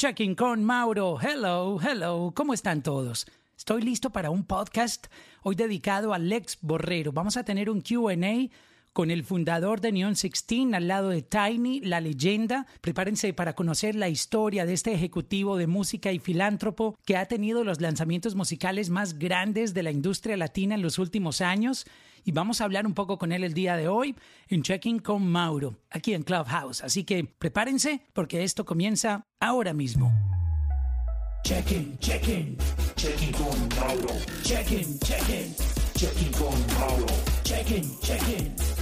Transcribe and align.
Checking 0.00 0.34
con 0.34 0.64
Mauro. 0.64 1.18
Hello, 1.20 1.78
hello. 1.78 2.32
¿Cómo 2.34 2.54
están 2.54 2.82
todos? 2.82 3.26
Estoy 3.54 3.82
listo 3.82 4.08
para 4.08 4.30
un 4.30 4.44
podcast 4.44 5.08
hoy 5.42 5.56
dedicado 5.56 6.14
a 6.14 6.18
Lex 6.18 6.56
Borrero. 6.62 7.12
Vamos 7.12 7.36
a 7.36 7.44
tener 7.44 7.68
un 7.68 7.82
QA 7.82 8.16
con 8.92 9.10
el 9.10 9.24
fundador 9.24 9.80
de 9.80 9.92
Neon 9.92 10.14
16 10.14 10.74
al 10.74 10.88
lado 10.88 11.10
de 11.10 11.22
Tiny, 11.22 11.80
la 11.80 12.00
leyenda. 12.00 12.66
Prepárense 12.80 13.32
para 13.32 13.54
conocer 13.54 13.94
la 13.94 14.08
historia 14.08 14.66
de 14.66 14.72
este 14.72 14.92
ejecutivo 14.92 15.56
de 15.56 15.66
música 15.66 16.12
y 16.12 16.18
filántropo 16.18 16.98
que 17.04 17.16
ha 17.16 17.26
tenido 17.26 17.64
los 17.64 17.80
lanzamientos 17.80 18.34
musicales 18.34 18.90
más 18.90 19.18
grandes 19.18 19.74
de 19.74 19.82
la 19.82 19.90
industria 19.90 20.36
latina 20.36 20.74
en 20.74 20.82
los 20.82 20.98
últimos 20.98 21.40
años. 21.40 21.86
Y 22.24 22.32
vamos 22.32 22.60
a 22.60 22.64
hablar 22.64 22.86
un 22.86 22.94
poco 22.94 23.18
con 23.18 23.32
él 23.32 23.44
el 23.44 23.54
día 23.54 23.76
de 23.76 23.88
hoy 23.88 24.14
en 24.48 24.62
Checking 24.62 24.98
con 24.98 25.26
Mauro, 25.26 25.76
aquí 25.90 26.12
en 26.12 26.22
Clubhouse. 26.22 26.82
Así 26.82 27.04
que 27.04 27.24
prepárense 27.24 28.02
porque 28.12 28.44
esto 28.44 28.64
comienza 28.64 29.24
ahora 29.40 29.72
mismo. 29.72 30.12
Checking, 31.42 31.98
checking, 31.98 32.58
checking 32.96 33.32
con 33.32 33.68
Mauro. 33.80 34.14
Checking, 34.44 34.98
checking, 35.00 35.54
checking 35.94 36.32
con 36.32 36.54
Mauro. 36.78 37.06
Checking, 37.44 37.98
checking. 38.02 38.79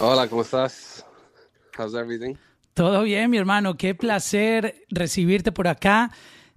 Hola, 0.00 0.28
¿cómo 0.28 0.42
estás? 0.42 1.04
How's 1.76 1.94
everything? 1.94 2.34
Todo 2.74 3.02
bien, 3.02 3.30
mi 3.30 3.38
hermano. 3.38 3.76
Qué 3.76 3.94
placer 3.94 4.84
recibirte 4.90 5.50
por 5.50 5.66
acá. 5.66 6.10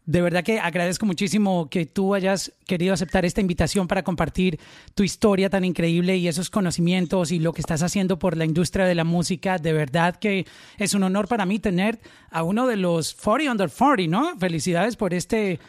De 0.05 0.21
verdad 0.21 0.43
que 0.43 0.59
agradezco 0.59 1.05
muchísimo 1.05 1.69
que 1.69 1.85
tú 1.85 2.15
hayas 2.15 2.51
querido 2.65 2.93
aceptar 2.93 3.23
esta 3.23 3.39
invitación 3.39 3.87
para 3.87 4.03
compartir 4.03 4.59
tu 4.95 5.03
historia 5.03 5.49
tan 5.49 5.63
increíble 5.63 6.17
y 6.17 6.27
esos 6.27 6.49
conocimientos 6.49 7.31
y 7.31 7.39
lo 7.39 7.53
que 7.53 7.61
estás 7.61 7.83
haciendo 7.83 8.17
por 8.17 8.35
la 8.35 8.45
industria 8.45 8.85
de 8.85 8.95
la 8.95 9.03
música. 9.03 9.59
De 9.59 9.73
verdad 9.73 10.15
que 10.15 10.47
es 10.77 10.95
un 10.95 11.03
honor 11.03 11.27
para 11.27 11.45
mí 11.45 11.59
tener 11.59 11.99
a 12.31 12.41
uno 12.41 12.65
de 12.65 12.77
los 12.77 13.13
40 13.13 13.51
under 13.51 13.69
40, 13.69 14.07
¿no? 14.09 14.37
Felicidades 14.39 14.95
por 14.95 15.13
este 15.13 15.59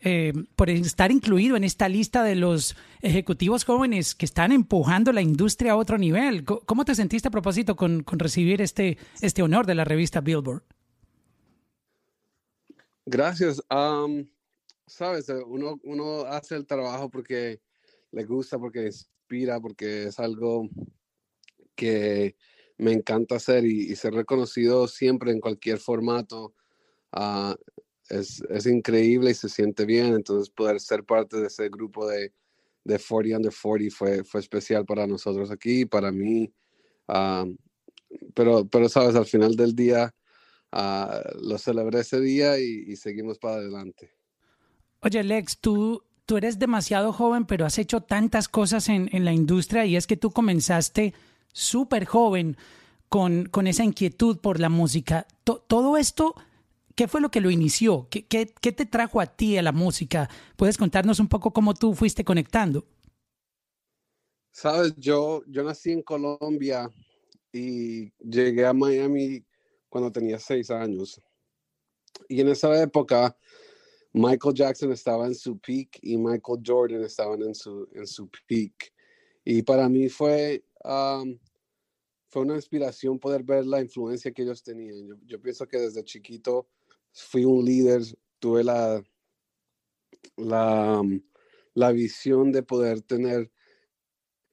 eh, 0.00 0.32
por 0.54 0.70
estar 0.70 1.10
incluido 1.10 1.56
en 1.56 1.64
esta 1.64 1.88
lista 1.88 2.22
de 2.22 2.36
los 2.36 2.76
ejecutivos 3.02 3.64
jóvenes 3.64 4.14
que 4.14 4.26
están 4.26 4.52
empujando 4.52 5.12
la 5.12 5.22
industria 5.22 5.72
a 5.72 5.76
otro 5.76 5.98
nivel. 5.98 6.44
¿Cómo 6.44 6.84
te 6.84 6.94
sentiste 6.94 7.28
a 7.28 7.32
propósito 7.32 7.74
con, 7.74 8.04
recibir 8.06 8.62
este, 8.62 8.96
este 9.20 9.42
honor 9.42 9.66
de 9.66 9.74
la 9.74 9.84
revista 9.84 10.20
Billboard? 10.20 10.62
Gracias. 13.10 13.62
Sabes, 14.86 15.30
eh, 15.30 15.42
uno, 15.46 15.80
uno 15.84 16.26
hace 16.26 16.56
el 16.56 16.66
trabajo 16.66 17.08
porque 17.08 17.62
le 18.10 18.24
gusta, 18.24 18.58
porque 18.58 18.84
inspira, 18.84 19.58
porque 19.60 20.04
es 20.04 20.18
algo 20.18 20.68
que 21.74 22.36
me 22.76 22.92
encanta 22.92 23.36
hacer 23.36 23.64
y, 23.64 23.96
ser 23.96 24.12
reconocido 24.12 24.86
siempre 24.88 25.32
en 25.32 25.40
cualquier 25.40 25.78
formato. 25.78 26.54
Uh, 27.16 27.54
es, 28.10 28.42
es, 28.50 28.66
increíble 28.66 29.30
y 29.30 29.34
se 29.34 29.48
siente 29.48 29.86
bien. 29.86 30.12
Entonces, 30.12 30.50
poder 30.50 30.78
ser 30.78 31.02
parte 31.02 31.38
de 31.38 31.46
ese 31.46 31.70
grupo 31.70 32.06
de, 32.06 32.34
de 32.84 32.98
40 32.98 33.36
under 33.38 33.54
40 33.54 33.90
fue, 33.90 34.22
fue 34.22 34.40
especial 34.40 34.84
para 34.84 35.06
nosotros 35.06 35.50
aquí, 35.50 35.86
para 35.86 36.12
mí. 36.12 36.52
Pero, 38.34 38.68
pero, 38.68 38.88
sabes, 38.90 39.14
al 39.16 39.26
final 39.26 39.56
del 39.56 39.74
día 39.74 40.14
uh, 40.72 41.42
lo 41.42 41.58
celebré 41.58 42.00
ese 42.00 42.20
día 42.20 42.58
y, 42.58 42.96
seguimos 42.96 43.38
para 43.38 43.56
adelante. 43.56 44.10
Oye, 45.00 45.22
Lex, 45.22 45.58
tú, 45.58 46.02
tú 46.26 46.36
eres 46.36 46.58
demasiado 46.58 47.12
joven, 47.12 47.46
pero 47.46 47.66
has 47.66 47.78
hecho 47.78 48.00
tantas 48.00 48.48
cosas 48.48 48.88
en, 48.88 49.08
en 49.12 49.24
la 49.24 49.32
industria 49.32 49.86
y 49.86 49.96
es 49.96 50.06
que 50.06 50.16
tú 50.16 50.30
comenzaste 50.30 51.14
súper 51.52 52.04
joven 52.04 52.56
con, 53.08 53.46
con 53.46 53.66
esa 53.66 53.84
inquietud 53.84 54.38
por 54.38 54.60
la 54.60 54.68
música. 54.68 55.26
todo 55.44 55.96
esto 55.96 56.34
¿Qué 56.98 57.06
fue 57.06 57.20
lo 57.20 57.30
que 57.30 57.40
lo 57.40 57.48
inició? 57.48 58.08
¿Qué, 58.10 58.26
¿Qué, 58.26 58.52
qué, 58.60 58.72
te 58.72 58.84
trajo 58.84 59.20
a 59.20 59.26
ti 59.26 59.56
a 59.56 59.62
la 59.62 59.70
música? 59.70 60.28
¿Puedes 60.56 60.76
contarnos 60.76 61.20
un 61.20 61.28
poco 61.28 61.52
cómo 61.52 61.72
tú 61.72 61.94
fuiste 61.94 62.24
conectando? 62.24 62.88
Sabes, 64.50 64.96
yo, 64.96 65.44
yo 65.46 65.62
nací 65.62 65.92
en 65.92 66.02
Colombia 66.02 66.90
y 67.52 68.10
llegué 68.18 68.66
a 68.66 68.72
Miami 68.72 69.44
cuando 69.88 70.10
tenía 70.12 70.38
seis 70.38 70.70
años. 70.70 71.20
Y 72.28 72.40
en 72.40 72.48
esa 72.48 72.82
época, 72.82 73.36
Michael 74.12 74.54
Jackson 74.54 74.92
estaba 74.92 75.26
en 75.26 75.34
su 75.34 75.58
peak 75.58 75.98
y 76.02 76.16
Michael 76.16 76.62
Jordan 76.64 77.04
estaban 77.04 77.42
en 77.42 77.54
su, 77.54 77.88
en 77.92 78.06
su 78.06 78.28
peak. 78.46 78.92
Y 79.44 79.62
para 79.62 79.88
mí 79.88 80.08
fue, 80.08 80.64
um, 80.84 81.38
fue 82.28 82.42
una 82.42 82.56
inspiración 82.56 83.18
poder 83.18 83.42
ver 83.42 83.64
la 83.66 83.80
influencia 83.80 84.32
que 84.32 84.42
ellos 84.42 84.62
tenían. 84.62 85.06
Yo, 85.06 85.14
yo 85.26 85.40
pienso 85.40 85.66
que 85.66 85.78
desde 85.78 86.04
chiquito 86.04 86.68
fui 87.12 87.44
un 87.44 87.64
líder, 87.64 88.02
tuve 88.38 88.64
la, 88.64 89.02
la, 90.36 91.02
la 91.74 91.92
visión 91.92 92.52
de 92.52 92.62
poder 92.62 93.02
tener 93.02 93.50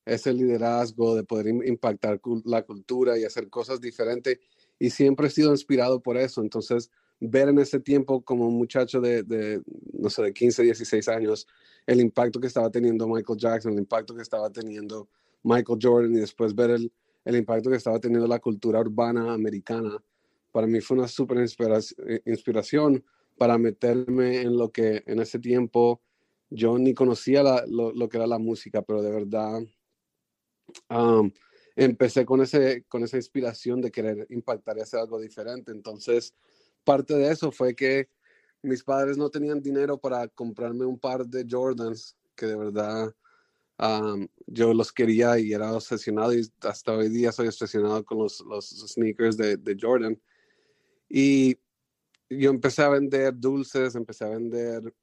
ese 0.05 0.33
liderazgo, 0.33 1.15
de 1.15 1.23
poder 1.23 1.47
impactar 1.47 2.21
la 2.45 2.63
cultura 2.63 3.17
y 3.17 3.23
hacer 3.23 3.49
cosas 3.49 3.81
diferentes. 3.81 4.39
Y 4.79 4.89
siempre 4.89 5.27
he 5.27 5.29
sido 5.29 5.51
inspirado 5.51 6.01
por 6.01 6.17
eso. 6.17 6.41
Entonces, 6.41 6.91
ver 7.19 7.49
en 7.49 7.59
ese 7.59 7.79
tiempo 7.79 8.21
como 8.23 8.47
un 8.47 8.57
muchacho 8.57 8.99
de, 9.01 9.61
no 9.93 10.09
sé, 10.09 10.23
de 10.23 10.33
15, 10.33 10.63
16 10.63 11.07
años, 11.07 11.47
el 11.87 12.01
impacto 12.01 12.39
que 12.39 12.47
estaba 12.47 12.69
teniendo 12.69 13.07
Michael 13.07 13.39
Jackson, 13.39 13.73
el 13.73 13.79
impacto 13.79 14.15
que 14.15 14.21
estaba 14.21 14.49
teniendo 14.49 15.07
Michael 15.43 15.79
Jordan 15.81 16.13
y 16.13 16.19
después 16.19 16.53
ver 16.53 16.71
el, 16.71 16.91
el 17.23 17.35
impacto 17.35 17.69
que 17.69 17.77
estaba 17.77 17.99
teniendo 17.99 18.27
la 18.27 18.39
cultura 18.39 18.79
urbana 18.79 19.33
americana 19.33 20.01
para 20.55 20.67
mí 20.67 20.79
fue 20.79 20.97
una 20.97 21.09
súper 21.09 21.39
eh, 21.39 22.21
inspiración 22.23 23.03
para 23.37 23.57
meterme 23.57 24.39
en 24.39 24.57
lo 24.57 24.71
que 24.71 25.03
en 25.05 25.19
ese 25.19 25.37
tiempo 25.37 26.01
yo 26.49 26.77
ni 26.77 26.93
conocía 26.93 27.43
lo, 27.67 28.07
que 28.07 28.15
era 28.15 28.25
la 28.25 28.39
música, 28.39 28.81
pero 28.81 29.01
de 29.01 29.11
verdad 29.11 29.61
empecé 31.75 32.25
con, 32.25 32.41
ese, 32.41 32.83
con 32.87 33.03
esa 33.03 33.17
inspiración 33.17 33.81
de 33.81 33.91
querer 33.91 34.27
impactar 34.29 34.77
y 34.77 34.81
hacer 34.81 34.99
algo 34.99 35.19
diferente. 35.19 35.71
Entonces, 35.71 36.33
parte 36.83 37.15
de 37.15 37.31
eso 37.31 37.51
fue 37.51 37.75
que 37.75 38.09
mis 38.61 38.83
padres 38.83 39.17
no 39.17 39.29
tenían 39.29 39.61
dinero 39.61 39.97
para 39.97 40.27
comprarme 40.27 40.85
un 40.85 40.99
par 40.99 41.25
de 41.25 41.45
Jordans 41.49 42.15
que 42.35 42.47
de 42.47 42.55
verdad 42.55 43.13
yo 44.47 44.73
los 44.73 44.91
quería 44.91 45.37
y 45.37 45.51
era 45.51 45.73
obsesionado 45.73 46.33
y 46.33 46.49
hasta 46.61 46.93
hoy 46.93 47.09
día 47.09 47.31
soy 47.31 47.47
obsesionado 47.47 48.05
con 48.05 48.19
los, 48.19 48.39
los 48.41 48.69
sneakers 48.69 49.37
de, 49.37 49.57
de 49.57 49.77
Jordan. 49.79 50.19
Y 51.09 51.57
yo 52.29 52.49
empecé 52.49 52.83
a 52.83 52.89
vender 52.89 53.33
dulces, 53.37 53.95
empecé 53.95 54.25
a 54.25 54.29
vender, 54.29 54.93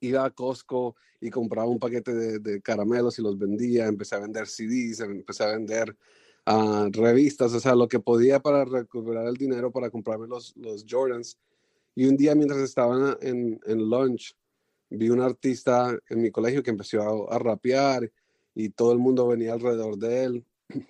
iba 0.00 0.24
a 0.24 0.30
Costco 0.30 0.96
y 1.20 1.30
compraba 1.30 1.68
un 1.68 1.78
paquete 1.78 2.38
de, 2.40 2.62
caramelos 2.62 3.18
y 3.18 3.22
los 3.22 3.38
vendía, 3.38 3.86
empecé 3.86 4.16
a 4.16 4.20
vender 4.20 4.46
CDs, 4.46 5.00
empecé 5.00 5.44
a 5.44 5.52
vender 5.52 5.96
uh, 6.46 6.90
revistas, 6.90 7.52
o 7.54 7.60
sea, 7.60 7.74
lo 7.74 7.88
que 7.88 8.00
podía 8.00 8.40
para 8.40 8.64
recuperar 8.64 9.26
el 9.26 9.36
dinero 9.36 9.70
para 9.70 9.90
comprarme 9.90 10.26
los, 10.26 10.56
los 10.56 10.84
Jordans. 10.88 11.38
Y 11.94 12.06
un 12.06 12.16
día 12.16 12.34
mientras 12.34 12.60
estaba 12.60 13.16
en, 13.20 13.60
en 13.66 13.90
lunch, 13.90 14.34
vi 14.90 15.10
un 15.10 15.20
artista 15.20 15.96
en 16.08 16.22
mi 16.22 16.30
colegio 16.30 16.62
que 16.62 16.70
empezó 16.70 17.28
a, 17.30 17.36
a 17.36 17.38
rapear 17.38 18.10
y 18.54 18.70
todo 18.70 18.92
el 18.92 18.98
mundo 18.98 19.26
venía 19.26 19.52
alrededor 19.52 19.96
de 19.96 20.24
él. 20.24 20.46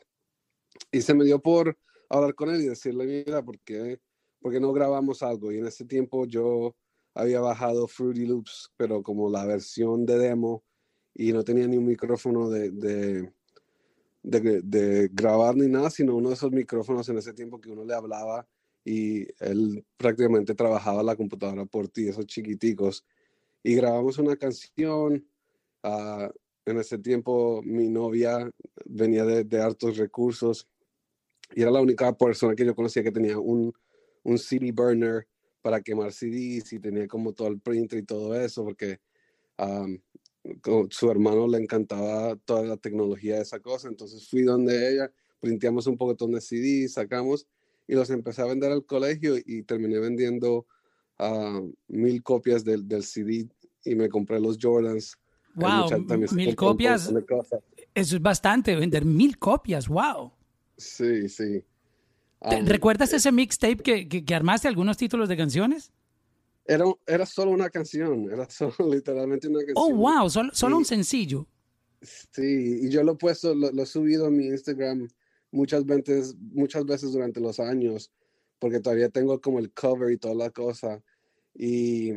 Y 0.90 1.00
se 1.00 1.14
me 1.14 1.24
dio 1.24 1.38
por 1.40 1.78
hablar 2.08 2.34
con 2.34 2.50
él 2.50 2.60
y 2.60 2.66
decirle, 2.66 3.06
mira, 3.06 3.42
¿por 3.42 3.58
qué, 3.60 4.00
no 4.42 4.72
grabamos 4.72 5.22
algo? 5.22 5.52
Y 5.52 5.58
en 5.58 5.66
ese 5.66 5.84
tiempo 5.84 6.26
yo 6.26 6.74
había 7.14 7.40
bajado 7.40 7.86
Fruity 7.86 8.26
Loops, 8.26 8.72
pero 8.76 9.02
como 9.02 9.30
la 9.30 9.44
versión 9.44 10.06
de 10.06 10.18
demo 10.18 10.64
y 11.14 11.32
no 11.32 11.44
tenía 11.44 11.66
ni 11.66 11.76
un 11.76 11.86
micrófono 11.86 12.48
de, 12.48 12.70
de, 12.70 13.32
de, 14.22 15.10
grabar 15.12 15.56
ni 15.56 15.68
nada, 15.68 15.90
sino 15.90 16.16
uno 16.16 16.28
de 16.28 16.34
esos 16.34 16.50
micrófonos 16.50 17.08
en 17.08 17.18
ese 17.18 17.34
tiempo 17.34 17.60
que 17.60 17.70
uno 17.70 17.84
le 17.84 17.94
hablaba 17.94 18.46
y 18.84 19.26
él 19.44 19.84
prácticamente 19.96 20.54
trabajaba 20.54 21.02
la 21.02 21.16
computadora 21.16 21.66
por 21.66 21.88
ti, 21.88 22.08
esos 22.08 22.26
chiquiticos. 22.26 23.04
Y 23.62 23.74
grabamos 23.74 24.18
una 24.18 24.36
canción. 24.36 25.26
Uh, 25.84 26.28
en 26.64 26.78
ese 26.78 26.96
tiempo 26.98 27.60
mi 27.64 27.88
novia 27.88 28.48
venía 28.84 29.24
de, 29.24 29.42
de 29.42 29.60
hartos 29.60 29.96
recursos 29.96 30.68
y 31.54 31.62
era 31.62 31.70
la 31.70 31.80
única 31.80 32.16
persona 32.16 32.54
que 32.54 32.64
yo 32.64 32.74
conocía 32.74 33.02
que 33.02 33.10
tenía 33.10 33.38
un, 33.38 33.72
un 34.22 34.38
CD 34.38 34.70
burner 34.72 35.26
para 35.62 35.80
quemar 35.80 36.12
CDs 36.12 36.72
y 36.72 36.80
tenía 36.80 37.06
como 37.06 37.32
todo 37.32 37.48
el 37.48 37.60
printer 37.60 38.00
y 38.00 38.02
todo 38.02 38.38
eso, 38.38 38.64
porque 38.64 39.00
um, 39.58 39.98
su 40.90 41.10
hermano 41.10 41.46
le 41.46 41.58
encantaba 41.58 42.36
toda 42.44 42.64
la 42.64 42.76
tecnología 42.76 43.36
de 43.36 43.42
esa 43.42 43.60
cosa. 43.60 43.88
Entonces 43.88 44.28
fui 44.28 44.42
donde 44.42 44.92
ella, 44.92 45.12
printeamos 45.40 45.86
un 45.86 45.96
poco 45.96 46.14
de 46.26 46.40
CDs, 46.40 46.94
sacamos 46.94 47.46
y 47.86 47.94
los 47.94 48.10
empecé 48.10 48.42
a 48.42 48.46
vender 48.46 48.72
al 48.72 48.84
colegio 48.84 49.36
y 49.36 49.62
terminé 49.62 49.98
vendiendo 49.98 50.66
uh, 51.18 51.72
mil 51.88 52.22
copias 52.22 52.64
del, 52.64 52.86
del 52.86 53.04
CD 53.04 53.48
y 53.84 53.94
me 53.94 54.08
compré 54.08 54.40
los 54.40 54.58
Jordans. 54.60 55.16
Wow, 55.54 55.90
mil 56.32 56.56
copias. 56.56 57.12
Eso 57.94 58.16
es 58.16 58.22
bastante, 58.22 58.74
vender 58.74 59.04
mil 59.04 59.38
copias, 59.38 59.86
wow. 59.86 60.32
Sí, 60.76 61.28
sí. 61.28 61.62
¿Recuerdas 62.64 63.12
ese 63.12 63.30
mixtape 63.30 63.76
que, 63.76 64.08
que, 64.08 64.34
armaste 64.34 64.68
algunos 64.68 64.96
títulos 64.96 65.28
de 65.28 65.36
canciones? 65.36 65.92
Era, 66.64 66.84
era 67.06 67.26
solo 67.26 67.50
una 67.50 67.70
canción, 67.70 68.30
era 68.32 68.48
solo 68.50 68.74
literalmente 68.90 69.48
una 69.48 69.60
canción. 69.60 69.76
Oh, 69.76 69.94
wow, 69.94 70.28
solo, 70.28 70.50
solo 70.52 70.76
un 70.76 70.84
sencillo. 70.84 71.46
Sí, 72.00 72.80
y 72.82 72.90
yo 72.90 73.04
lo 73.04 73.12
he 73.12 73.16
puesto, 73.16 73.54
lo, 73.54 73.70
he 73.70 73.86
subido 73.86 74.26
a 74.26 74.30
mi 74.30 74.46
Instagram 74.46 75.08
muchas 75.52 75.86
veces, 75.86 76.34
muchas 76.36 76.84
veces 76.84 77.12
durante 77.12 77.40
los 77.40 77.60
años, 77.60 78.10
porque 78.58 78.80
todavía 78.80 79.08
tengo 79.08 79.40
como 79.40 79.60
el 79.60 79.72
cover 79.72 80.10
y 80.12 80.16
toda 80.16 80.34
la 80.34 80.50
cosa. 80.50 81.00
Y, 81.54 82.12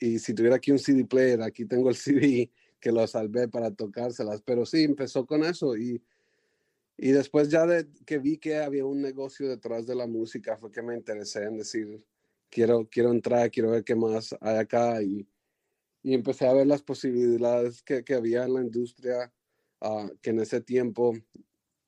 y 0.00 0.18
si 0.18 0.34
tuviera 0.34 0.56
aquí 0.56 0.72
un 0.72 0.78
CD 0.78 1.04
player, 1.04 1.42
aquí 1.42 1.64
tengo 1.66 1.88
el 1.88 1.96
CD 1.96 2.50
que 2.80 2.90
lo 2.90 3.06
salvé 3.06 3.46
para 3.46 3.70
tocárselas, 3.70 4.42
pero 4.42 4.66
sí, 4.66 4.82
empezó 4.82 5.24
con 5.26 5.44
eso 5.44 5.76
y, 5.76 6.02
y 7.02 7.12
después 7.12 7.48
ya 7.48 7.64
de 7.64 7.88
que 8.04 8.18
vi 8.18 8.36
que 8.36 8.58
había 8.58 8.84
un 8.84 9.00
negocio 9.00 9.48
detrás 9.48 9.86
de 9.86 9.94
la 9.94 10.06
música, 10.06 10.58
fue 10.58 10.70
que 10.70 10.82
me 10.82 10.94
interesé 10.94 11.44
en 11.44 11.56
decir, 11.56 12.04
quiero, 12.50 12.86
quiero 12.90 13.10
entrar, 13.10 13.50
quiero 13.50 13.70
ver 13.70 13.84
qué 13.84 13.94
más 13.94 14.36
hay 14.38 14.58
acá 14.58 15.02
y, 15.02 15.26
y 16.02 16.12
empecé 16.12 16.46
a 16.46 16.52
ver 16.52 16.66
las 16.66 16.82
posibilidades 16.82 17.82
que, 17.82 18.04
que 18.04 18.12
había 18.12 18.44
en 18.44 18.52
la 18.52 18.60
industria, 18.60 19.32
uh, 19.80 20.10
que 20.20 20.28
en 20.28 20.40
ese 20.40 20.60
tiempo 20.60 21.14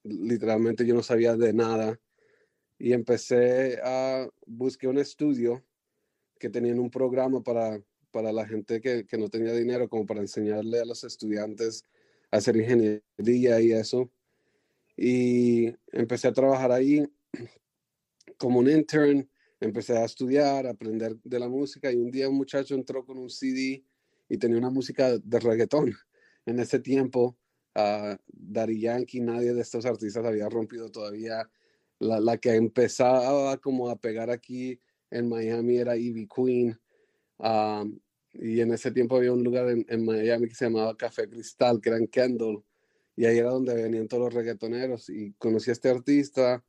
literalmente 0.02 0.86
yo 0.86 0.94
no 0.94 1.02
sabía 1.02 1.36
de 1.36 1.52
nada 1.52 2.00
y 2.78 2.94
empecé 2.94 3.80
a 3.84 4.26
buscar 4.46 4.88
un 4.88 4.98
estudio 4.98 5.62
que 6.38 6.48
tenían 6.48 6.78
un 6.78 6.90
programa 6.90 7.42
para, 7.42 7.82
para 8.12 8.32
la 8.32 8.46
gente 8.46 8.80
que, 8.80 9.04
que, 9.04 9.18
no 9.18 9.28
tenía 9.28 9.52
dinero, 9.52 9.90
como 9.90 10.06
para 10.06 10.22
enseñarle 10.22 10.80
a 10.80 10.86
los 10.86 11.04
estudiantes 11.04 11.84
a 12.30 12.38
hacer 12.38 12.56
ingeniería 12.56 13.60
y 13.60 13.72
eso. 13.72 14.10
Y 14.96 15.74
empecé 15.92 16.28
a 16.28 16.32
trabajar 16.32 16.72
ahí 16.72 17.04
como 18.36 18.58
un 18.58 18.68
intern, 18.68 19.28
empecé 19.60 19.96
a 19.96 20.04
estudiar, 20.04 20.66
a 20.66 20.70
aprender 20.70 21.16
de 21.22 21.38
la 21.38 21.48
música 21.48 21.90
y 21.90 21.96
un 21.96 22.10
día 22.10 22.28
un 22.28 22.36
muchacho 22.36 22.74
entró 22.74 23.04
con 23.04 23.18
un 23.18 23.30
CD 23.30 23.84
y 24.28 24.38
tenía 24.38 24.58
una 24.58 24.70
música 24.70 25.18
de 25.18 25.40
reggaetón. 25.40 25.94
En 26.46 26.58
ese 26.58 26.80
tiempo, 26.80 27.36
uh, 27.76 28.16
Daddy 28.26 28.80
Yankee, 28.80 29.20
nadie 29.20 29.54
de 29.54 29.60
estos 29.60 29.86
artistas 29.86 30.24
había 30.24 30.48
rompido 30.48 30.90
todavía. 30.90 31.48
La, 31.98 32.18
la, 32.18 32.36
que 32.38 32.54
empezaba 32.54 33.56
como 33.58 33.88
a 33.88 33.96
pegar 33.96 34.30
aquí 34.30 34.80
en 35.10 35.28
Miami 35.28 35.76
era 35.76 35.96
Ivy 35.96 36.26
Queen. 36.26 36.80
y 38.34 38.60
en 38.60 38.72
ese 38.72 38.90
tiempo 38.90 39.16
había 39.16 39.32
un 39.32 39.44
lugar 39.44 39.68
en, 39.68 39.86
en, 39.88 40.04
Miami 40.04 40.48
que 40.48 40.54
se 40.54 40.64
llamaba 40.64 40.96
Café 40.96 41.28
Cristal, 41.28 41.80
que 41.80 41.90
era 41.90 41.98
en 41.98 42.08
Kendall. 42.08 42.64
Y 43.16 43.24
ahí 43.26 43.38
era 43.38 43.50
donde 43.50 43.74
venían 43.74 44.08
todos 44.08 44.24
los 44.24 44.34
reggaetoneros. 44.34 45.10
Y 45.10 45.32
conocí 45.34 45.70
a 45.70 45.74
este 45.74 45.90
artista. 45.90 46.64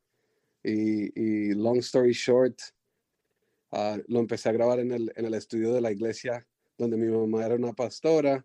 Y, 0.62 1.12
y 1.20 1.54
long 1.54 1.78
story 1.78 2.12
short, 2.12 2.58
uh, 3.72 3.98
lo 4.08 4.20
empecé 4.20 4.48
a 4.48 4.52
grabar 4.52 4.80
en 4.80 4.92
el, 4.92 5.12
en 5.14 5.26
el 5.26 5.34
estudio 5.34 5.72
de 5.72 5.80
la 5.80 5.92
iglesia 5.92 6.46
donde 6.78 6.96
mi 6.96 7.06
mamá 7.06 7.44
era 7.44 7.54
una 7.54 7.72
pastora 7.72 8.44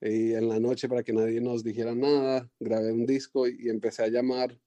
y 0.00 0.34
en 0.34 0.48
la 0.48 0.60
noche 0.60 0.88
para 0.88 1.02
que 1.02 1.12
nadie 1.12 1.40
nos 1.40 1.64
dijera 1.64 1.94
nada, 1.94 2.48
grabé 2.60 2.92
un 2.92 3.06
disco 3.06 3.48
y, 3.48 3.68
empecé 3.68 4.04
a 4.04 4.08
llamar 4.08 4.58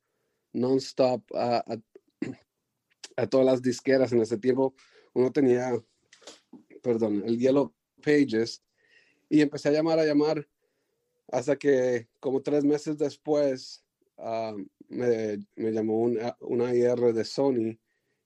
non-stop 0.53 1.23
a, 1.33 1.63
a, 3.15 3.27
todas 3.27 3.45
las 3.45 3.61
disqueras. 3.61 4.11
En 4.11 4.21
ese 4.21 4.37
tiempo 4.37 4.75
uno 5.13 5.31
tenía, 5.31 5.71
perdón, 6.83 7.23
el 7.25 7.37
Yellow 7.37 7.73
Pages 8.03 8.61
y 9.29 9.41
empecé 9.41 9.69
a 9.69 9.71
llamar, 9.71 9.99
a 9.99 10.05
llamar 10.05 10.45
hasta 11.31 11.55
que 11.57 12.07
como 12.19 12.41
tres 12.41 12.63
meses 12.63 12.97
después 12.97 13.83
ah, 14.17 14.55
me, 14.89 15.37
me, 15.55 15.71
llamó 15.71 15.99
una, 15.99 16.37
una 16.41 16.75
IR 16.75 17.13
de 17.13 17.23
Sony 17.25 17.79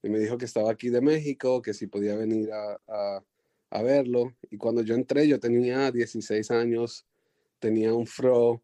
y 0.04 0.10
me 0.10 0.20
dijo 0.20 0.38
que 0.38 0.46
estaba 0.46 0.72
aquí 0.72 0.90
de 0.90 1.02
México, 1.02 1.62
que 1.62 1.74
si 1.74 1.88
podía 1.88 2.16
venir 2.16 2.52
a 2.52 3.24
a 3.76 3.82
verlo. 3.82 4.34
Y 4.50 4.58
cuando 4.58 4.82
yo 4.82 4.96
entré, 4.96 5.28
yo 5.28 5.40
tenía 5.40 5.92
16 5.92 6.50
años, 6.52 7.06
tenía 7.60 7.94
un 7.94 8.08
fro. 8.08 8.64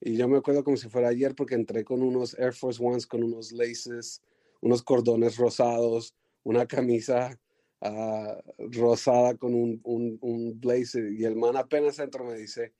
Y 0.00 0.16
yo 0.16 0.28
me 0.28 0.38
acuerdo 0.38 0.64
como 0.64 0.76
si 0.76 0.88
fuera 0.88 1.08
ayer 1.08 1.34
porque 1.34 1.54
entré 1.54 1.84
con 1.84 2.02
unos 2.02 2.38
Air 2.38 2.52
Force 2.52 2.82
Ones, 2.82 3.06
con 3.06 3.22
unos 3.22 3.52
laces, 3.52 4.22
unos 4.60 4.82
cordones 4.82 5.36
rosados, 5.36 6.14
una 6.44 6.66
camisa 6.66 7.38
uh, 7.80 8.68
rosada 8.72 9.36
con 9.36 9.54
un, 9.54 9.80
un, 9.84 10.18
un, 10.20 10.60
blazer. 10.60 11.12
Y 11.12 11.24
el 11.24 11.36
man 11.36 11.56
apenas 11.56 11.98
entró 11.98 12.24
me 12.24 12.36
dice, 12.36 12.72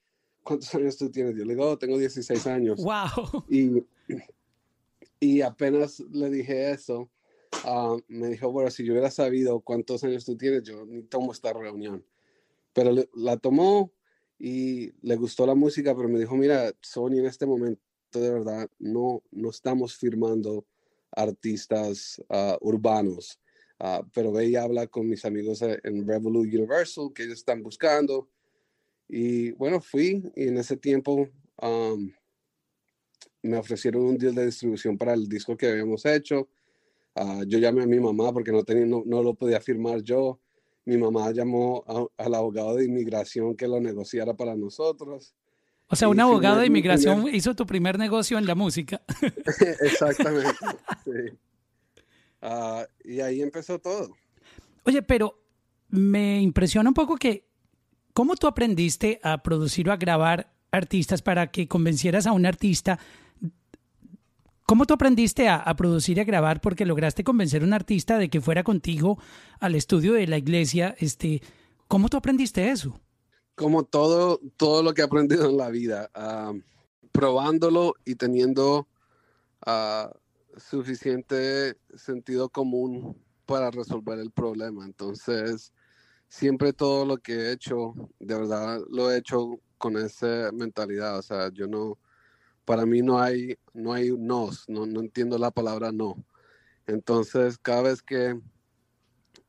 ¿cuántos 0.48 0.74
años 0.74 0.96
tú 0.96 1.10
tienes? 1.10 1.36
Yo 1.36 1.44
le 1.44 1.54
digo, 1.54 1.68
oh, 1.68 1.78
tengo 1.78 1.98
16 1.98 2.46
años. 2.46 2.82
¡Wow! 2.82 3.44
Y, 3.48 3.84
y 5.20 5.42
apenas 5.42 6.00
le 6.10 6.30
dije 6.30 6.70
eso, 6.70 7.10
Ah, 7.64 7.96
me 8.08 8.28
dijo, 8.28 8.50
bueno, 8.50 8.70
si 8.70 8.84
yo 8.84 8.92
hubiera 8.92 9.10
sabido 9.10 9.60
cuántos 9.60 10.04
años 10.04 10.24
tú 10.24 10.36
tienes, 10.36 10.62
yo 10.62 10.84
ni 10.86 11.02
tomo 11.02 11.32
esta 11.32 11.52
reunión. 11.52 12.04
Pero 12.72 12.94
la 13.14 13.36
tomó 13.36 13.92
y 14.38 14.92
le 15.06 15.16
gustó 15.16 15.46
la 15.46 15.54
música, 15.54 15.94
pero 15.96 16.08
me 16.08 16.18
dijo, 16.18 16.36
mira, 16.36 16.72
Sony 16.80 17.18
en 17.18 17.26
este 17.26 17.46
momento 17.46 17.80
de 18.12 18.30
verdad 18.30 18.68
no, 18.78 19.22
no 19.30 19.50
estamos 19.50 19.96
firmando 19.96 20.64
artistas 21.12 22.22
uh, 22.28 22.56
urbanos. 22.60 23.40
Uh, 23.80 24.04
pero 24.12 24.32
ve 24.32 24.46
y 24.46 24.56
habla 24.56 24.86
con 24.86 25.08
mis 25.08 25.24
amigos 25.24 25.62
en 25.62 26.06
Revolut 26.06 26.46
Universal 26.46 27.12
que 27.14 27.24
ellos 27.24 27.38
están 27.38 27.62
buscando. 27.62 28.28
Y 29.08 29.52
bueno, 29.52 29.80
fui 29.80 30.30
y 30.36 30.48
en 30.48 30.58
ese 30.58 30.76
tiempo 30.76 31.28
um, 31.62 32.12
me 33.42 33.56
ofrecieron 33.56 34.02
un 34.02 34.18
deal 34.18 34.34
de 34.34 34.46
distribución 34.46 34.98
para 34.98 35.14
el 35.14 35.28
disco 35.28 35.56
que 35.56 35.68
habíamos 35.68 36.04
hecho. 36.04 36.48
Ah, 37.14 37.42
yo 37.46 37.58
llamé 37.58 37.82
a 37.82 37.86
mi 37.86 37.98
mamá 37.98 38.32
porque 38.32 38.52
no, 38.52 38.62
tenía, 38.62 38.86
no, 38.86 39.22
lo 39.22 39.34
podía 39.34 39.60
firmar 39.60 40.02
yo. 40.02 40.40
Mi 40.84 40.96
mamá 40.96 41.30
llamó 41.32 41.84
al 42.16 42.34
abogado 42.34 42.76
de 42.76 42.84
inmigración 42.84 43.56
que 43.56 43.68
lo 43.68 43.80
negociara 43.80 44.34
para 44.34 44.54
nosotros. 44.54 45.34
O 45.88 45.96
sea, 45.96 46.08
un 46.08 46.20
abogado 46.20 46.60
de 46.60 46.66
inmigración 46.66 47.28
hizo 47.34 47.54
tu 47.54 47.66
primer 47.66 47.98
negocio 47.98 48.38
en 48.38 48.46
la 48.46 48.54
música. 48.54 49.02
Exactamente. 49.80 50.54
Ah, 52.40 52.86
y 53.04 53.20
ahí 53.20 53.42
empezó 53.42 53.78
todo. 53.78 54.14
Oye, 54.84 55.02
pero 55.02 55.42
me 55.88 56.40
impresiona 56.40 56.90
un 56.90 56.94
poco 56.94 57.16
que, 57.16 57.47
¿cómo 58.18 58.34
tú 58.34 58.48
aprendiste 58.48 59.20
a 59.22 59.44
producir 59.44 59.88
o 59.88 59.92
a 59.92 59.96
grabar 59.96 60.52
artistas 60.72 61.22
para 61.22 61.52
que 61.52 61.68
convencieras 61.68 62.26
a 62.26 62.32
un 62.32 62.46
artista 62.46 62.98
¿Cómo 64.66 64.86
tú 64.86 64.94
aprendiste 64.94 65.48
a, 65.48 65.72
producir 65.76 66.18
y 66.18 66.20
a 66.20 66.24
grabar? 66.24 66.60
Porque 66.60 66.84
lograste 66.84 67.22
convencer 67.22 67.62
a 67.62 67.64
un 67.64 67.72
artista 67.72 68.18
de 68.18 68.28
que 68.28 68.40
fuera 68.40 68.64
contigo 68.64 69.18
al 69.60 69.76
estudio 69.76 70.14
de 70.14 70.26
la 70.26 70.36
iglesia. 70.36 70.96
Este, 70.98 71.40
¿Cómo 71.86 72.08
tú 72.08 72.16
aprendiste 72.16 72.68
eso? 72.68 73.00
Como 73.54 73.84
todo, 73.84 74.40
todo 74.56 74.82
lo 74.82 74.94
que 74.94 75.02
he 75.02 75.04
aprendido 75.04 75.48
en 75.48 75.56
la 75.56 75.70
vida, 75.70 76.10
ah, 76.12 76.52
probándolo 77.12 77.94
y 78.04 78.16
teniendo 78.16 78.88
uh, 79.64 80.10
suficiente 80.58 81.78
sentido 81.94 82.48
común 82.50 83.16
para 83.46 83.70
resolver 83.70 84.18
el 84.18 84.32
problema. 84.32 84.84
Entonces, 84.84 85.72
siempre 86.28 86.72
todo 86.72 87.04
lo 87.04 87.18
que 87.18 87.32
he 87.32 87.52
hecho, 87.52 87.94
de 88.20 88.34
verdad 88.34 88.80
lo 88.90 89.10
he 89.10 89.18
hecho 89.18 89.60
con 89.78 89.96
esa 89.96 90.50
mentalidad. 90.52 91.18
O 91.18 91.22
sea, 91.22 91.50
yo 91.52 91.66
no, 91.66 91.98
para 92.64 92.86
mí 92.86 93.02
no 93.02 93.18
hay, 93.20 93.56
no 93.72 93.92
hay 93.92 94.10
nos, 94.16 94.68
no, 94.68 94.86
no 94.86 95.00
entiendo 95.00 95.38
la 95.38 95.50
palabra 95.50 95.90
no. 95.92 96.24
Entonces, 96.86 97.58
cada 97.58 97.82
vez 97.82 98.02
que 98.02 98.38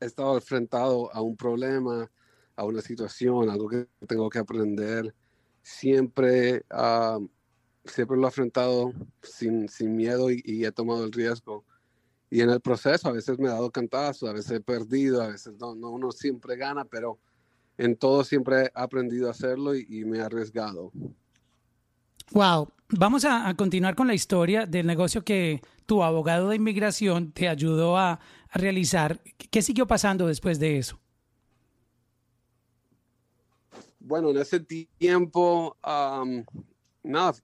he 0.00 0.04
estado 0.06 0.36
enfrentado 0.36 1.12
a 1.14 1.20
un 1.22 1.36
problema, 1.36 2.10
a 2.56 2.64
una 2.64 2.80
situación, 2.82 3.50
algo 3.50 3.68
que 3.68 3.88
tengo 4.06 4.28
que 4.30 4.38
aprender, 4.38 5.14
siempre, 5.62 6.64
ah, 6.70 7.18
siempre 7.84 8.16
lo 8.16 8.24
he 8.24 8.26
enfrentado 8.26 8.92
sin, 9.22 9.68
sin 9.68 9.96
miedo 9.96 10.30
y, 10.30 10.42
y, 10.44 10.64
he 10.64 10.72
tomado 10.72 11.04
el 11.04 11.12
riesgo. 11.12 11.64
Y 12.30 12.40
en 12.40 12.50
el 12.50 12.60
proceso 12.60 13.08
a 13.08 13.12
veces 13.12 13.38
me 13.38 13.48
he 13.48 13.50
dado 13.50 13.70
cantazos, 13.70 14.28
a 14.28 14.32
veces 14.32 14.52
he 14.52 14.60
perdido, 14.60 15.20
a 15.20 15.28
veces 15.28 15.54
no, 15.58 15.74
no 15.74 15.90
uno 15.90 16.12
siempre 16.12 16.56
gana, 16.56 16.84
pero 16.84 17.18
en 17.76 17.96
todo 17.96 18.22
siempre 18.22 18.62
he 18.62 18.70
aprendido 18.74 19.28
a 19.28 19.32
hacerlo 19.32 19.74
y, 19.74 19.86
y 19.88 20.04
me 20.04 20.18
he 20.18 20.22
arriesgado. 20.22 20.92
Wow, 22.32 22.68
vamos 22.90 23.24
a, 23.24 23.52
continuar 23.56 23.96
con 23.96 24.06
la 24.06 24.14
historia 24.14 24.64
del 24.64 24.86
negocio 24.86 25.24
que 25.24 25.60
tu 25.86 26.04
abogado 26.04 26.50
de 26.50 26.56
inmigración 26.56 27.32
te 27.32 27.48
ayudó 27.48 27.96
a, 27.98 28.20
realizar. 28.52 29.20
¿Qué 29.50 29.62
siguió 29.62 29.86
pasando 29.86 30.26
después 30.26 30.58
de 30.58 30.78
eso? 30.78 30.98
Bueno, 34.00 34.30
en 34.30 34.38
ese 34.38 34.58
tiempo, 34.58 35.76
nada, 37.02 37.34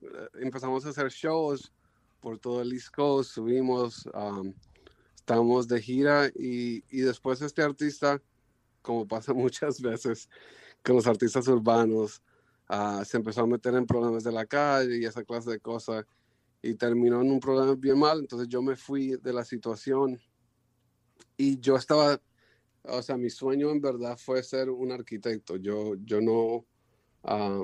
empezamos 0.40 0.84
a 0.84 0.88
hacer 0.88 1.08
shows 1.10 1.72
por 2.20 2.38
todo 2.40 2.62
el 2.62 2.72
East 2.72 2.92
Coast, 2.92 3.34
subimos, 3.34 4.08
estábamos 5.26 5.68
de 5.68 5.82
gira 5.82 6.28
y, 6.34 6.84
y 6.90 7.00
después 7.00 7.42
este 7.42 7.62
artista, 7.62 8.22
como 8.82 9.06
pasa 9.06 9.32
muchas 9.34 9.80
veces 9.80 10.28
con 10.82 10.96
los 10.96 11.06
artistas 11.06 11.48
urbanos, 11.48 12.22
Ah, 12.68 13.04
se 13.04 13.16
empezó 13.16 13.42
a 13.42 13.46
meter 13.46 13.74
en 13.74 13.86
problemas 13.86 14.24
de 14.24 14.32
la 14.32 14.44
calle 14.44 14.98
y 14.98 15.04
esa 15.04 15.24
clase 15.24 15.50
de 15.50 15.60
cosas. 15.60 16.04
y 16.62 16.74
terminó 16.74 17.22
en 17.22 17.30
un 17.30 17.40
problema 17.40 17.74
bien 17.76 17.98
mal, 17.98 18.18
entonces 18.20 18.48
yo 18.48 18.60
me 18.62 18.76
fui 18.76 19.16
de 19.22 19.32
la 19.32 19.44
situación 19.44 20.18
y 21.36 21.60
yo 21.60 21.76
estaba, 21.76 22.20
o 22.82 23.02
sea, 23.02 23.16
mi 23.16 23.30
sueño 23.30 23.70
en 23.70 23.80
verdad 23.80 24.18
fue 24.18 24.42
ser 24.42 24.70
un 24.70 24.90
arquitecto, 24.90 25.56
yo, 25.56 25.94
yo 26.04 26.20
no, 26.20 26.66
ah, 27.24 27.62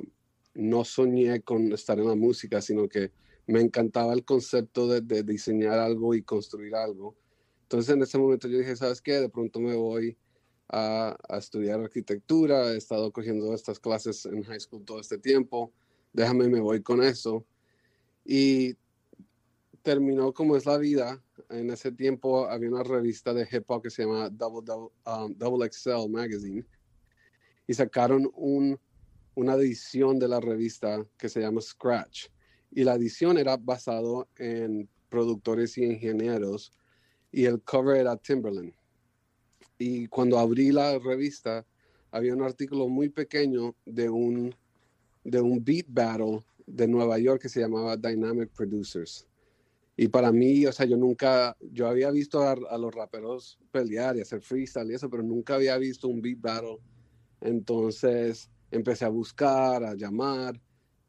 no 0.54 0.84
soñé 0.84 1.42
con 1.42 1.72
estar 1.72 1.98
en 1.98 2.08
la 2.08 2.14
música, 2.14 2.60
sino 2.60 2.88
que 2.88 3.12
me 3.46 3.60
encantaba 3.60 4.12
el 4.12 4.24
concepto 4.24 4.86
de, 4.86 5.00
de, 5.00 5.24
diseñar 5.24 5.78
algo 5.80 6.14
y 6.14 6.22
construir 6.22 6.76
algo. 6.76 7.16
Entonces 7.72 7.94
en 7.94 8.02
ese 8.02 8.18
momento 8.18 8.48
yo 8.48 8.58
dije, 8.58 8.76
¿sabes 8.76 9.00
qué? 9.00 9.12
De 9.12 9.30
pronto 9.30 9.58
me 9.58 9.74
voy 9.74 10.14
a, 10.68 11.16
a, 11.26 11.38
estudiar 11.38 11.80
arquitectura, 11.80 12.70
he 12.70 12.76
estado 12.76 13.10
cogiendo 13.10 13.54
estas 13.54 13.80
clases 13.80 14.26
en 14.26 14.42
high 14.42 14.60
school 14.60 14.84
todo 14.84 15.00
este 15.00 15.16
tiempo, 15.16 15.72
déjame, 16.12 16.50
me 16.50 16.60
voy 16.60 16.82
con 16.82 17.02
eso. 17.02 17.46
Y 18.26 18.76
terminó 19.80 20.34
como 20.34 20.54
es 20.54 20.66
la 20.66 20.76
vida. 20.76 21.24
En 21.48 21.70
ese 21.70 21.90
tiempo 21.90 22.46
había 22.46 22.68
una 22.68 22.82
revista 22.82 23.32
de 23.32 23.48
hip 23.50 23.64
hop 23.68 23.84
que 23.84 23.90
se 23.90 24.02
llama 24.02 24.28
Double, 24.28 24.70
um, 25.06 25.32
Double 25.34 25.66
XL 25.72 26.10
Magazine 26.10 26.66
y 27.66 27.72
sacaron 27.72 28.30
un, 28.34 28.78
una 29.34 29.54
edición 29.54 30.18
de 30.18 30.28
la 30.28 30.40
revista 30.40 31.06
que 31.16 31.30
se 31.30 31.40
llama 31.40 31.62
Scratch. 31.62 32.26
Y 32.70 32.84
la 32.84 32.96
edición 32.96 33.38
era 33.38 33.56
basado 33.56 34.28
en 34.36 34.90
productores 35.08 35.78
y 35.78 35.84
ingenieros 35.84 36.70
y 37.32 37.46
el 37.46 37.60
cover 37.62 37.96
era 37.96 38.16
Timberland. 38.16 38.72
Y 39.78 40.06
cuando 40.06 40.38
abrí 40.38 40.70
la 40.70 40.98
revista, 40.98 41.66
había 42.10 42.34
un 42.34 42.42
artículo 42.42 42.88
muy 42.88 43.08
pequeño 43.08 43.74
de 43.86 44.08
un, 44.10 44.54
de 45.24 45.40
un 45.40 45.64
beat 45.64 45.86
battle 45.88 46.44
de 46.66 46.86
Nueva 46.86 47.18
York 47.18 47.42
que 47.42 47.48
se 47.48 47.60
llamaba 47.60 47.96
Dynamic 47.96 48.50
Producers. 48.50 49.26
Y 49.96 50.08
para 50.08 50.30
mí, 50.30 50.64
o 50.66 50.72
sea, 50.72 50.86
yo 50.86 50.96
nunca, 50.96 51.56
yo 51.60 51.88
había 51.88 52.10
visto 52.10 52.42
a, 52.42 52.52
a, 52.52 52.78
los 52.78 52.94
raperos 52.94 53.58
pelear 53.70 54.16
y 54.16 54.20
hacer 54.20 54.40
freestyle 54.40 54.90
y 54.90 54.94
eso, 54.94 55.10
pero 55.10 55.22
nunca 55.22 55.54
había 55.54 55.76
visto 55.78 56.08
un 56.08 56.20
beat 56.22 56.40
battle. 56.40 56.78
Entonces 57.40 58.50
empecé 58.70 59.04
a 59.04 59.08
buscar, 59.08 59.84
a 59.84 59.94
llamar. 59.94 60.60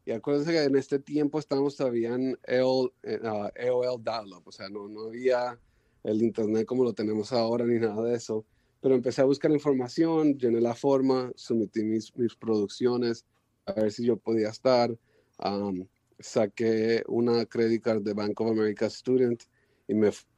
Y 0.06 0.10
acuérdense 0.12 0.52
que 0.52 0.62
en 0.62 0.76
este 0.76 0.98
tiempo 0.98 1.38
estábamos 1.38 1.76
todavía 1.76 2.14
en 2.14 2.38
AOL, 2.46 2.92
uh, 3.04 3.48
AOL 3.58 4.04
dial-up, 4.04 4.42
o 4.44 4.52
sea, 4.52 4.68
no, 4.68 4.86
no 4.86 5.06
había 5.06 5.58
el 6.04 6.22
internet 6.22 6.66
como 6.66 6.84
lo 6.84 6.92
tenemos 6.92 7.32
ahora 7.32 7.66
ni 7.66 7.78
nada 7.78 8.02
de 8.04 8.14
eso. 8.14 8.44
Pero 8.80 8.94
empecé 8.94 9.22
a 9.22 9.24
buscar 9.24 9.50
información, 9.50 10.38
llené 10.38 10.60
la 10.60 10.74
forma, 10.74 11.32
sometí 11.34 11.82
mis, 11.82 12.14
mis 12.16 12.36
producciones 12.36 13.24
a 13.66 13.72
ver 13.72 13.90
si 13.90 14.04
yo 14.04 14.16
podía 14.16 14.50
estar. 14.50 14.96
Um, 15.42 15.86
saqué 16.18 17.02
una 17.08 17.46
credit 17.46 17.82
card 17.82 18.02
de 18.02 18.12
Bank 18.12 18.40
of 18.40 18.50
America 18.50 18.88
Student 18.88 19.42
y 19.88 19.94
me 19.94 20.12
fui 20.12 20.28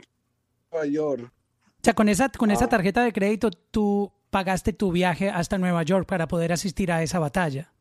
a 0.00 0.72
Nueva 0.72 0.86
York. 0.86 1.32
O 1.80 1.84
sea, 1.84 1.94
con 1.94 2.08
esa, 2.08 2.28
con 2.30 2.50
esa 2.50 2.68
tarjeta 2.68 3.04
de 3.04 3.12
crédito 3.12 3.50
tú 3.50 4.12
pagaste 4.30 4.72
tu 4.72 4.90
viaje 4.90 5.30
hasta 5.30 5.58
Nueva 5.58 5.82
York 5.84 6.08
para 6.08 6.26
poder 6.26 6.52
asistir 6.52 6.90
a 6.90 7.02
esa 7.02 7.18
batalla. 7.18 7.72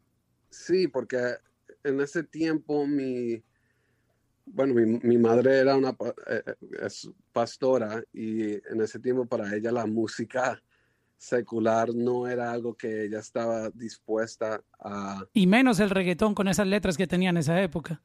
Sí, 0.49 0.87
porque 0.87 1.17
en 1.83 1.99
ese 1.99 2.23
tiempo 2.23 2.85
mi, 2.85 3.43
bueno, 4.45 4.73
mi, 4.73 4.85
mi 4.85 5.17
madre 5.17 5.59
era 5.59 5.75
una 5.75 5.95
eh, 6.27 6.43
es 6.81 7.09
pastora 7.31 8.03
y 8.13 8.53
en 8.53 8.81
ese 8.81 8.99
tiempo 8.99 9.25
para 9.25 9.55
ella 9.55 9.71
la 9.71 9.85
música 9.85 10.61
secular 11.17 11.93
no 11.95 12.27
era 12.27 12.51
algo 12.51 12.75
que 12.75 13.05
ella 13.05 13.19
estaba 13.19 13.69
dispuesta 13.69 14.61
a... 14.79 15.25
Y 15.33 15.47
menos 15.47 15.79
el 15.79 15.89
reggaetón 15.89 16.35
con 16.35 16.49
esas 16.49 16.67
letras 16.67 16.97
que 16.97 17.07
tenía 17.07 17.29
en 17.29 17.37
esa 17.37 17.61
época. 17.61 18.01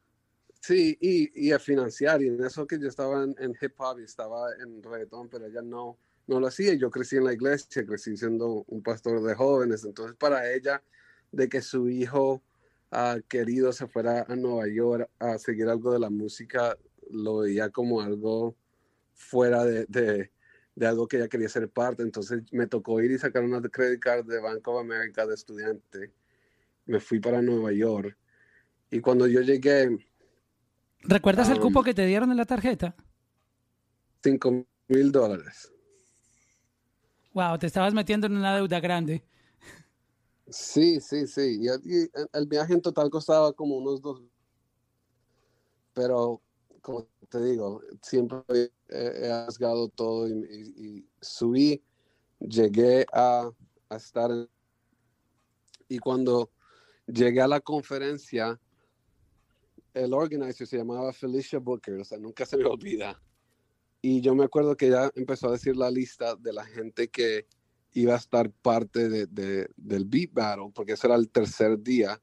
Sí, 0.60 0.96
y, 1.00 1.48
y 1.48 1.52
a 1.52 1.58
financiar, 1.58 2.22
y 2.22 2.28
en 2.28 2.44
eso 2.44 2.66
que 2.66 2.78
yo 2.78 2.88
estaba 2.88 3.24
en, 3.24 3.34
en, 3.38 3.56
hip 3.60 3.72
hop 3.78 4.00
y 4.00 4.04
estaba 4.04 4.52
en 4.62 4.82
reggaetón, 4.82 5.28
pero 5.28 5.46
ella 5.46 5.62
no, 5.62 5.98
no 6.26 6.40
lo 6.40 6.46
hacía. 6.46 6.74
Yo 6.74 6.90
crecí 6.90 7.16
en 7.16 7.24
la 7.24 7.32
iglesia, 7.32 7.84
crecí 7.84 8.16
siendo 8.16 8.64
un 8.68 8.82
pastor 8.82 9.22
de 9.22 9.34
jóvenes, 9.34 9.84
entonces 9.84 10.16
para 10.16 10.52
ella, 10.52 10.82
de 11.32 11.48
que 11.48 11.60
su 11.60 11.88
hijo 11.88 12.42
uh, 12.92 13.20
querido 13.28 13.72
se 13.72 13.86
fuera 13.86 14.24
a 14.28 14.36
Nueva 14.36 14.68
York 14.68 15.10
a 15.18 15.38
seguir 15.38 15.68
algo 15.68 15.92
de 15.92 15.98
la 15.98 16.10
música, 16.10 16.76
lo 17.10 17.38
veía 17.38 17.70
como 17.70 18.00
algo 18.00 18.56
fuera 19.14 19.64
de, 19.64 19.86
de 19.86 20.30
de 20.78 20.86
algo 20.86 21.08
que 21.08 21.16
ella 21.16 21.28
quería 21.28 21.48
ser 21.48 21.68
parte. 21.68 22.02
Entonces 22.02 22.42
me 22.52 22.66
tocó 22.66 23.00
ir 23.02 23.10
y 23.10 23.18
sacar 23.18 23.42
una 23.42 23.60
credit 23.60 24.00
card 24.00 24.26
de 24.26 24.40
Bank 24.40 24.66
of 24.68 24.80
America 24.80 25.26
de 25.26 25.34
estudiante. 25.34 26.12
Me 26.86 27.00
fui 27.00 27.18
para 27.18 27.42
Nueva 27.42 27.72
York. 27.72 28.16
Y 28.90 29.00
cuando 29.00 29.26
yo 29.26 29.40
llegué... 29.40 29.98
¿Recuerdas 31.00 31.48
um, 31.48 31.54
el 31.54 31.60
cupo 31.60 31.82
que 31.82 31.94
te 31.94 32.06
dieron 32.06 32.30
en 32.30 32.36
la 32.36 32.44
tarjeta? 32.44 32.94
Cinco 34.22 34.66
mil 34.88 35.12
dólares. 35.12 35.72
Wow, 37.32 37.58
te 37.58 37.66
estabas 37.66 37.92
metiendo 37.92 38.26
en 38.26 38.36
una 38.36 38.54
deuda 38.54 38.80
grande. 38.80 39.24
Sí, 40.50 41.00
sí, 41.00 41.26
sí. 41.26 41.60
Y, 41.60 41.68
el 42.32 42.46
viaje 42.46 42.74
en 42.74 42.82
total 42.82 43.10
costaba 43.10 43.52
como 43.52 43.76
unos 43.76 44.00
dos. 44.00 44.22
Pero 45.92 46.40
como 46.80 47.06
te 47.28 47.42
digo, 47.42 47.82
siempre 48.02 48.38
he, 48.88 49.28
he 49.28 49.88
todo 49.94 50.28
y, 50.28 50.32
y, 50.32 51.08
subí, 51.20 51.82
llegué 52.38 53.04
a, 53.12 53.50
a 53.90 53.96
estar 53.96 54.30
y 55.88 55.98
cuando 55.98 56.50
llegué 57.06 57.40
a 57.40 57.48
la 57.48 57.60
conferencia, 57.60 58.60
el 59.94 60.12
organizer 60.12 60.66
se 60.66 60.76
llamaba 60.76 61.12
Felicia 61.12 61.58
Booker, 61.58 62.00
o 62.00 62.04
sea, 62.04 62.18
nunca 62.18 62.44
se 62.44 62.56
me 62.56 62.64
olvida. 62.64 63.20
Y 64.00 64.20
yo 64.20 64.34
me 64.34 64.44
acuerdo 64.44 64.76
que 64.76 64.88
ella 64.88 65.10
empezó 65.14 65.48
a 65.48 65.52
decir 65.52 65.76
la 65.76 65.90
lista 65.90 66.36
de 66.36 66.52
la 66.52 66.64
gente 66.64 67.08
que 67.08 67.46
iba 67.92 68.14
a 68.14 68.18
estar 68.18 68.50
parte 68.50 69.08
de, 69.08 69.26
de, 69.26 69.68
del 69.76 70.04
Beat 70.04 70.32
Battle, 70.32 70.70
porque 70.74 70.92
ese 70.92 71.06
era 71.06 71.16
el 71.16 71.28
tercer 71.30 71.82
día 71.82 72.20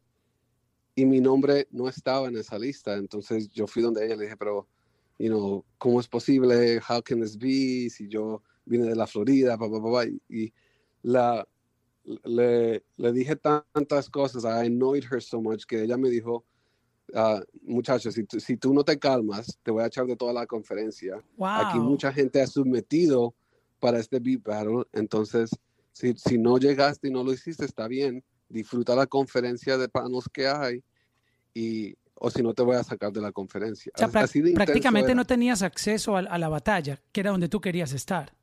y 0.95 1.05
mi 1.05 1.19
nombre 1.19 1.67
no 1.71 1.89
estaba 1.89 2.27
en 2.27 2.37
esa 2.37 2.57
lista. 2.57 2.95
Entonces 2.95 3.49
yo 3.49 3.67
fui 3.67 3.83
donde 3.83 4.05
ella 4.05 4.15
le 4.15 4.23
dije, 4.23 4.37
pero, 4.37 4.67
you 5.19 5.27
know, 5.27 5.65
¿cómo 5.77 5.99
es 5.99 6.07
posible? 6.07 6.79
How 6.79 7.01
can 7.01 7.21
this 7.21 7.37
be? 7.37 7.89
Si 7.89 8.07
yo 8.07 8.41
vine 8.65 8.85
de 8.85 8.95
la 8.95 9.05
Florida, 9.05 9.57
pa, 9.57 9.67
y 10.29 10.53
la, 11.03 11.45
le, 12.23 12.83
le, 12.95 13.11
dije 13.11 13.35
tantas 13.35 14.09
cosas, 14.09 14.45
I 14.45 14.67
annoyed 14.67 15.03
her 15.11 15.21
so 15.21 15.41
much, 15.41 15.65
que 15.65 15.83
ella 15.83 15.97
me 15.97 16.09
dijo, 16.09 16.45
uh, 17.13 17.41
muchachos, 17.63 18.13
si, 18.13 18.25
si, 18.39 18.57
tú 18.57 18.73
no 18.73 18.83
te 18.83 18.97
calmas, 18.97 19.59
te 19.61 19.71
voy 19.71 19.83
a 19.83 19.87
echar 19.87 20.05
de 20.05 20.15
toda 20.15 20.33
la 20.33 20.47
conferencia. 20.47 21.21
Wow. 21.37 21.47
Aquí 21.47 21.79
mucha 21.79 22.11
gente 22.13 22.41
ha 22.41 22.47
sometido 22.47 23.35
para 23.79 23.99
este 23.99 24.19
beat 24.19 24.43
battle, 24.43 24.85
entonces, 24.93 25.49
si, 25.91 26.13
si 26.15 26.37
no 26.37 26.57
llegaste 26.57 27.07
y 27.07 27.11
no 27.11 27.23
lo 27.23 27.33
hiciste, 27.33 27.65
está 27.65 27.87
bien, 27.87 28.23
disfruta 28.49 28.95
la 28.95 29.07
conferencia 29.07 29.77
de 29.77 29.89
panos 29.89 30.29
que 30.31 30.47
hay 30.47 30.83
y 31.53 31.95
o 32.17 32.29
si 32.29 32.41
no 32.41 32.53
te 32.53 32.63
voy 32.63 32.75
a 32.77 32.83
sacar 32.83 33.11
de 33.11 33.21
la 33.21 33.31
conferencia. 33.31 33.91
O 33.95 33.97
sea, 33.97 34.21
Así 34.21 34.41
de 34.41 34.53
prácticamente 34.53 35.13
no 35.13 35.25
tenías 35.25 35.61
acceso 35.61 36.15
a, 36.15 36.19
a, 36.19 36.37
la 36.37 36.49
batalla, 36.49 37.01
que 37.11 37.19
era 37.19 37.31
donde 37.31 37.49
tú 37.49 37.59
querías 37.59 37.91
estar. 37.91 38.33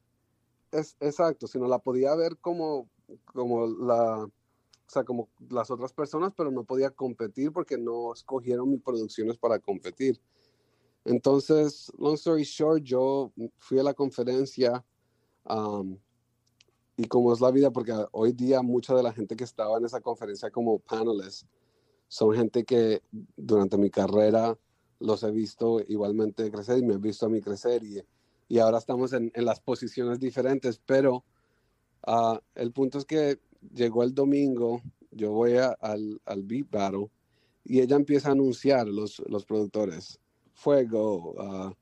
Es, 0.71 0.97
exacto, 1.01 1.47
sino 1.47 1.67
la 1.67 1.79
podía 1.79 2.15
ver 2.15 2.37
como, 2.39 2.89
como 3.25 3.67
la, 3.67 4.25
o 4.25 4.31
sea, 4.87 5.05
como 5.05 5.31
las 5.49 5.71
otras 5.71 5.93
personas, 5.93 6.33
pero 6.37 6.51
no 6.51 6.65
podía 6.65 6.91
competir 6.91 7.51
porque 7.51 7.79
no 7.79 8.13
escogieron 8.13 8.71
mis 8.71 8.83
producciones 8.83 9.39
para 9.39 9.59
competir. 9.59 10.21
Entonces, 11.05 11.91
long 11.99 12.15
story 12.15 12.45
short, 12.45 12.83
yo 12.83 13.33
fui 13.59 13.79
a 13.79 13.83
la 13.83 13.95
conferencia 13.95 14.85
um, 15.49 15.99
y 16.97 17.05
como 17.07 17.33
es 17.33 17.41
la 17.41 17.51
vida, 17.51 17.71
porque 17.71 17.93
hoy 18.13 18.33
día 18.33 18.63
mucha 18.63 18.95
de 18.95 19.03
la 19.03 19.13
gente 19.13 19.37
que 19.37 19.45
estaba 19.45 19.79
en 19.79 19.85
esa 19.85 20.01
conferencia 20.01 20.51
como 20.51 20.79
paneles 20.79 21.47
son 22.09 22.35
gente 22.35 22.65
que 22.65 23.03
durante 23.37 23.79
mi 23.79 23.91
carrera 23.91 24.59
los 25.01 25.23
he 25.23 25.31
visto 25.31 25.81
igualmente 25.89 26.51
crecer 26.51 26.79
y 26.79 26.83
me 26.83 26.95
he 26.95 26.99
visto 26.99 27.27
a 27.27 27.29
mí 27.31 27.41
crecer 27.41 27.83
y, 27.83 28.03
y 28.49 28.59
ahora 28.59 28.79
estamos 28.79 29.15
en, 29.15 29.33
en, 29.35 29.45
las 29.45 29.61
posiciones 29.61 30.21
diferentes, 30.21 30.81
pero 30.85 31.25
uh, 32.07 32.37
el 32.55 32.73
punto 32.73 32.99
es 32.99 33.07
que 33.07 33.41
llegó 33.75 34.03
el 34.03 34.15
domingo, 34.15 34.83
yo 35.11 35.33
voy 35.33 35.57
a, 35.57 35.71
al, 35.81 36.21
al 36.27 36.43
Beat 36.43 36.71
Battle 36.71 37.11
y 37.65 37.81
ella 37.81 37.97
empieza 37.97 38.29
a 38.29 38.33
anunciar 38.33 38.87
los, 38.87 39.23
los 39.27 39.47
productores, 39.47 40.21
Fuego, 40.53 41.33
uh, 41.33 41.73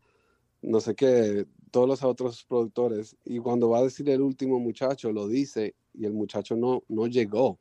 no 0.63 0.81
sé 0.81 0.95
qué, 0.95 1.47
todos 1.71 1.89
los 1.89 2.03
otros 2.03 2.45
productores, 2.45 3.17
y 3.25 3.39
cuando 3.39 3.71
va 3.71 3.79
a 3.79 3.83
decir 3.83 4.09
el 4.11 4.21
último 4.21 4.59
muchacho, 4.59 5.13
lo 5.13 5.29
dice 5.29 5.75
y 5.95 6.05
el 6.05 6.13
muchacho 6.13 6.57
no, 6.57 6.83
no 6.89 7.07
llegó. 7.07 7.59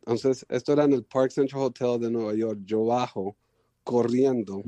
Entonces, 0.00 0.44
esto 0.48 0.72
era 0.72 0.84
en 0.84 0.92
el 0.92 1.04
Park 1.04 1.30
Central 1.30 1.62
Hotel 1.62 2.00
de 2.00 2.10
Nueva 2.10 2.34
York. 2.34 2.60
Yo 2.64 2.84
bajo 2.84 3.36
corriendo 3.84 4.62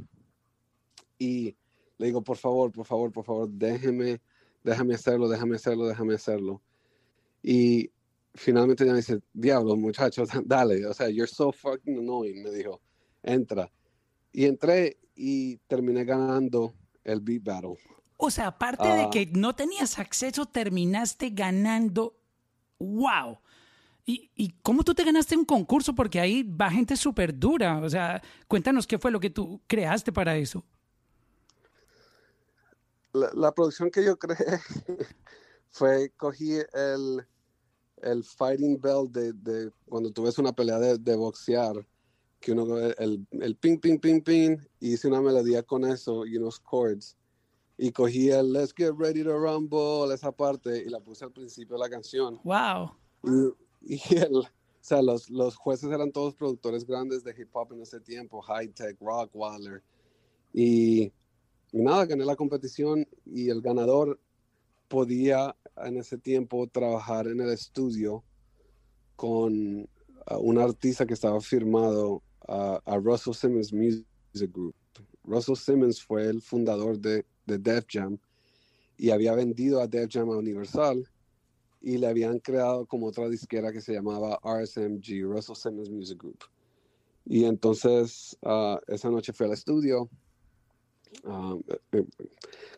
y 1.18 1.56
le 1.98 2.06
digo, 2.06 2.22
por 2.22 2.36
favor, 2.36 2.70
por 2.72 2.86
favor, 2.86 3.12
por 3.12 3.24
favor, 3.24 3.48
déjeme, 3.48 4.20
déjame 4.62 4.94
hacerlo, 4.94 5.28
déjame 5.28 5.56
hacerlo, 5.56 5.86
déjame 5.86 6.14
hacerlo. 6.14 6.62
Y 7.42 7.90
finalmente 8.34 8.84
ella 8.84 8.92
me 8.92 8.98
dice, 8.98 9.20
diablo, 9.32 9.76
muchachos, 9.76 10.28
dale, 10.44 10.86
o 10.86 10.94
sea, 10.94 11.08
you're 11.08 11.30
so 11.30 11.52
fucking 11.52 11.98
annoying, 11.98 12.42
me 12.42 12.50
dijo, 12.50 12.80
entra. 13.22 13.70
y 14.32 14.46
entré 14.46 14.98
y 15.14 15.56
terminé 15.68 16.04
ganando 16.04 16.74
el 17.04 17.20
Beat 17.20 17.44
Battle. 17.44 17.76
O 18.16 18.30
sea, 18.30 18.48
aparte 18.48 18.86
de 18.88 19.02
Ah. 19.04 19.10
que 19.10 19.26
no 19.26 19.54
tenías 19.54 19.98
acceso, 19.98 20.46
terminaste 20.46 21.30
ganando. 21.30 22.16
¡Wow! 22.78 23.38
¿Y, 24.06 24.30
¿Y 24.34 24.50
cómo 24.62 24.84
tú 24.84 24.94
te 24.94 25.04
ganaste 25.04 25.36
un 25.36 25.44
concurso? 25.46 25.94
Porque 25.94 26.20
ahí 26.20 26.42
va 26.42 26.70
gente 26.70 26.96
súper 26.96 27.38
dura. 27.38 27.78
O 27.78 27.88
sea, 27.88 28.22
cuéntanos 28.48 28.86
qué 28.86 28.98
fue 28.98 29.10
lo 29.10 29.18
que 29.20 29.30
tú 29.30 29.60
creaste 29.66 30.12
para 30.12 30.36
eso. 30.36 30.64
La, 33.12 33.30
la 33.34 33.52
producción 33.52 33.90
que 33.90 34.04
yo 34.04 34.18
creé 34.18 34.36
fue, 35.70 36.10
cogí 36.16 36.52
el, 36.72 37.24
el 38.02 38.24
fighting 38.24 38.80
bell 38.80 39.10
de, 39.10 39.32
de 39.32 39.70
cuando 39.86 40.10
tú 40.10 40.22
ves 40.24 40.38
una 40.38 40.52
pelea 40.52 40.78
de, 40.78 40.98
de 40.98 41.16
boxear, 41.16 41.86
que 42.40 42.52
uno 42.52 42.78
el, 42.78 43.26
el 43.30 43.56
ping, 43.56 43.78
ping, 43.78 43.98
ping, 43.98 44.20
ping, 44.20 44.58
y 44.80 44.94
hice 44.94 45.08
una 45.08 45.20
melodía 45.22 45.62
con 45.62 45.84
eso 45.84 46.26
y 46.26 46.36
unos 46.36 46.60
chords. 46.68 47.16
Y 47.76 47.90
cogí 47.90 48.30
el 48.30 48.52
Let's 48.52 48.72
Get 48.72 48.94
Ready 48.96 49.24
to 49.24 49.36
Rumble, 49.36 50.14
esa 50.14 50.30
parte, 50.30 50.84
y 50.86 50.88
la 50.88 51.00
puse 51.00 51.24
al 51.24 51.32
principio 51.32 51.76
de 51.76 51.80
la 51.80 51.90
canción. 51.90 52.40
¡Wow! 52.44 52.92
Y, 53.82 53.94
y 53.96 54.16
el, 54.16 54.36
o 54.36 54.46
sea, 54.80 55.02
los, 55.02 55.28
los 55.28 55.56
jueces 55.56 55.90
eran 55.90 56.12
todos 56.12 56.34
productores 56.34 56.86
grandes 56.86 57.24
de 57.24 57.34
hip 57.36 57.48
hop 57.52 57.72
en 57.72 57.82
ese 57.82 58.00
tiempo, 58.00 58.40
High 58.42 58.68
Tech, 58.68 58.96
Rock, 59.00 59.30
Waller. 59.34 59.82
Y, 60.52 61.12
y 61.72 61.82
nada, 61.82 62.06
gané 62.06 62.24
la 62.24 62.36
competición 62.36 63.08
y 63.26 63.48
el 63.48 63.60
ganador 63.60 64.20
podía 64.86 65.56
en 65.78 65.96
ese 65.96 66.16
tiempo 66.16 66.68
trabajar 66.68 67.26
en 67.26 67.40
el 67.40 67.50
estudio 67.50 68.22
con 69.16 69.80
uh, 70.30 70.36
un 70.38 70.58
artista 70.58 71.04
que 71.04 71.14
estaba 71.14 71.40
firmado 71.40 72.22
uh, 72.46 72.78
a 72.84 72.96
Russell 72.98 73.34
Simmons 73.34 73.72
Music 73.72 74.52
Group. 74.52 74.76
Russell 75.24 75.56
Simmons 75.56 76.00
fue 76.00 76.26
el 76.26 76.40
fundador 76.40 76.98
de, 76.98 77.24
de 77.46 77.58
Def 77.58 77.86
Jam 77.90 78.18
y 78.96 79.10
había 79.10 79.34
vendido 79.34 79.80
a 79.80 79.86
Def 79.86 80.10
Jam 80.12 80.30
a 80.30 80.36
Universal 80.36 81.08
y 81.80 81.98
le 81.98 82.06
habían 82.06 82.38
creado 82.38 82.86
como 82.86 83.06
otra 83.06 83.28
disquera 83.28 83.72
que 83.72 83.80
se 83.80 83.92
llamaba 83.92 84.40
RSMG, 84.42 85.22
Russell 85.22 85.56
Simmons 85.56 85.90
Music 85.90 86.18
Group. 86.18 86.44
Y 87.26 87.44
entonces 87.44 88.36
uh, 88.42 88.78
esa 88.86 89.10
noche 89.10 89.32
fui 89.32 89.46
al 89.46 89.52
estudio, 89.52 90.08
uh, 91.24 91.60
eh, 91.92 92.04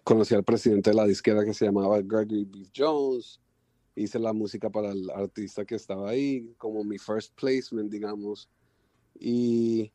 conocí 0.02 0.34
al 0.34 0.44
presidente 0.44 0.90
de 0.90 0.96
la 0.96 1.06
disquera 1.06 1.44
que 1.44 1.54
se 1.54 1.66
llamaba 1.66 2.00
Gregory 2.00 2.44
Beef 2.44 2.70
Jones, 2.74 3.40
hice 3.94 4.18
la 4.18 4.32
música 4.32 4.70
para 4.70 4.90
el 4.90 5.08
artista 5.10 5.64
que 5.64 5.74
estaba 5.74 6.10
ahí, 6.10 6.54
como 6.58 6.84
mi 6.84 6.98
first 6.98 7.34
placement, 7.34 7.90
digamos. 7.90 8.48
Y 9.18 9.90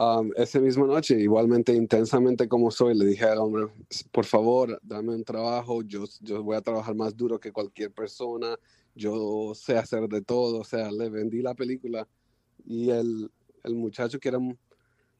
um, 0.00 0.32
esa 0.34 0.58
misma 0.60 0.86
noche, 0.86 1.20
igualmente 1.20 1.74
intensamente 1.74 2.48
como 2.48 2.70
soy, 2.70 2.96
le 2.96 3.04
dije 3.04 3.26
al 3.26 3.38
hombre, 3.38 3.66
por 4.10 4.24
favor, 4.24 4.80
dame 4.82 5.14
un 5.14 5.24
trabajo, 5.24 5.82
yo, 5.82 6.04
yo 6.20 6.42
voy 6.42 6.56
a 6.56 6.62
trabajar 6.62 6.94
más 6.94 7.14
duro 7.14 7.38
que 7.38 7.52
cualquier 7.52 7.92
persona, 7.92 8.56
yo 8.94 9.52
sé 9.54 9.76
hacer 9.76 10.08
de 10.08 10.22
todo, 10.22 10.60
o 10.60 10.64
sea, 10.64 10.90
le 10.90 11.10
vendí 11.10 11.42
la 11.42 11.54
película 11.54 12.08
y 12.64 12.88
el, 12.88 13.30
el 13.62 13.74
muchacho 13.74 14.18
que 14.18 14.30
era, 14.30 14.38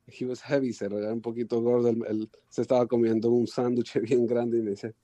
he 0.07 0.25
was 0.25 0.41
heavy, 0.41 0.75
era 0.81 1.13
un 1.13 1.21
poquito 1.21 1.61
gordo, 1.61 1.91
él, 1.91 2.03
él 2.09 2.31
se 2.49 2.63
estaba 2.63 2.87
comiendo 2.87 3.31
un 3.31 3.47
sándwich 3.47 4.01
bien 4.01 4.27
grande 4.27 4.59
y 4.59 4.63
me 4.63 4.71
dice, 4.71 4.95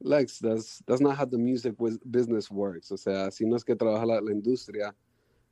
Lex, 0.00 0.40
that's, 0.40 0.82
that's 0.86 1.00
not 1.00 1.18
how 1.18 1.26
the 1.26 1.38
music 1.38 1.74
business 2.04 2.50
works, 2.50 2.92
o 2.92 2.98
sea, 2.98 3.26
así 3.26 3.46
no 3.46 3.56
es 3.56 3.64
que 3.64 3.74
trabaja 3.74 4.04
la, 4.04 4.20
la 4.20 4.32
industria, 4.32 4.94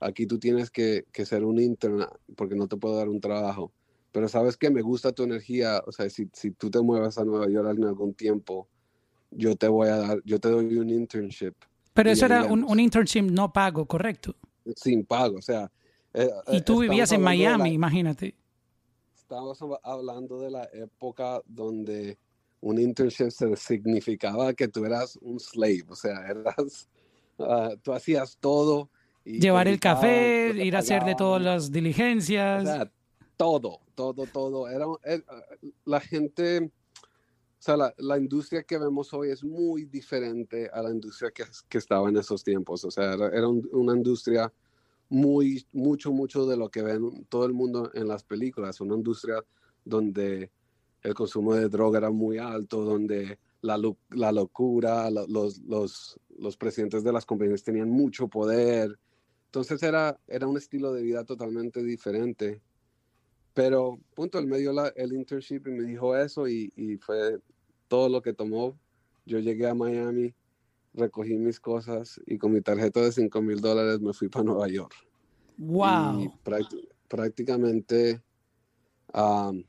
aquí 0.00 0.26
tú 0.26 0.38
tienes 0.38 0.70
que, 0.70 1.04
que 1.12 1.26
ser 1.26 1.44
un 1.44 1.60
intern 1.60 2.06
porque 2.36 2.54
no 2.54 2.68
te 2.68 2.76
puedo 2.76 2.96
dar 2.96 3.08
un 3.08 3.20
trabajo. 3.20 3.72
Pero 4.12 4.28
sabes 4.28 4.56
que 4.56 4.70
me 4.70 4.82
gusta 4.82 5.12
tu 5.12 5.22
energía, 5.24 5.82
o 5.86 5.92
sea, 5.92 6.08
si, 6.08 6.28
si 6.32 6.50
tú 6.52 6.70
te 6.70 6.80
mueves 6.80 7.18
a 7.18 7.24
Nueva 7.24 7.48
York 7.48 7.76
en 7.76 7.84
algún 7.84 8.14
tiempo, 8.14 8.68
yo 9.30 9.54
te 9.56 9.68
voy 9.68 9.88
a 9.88 9.96
dar, 9.96 10.22
yo 10.24 10.40
te 10.40 10.48
doy 10.48 10.76
un 10.78 10.88
internship 10.88 11.54
Pero 11.92 12.10
eso 12.10 12.24
era 12.24 12.46
un, 12.46 12.64
un 12.64 12.80
internship 12.80 13.22
no 13.24 13.52
pago, 13.52 13.86
¿correcto? 13.86 14.34
sin 14.76 15.04
pago, 15.04 15.36
o 15.38 15.42
sea. 15.42 15.70
eh, 16.14 16.30
Y 16.52 16.56
eh, 16.58 16.60
tú 16.62 16.78
vivías 16.80 17.10
en 17.12 17.18
de 17.18 17.24
la- 17.24 17.30
Miami, 17.30 17.72
imagínate. 17.72 18.34
estamos 19.14 19.60
hab- 19.60 19.80
hablando 19.82 20.40
de 20.40 20.50
la 20.50 20.64
época 20.72 21.42
donde 21.46 22.18
un 22.60 22.78
internship 22.80 23.30
se 23.30 23.54
significaba 23.56 24.52
que 24.54 24.68
tú 24.68 24.84
eras 24.84 25.16
un 25.20 25.38
slave, 25.38 25.84
o 25.88 25.94
sea, 25.94 26.26
eras, 26.28 26.88
ah, 27.38 27.74
tú 27.82 27.92
hacías 27.92 28.36
todo. 28.40 28.90
Llevar 29.32 29.68
el 29.68 29.78
café, 29.78 30.52
ir 30.64 30.74
a 30.76 30.78
hacer 30.78 31.04
de 31.04 31.14
todas 31.14 31.42
las 31.42 31.70
diligencias. 31.70 32.62
O 32.62 32.66
sea, 32.66 32.92
todo, 33.36 33.80
todo, 33.94 34.26
todo. 34.26 34.68
Era, 34.68 34.86
era- 35.04 35.24
la 35.84 36.00
gente, 36.00 36.58
o 36.64 36.70
sea, 37.58 37.76
la, 37.76 37.94
la 37.98 38.18
industria 38.18 38.62
que 38.62 38.78
vemos 38.78 39.12
hoy 39.12 39.30
es 39.30 39.44
muy 39.44 39.84
diferente 39.84 40.70
a 40.72 40.82
la 40.82 40.90
industria 40.90 41.30
que, 41.30 41.44
que 41.68 41.78
estaba 41.78 42.08
en 42.08 42.16
esos 42.16 42.42
tiempos. 42.42 42.84
O 42.84 42.90
sea, 42.90 43.12
era, 43.14 43.28
era 43.28 43.46
un- 43.48 43.68
una 43.72 43.94
industria 43.94 44.52
muy, 45.10 45.64
mucho, 45.72 46.10
mucho 46.12 46.46
de 46.46 46.56
lo 46.56 46.68
que 46.70 46.82
ven 46.82 47.24
todo 47.28 47.44
el 47.46 47.52
mundo 47.52 47.90
en 47.94 48.08
las 48.08 48.24
películas. 48.24 48.80
Una 48.80 48.94
industria 48.94 49.44
donde 49.84 50.50
el 51.02 51.14
consumo 51.14 51.54
de 51.54 51.68
droga 51.68 51.98
era 51.98 52.10
muy 52.10 52.38
alto, 52.38 52.82
donde 52.82 53.38
la, 53.60 53.78
la 54.10 54.32
locura, 54.32 55.10
lo- 55.10 55.26
los, 55.26 55.58
los, 55.60 56.18
los 56.38 56.56
presidentes 56.56 57.04
de 57.04 57.12
las 57.12 57.24
compañías 57.26 57.62
tenían 57.62 57.88
mucho 57.90 58.26
poder. 58.28 58.98
Entonces 59.48 59.82
era, 59.82 60.18
era 60.26 60.46
un 60.46 60.56
estilo 60.58 60.92
de 60.92 61.02
vida 61.02 61.24
totalmente 61.24 61.82
diferente. 61.82 62.60
Pero, 63.54 63.98
punto, 64.14 64.38
él 64.38 64.46
me 64.46 64.58
dio 64.58 64.72
la- 64.72 64.92
el 64.94 65.12
internship 65.14 65.66
y 65.66 65.70
me 65.70 65.84
dijo 65.84 66.14
eso 66.16 66.46
y, 66.46 66.70
y 66.76 66.96
fue 66.98 67.38
todo 67.88 68.08
lo 68.08 68.20
que 68.22 68.34
tomó. 68.34 68.78
Yo 69.24 69.38
llegué 69.38 69.66
a 69.66 69.74
Miami, 69.74 70.34
recogí 70.94 71.36
mis 71.38 71.58
cosas 71.58 72.20
y 72.26 72.36
con 72.38 72.52
mi 72.52 72.60
tarjeta 72.60 73.00
de 73.00 73.10
5 73.10 73.40
mil 73.42 73.60
dólares 73.60 74.00
me 74.00 74.12
fui 74.12 74.28
para 74.28 74.44
Nueva 74.44 74.68
York. 74.68 74.94
Y 75.56 75.62
¡Wow! 75.62 76.32
prácti- 76.44 76.88
prácticamente 77.08 78.22
am, 79.14 79.64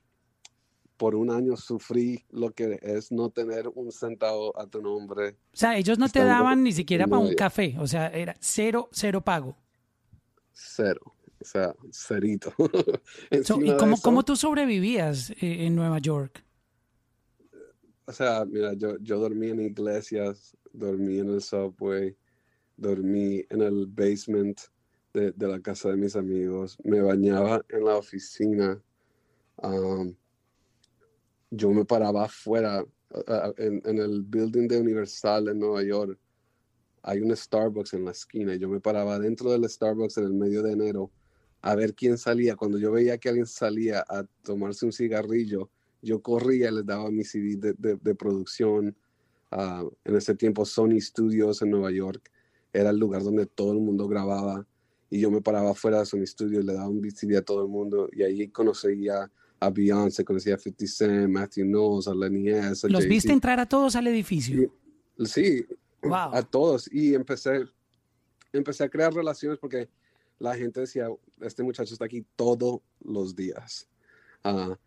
por 0.97 1.15
un 1.15 1.31
año 1.31 1.55
sufrí 1.55 2.25
lo 2.31 2.51
que 2.51 2.77
es 2.81 3.11
no 3.13 3.29
tener 3.29 3.69
un 3.69 3.91
centavo 3.93 4.57
a 4.59 4.67
tu 4.67 4.81
nombre. 4.81 5.37
O 5.53 5.57
sea, 5.57 5.77
ellos 5.77 5.97
no 5.97 6.09
te 6.09 6.19
daban 6.25 6.63
ni 6.63 6.73
siquiera 6.73 7.07
para 7.07 7.21
un 7.21 7.33
café. 7.35 7.75
O 7.79 7.87
sea, 7.87 8.07
era 8.07 8.35
cero, 8.41 8.89
cero 8.91 9.21
pago. 9.23 9.55
Cero. 10.61 11.15
O 11.41 11.45
sea, 11.45 11.73
cerito. 11.91 12.53
So, 13.43 13.61
¿Y 13.61 13.75
cómo, 13.77 13.93
eso- 13.93 14.03
cómo 14.03 14.23
tú 14.23 14.35
sobrevivías 14.35 15.29
eh, 15.31 15.65
en 15.65 15.75
Nueva 15.75 15.99
York? 15.99 16.43
O 18.05 18.11
sea, 18.11 18.43
mira, 18.45 18.73
yo, 18.73 18.97
yo 18.99 19.19
dormí 19.19 19.49
en 19.49 19.61
iglesias, 19.61 20.57
dormí 20.73 21.19
en 21.19 21.29
el 21.29 21.41
subway, 21.41 22.15
dormí 22.75 23.45
en 23.49 23.61
el 23.61 23.85
basement 23.87 24.59
de, 25.13 25.31
de 25.31 25.47
la 25.47 25.59
casa 25.59 25.89
de 25.89 25.95
mis 25.97 26.15
amigos, 26.15 26.77
me 26.83 27.01
bañaba 27.01 27.63
en 27.69 27.85
la 27.85 27.95
oficina, 27.97 28.81
um, 29.57 30.13
yo 31.51 31.69
me 31.71 31.85
paraba 31.85 32.25
afuera, 32.25 32.83
en, 33.57 33.81
en 33.85 33.97
el 33.99 34.21
building 34.23 34.67
de 34.67 34.79
Universal 34.81 35.47
en 35.49 35.59
Nueva 35.59 35.83
York, 35.83 36.19
hay 37.03 37.19
un 37.21 37.35
Starbucks 37.35 37.93
en 37.93 38.05
la 38.05 38.11
esquina, 38.11 38.55
y 38.55 38.59
yo 38.59 38.69
me 38.69 38.79
paraba 38.79 39.19
dentro 39.19 39.51
del 39.51 39.67
Starbucks 39.69 40.17
en 40.17 40.25
el 40.25 40.33
medio 40.33 40.61
de 40.63 40.73
enero 40.73 41.11
a 41.61 41.75
ver 41.75 41.93
quién 41.93 42.17
salía. 42.17 42.55
Cuando 42.55 42.77
yo 42.77 42.91
veía 42.91 43.17
que 43.17 43.29
alguien 43.29 43.45
salía 43.45 44.03
a 44.07 44.23
tomarse 44.43 44.85
un 44.85 44.91
cigarrillo, 44.93 45.69
yo 46.01 46.21
corría 46.21 46.69
y 46.69 46.75
les 46.75 46.85
daba 46.85 47.09
mi 47.11 47.23
CD 47.25 47.55
de, 47.57 47.73
de- 47.77 47.95
de 47.97 48.15
producción. 48.15 48.95
Ah, 49.51 49.83
en 50.05 50.15
ese 50.15 50.35
tiempo 50.35 50.63
Sony 50.63 50.99
Studios 51.01 51.61
en 51.61 51.71
Nueva 51.71 51.91
York 51.91 52.29
era 52.71 52.91
el 52.91 52.97
lugar 52.97 53.23
donde 53.23 53.47
todo 53.47 53.73
el 53.73 53.79
mundo 53.79 54.07
grababa 54.07 54.65
y 55.09 55.19
yo 55.19 55.31
me 55.31 55.41
paraba 55.41 55.71
afuera 55.71 55.99
de 55.99 56.05
Sony 56.05 56.25
Studios, 56.27 56.63
le 56.63 56.73
daba 56.73 56.87
un 56.87 57.01
CD 57.11 57.35
a 57.37 57.41
todo 57.41 57.63
el 57.63 57.67
mundo 57.67 58.07
y 58.13 58.21
ahí 58.21 58.47
conocía 58.49 59.29
a 59.59 59.69
Beyoncé, 59.71 60.23
conocía 60.23 60.53
a 60.55 60.57
50 60.59 60.85
Cent, 60.87 61.29
Matthew 61.29 61.65
Knowles, 61.65 62.07
a 62.07 62.13
Lenny 62.13 62.47
S, 62.49 62.85
a 62.85 62.89
¿Los 62.91 63.05
viste 63.07 63.33
entrar 63.33 63.59
a 63.59 63.65
todos 63.67 63.95
al 63.95 64.05
edificio? 64.07 64.71
Sí, 65.25 65.65
A 66.11 66.43
todos. 66.43 66.91
Y 66.91 67.13
empecé, 67.13 67.65
empecé 68.53 68.83
a 68.83 68.89
crear 68.89 69.13
relaciones 69.13 69.59
porque 69.59 69.89
la 70.37 70.55
gente 70.55 70.81
decía, 70.81 71.07
este 71.41 71.63
muchacho 71.63 71.93
está 71.93 72.05
aquí 72.05 72.25
todos 72.35 72.81
los 73.01 73.35
días. 73.35 73.89
Ah, 74.43 74.77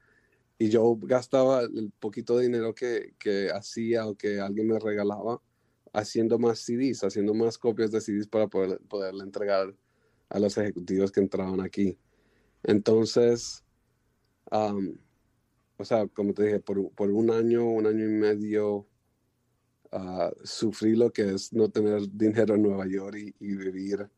y 0.59 0.69
yo 0.69 0.97
gastaba 0.97 1.63
el 1.63 1.93
poquito 1.99 2.37
de 2.37 2.45
dinero 2.45 2.75
que, 2.75 3.15
que 3.19 3.51
hacía 3.51 4.07
o 4.07 4.15
que 4.15 4.41
alguien 4.41 4.69
me 4.69 4.79
regalaba 4.79 5.41
haciendo 5.93 6.39
más 6.39 6.61
CDs, 6.61 7.05
haciendo 7.05 7.35
más 7.35 7.59
copias 7.59 7.91
de 7.91 8.01
CDs 8.01 8.27
para 8.27 8.47
poder, 8.47 8.81
poderle 8.89 9.25
entregar 9.25 9.75
a 10.29 10.39
los 10.39 10.57
ejecutivos 10.57 11.13
que 11.13 11.21
entraban 11.21 11.61
aquí. 11.61 11.99
Entonces, 12.63 13.65
o 14.51 15.85
sea, 15.85 16.07
como 16.09 16.33
te 16.33 16.45
dije, 16.45 16.61
por, 16.61 16.91
por 16.93 17.11
un 17.11 17.31
año, 17.31 17.65
un 17.65 17.87
año 17.87 18.05
y 18.05 18.13
medio, 18.13 18.87
ah, 19.93 20.31
sufrí 20.43 20.97
lo 20.97 21.13
que 21.13 21.35
es 21.35 21.53
no 21.53 21.69
tener 21.69 22.03
dinero 22.11 22.55
en 22.55 22.63
Nueva 22.63 22.87
York 22.87 23.17
y, 23.19 23.35
y 23.41 23.55
vivir 23.57 24.09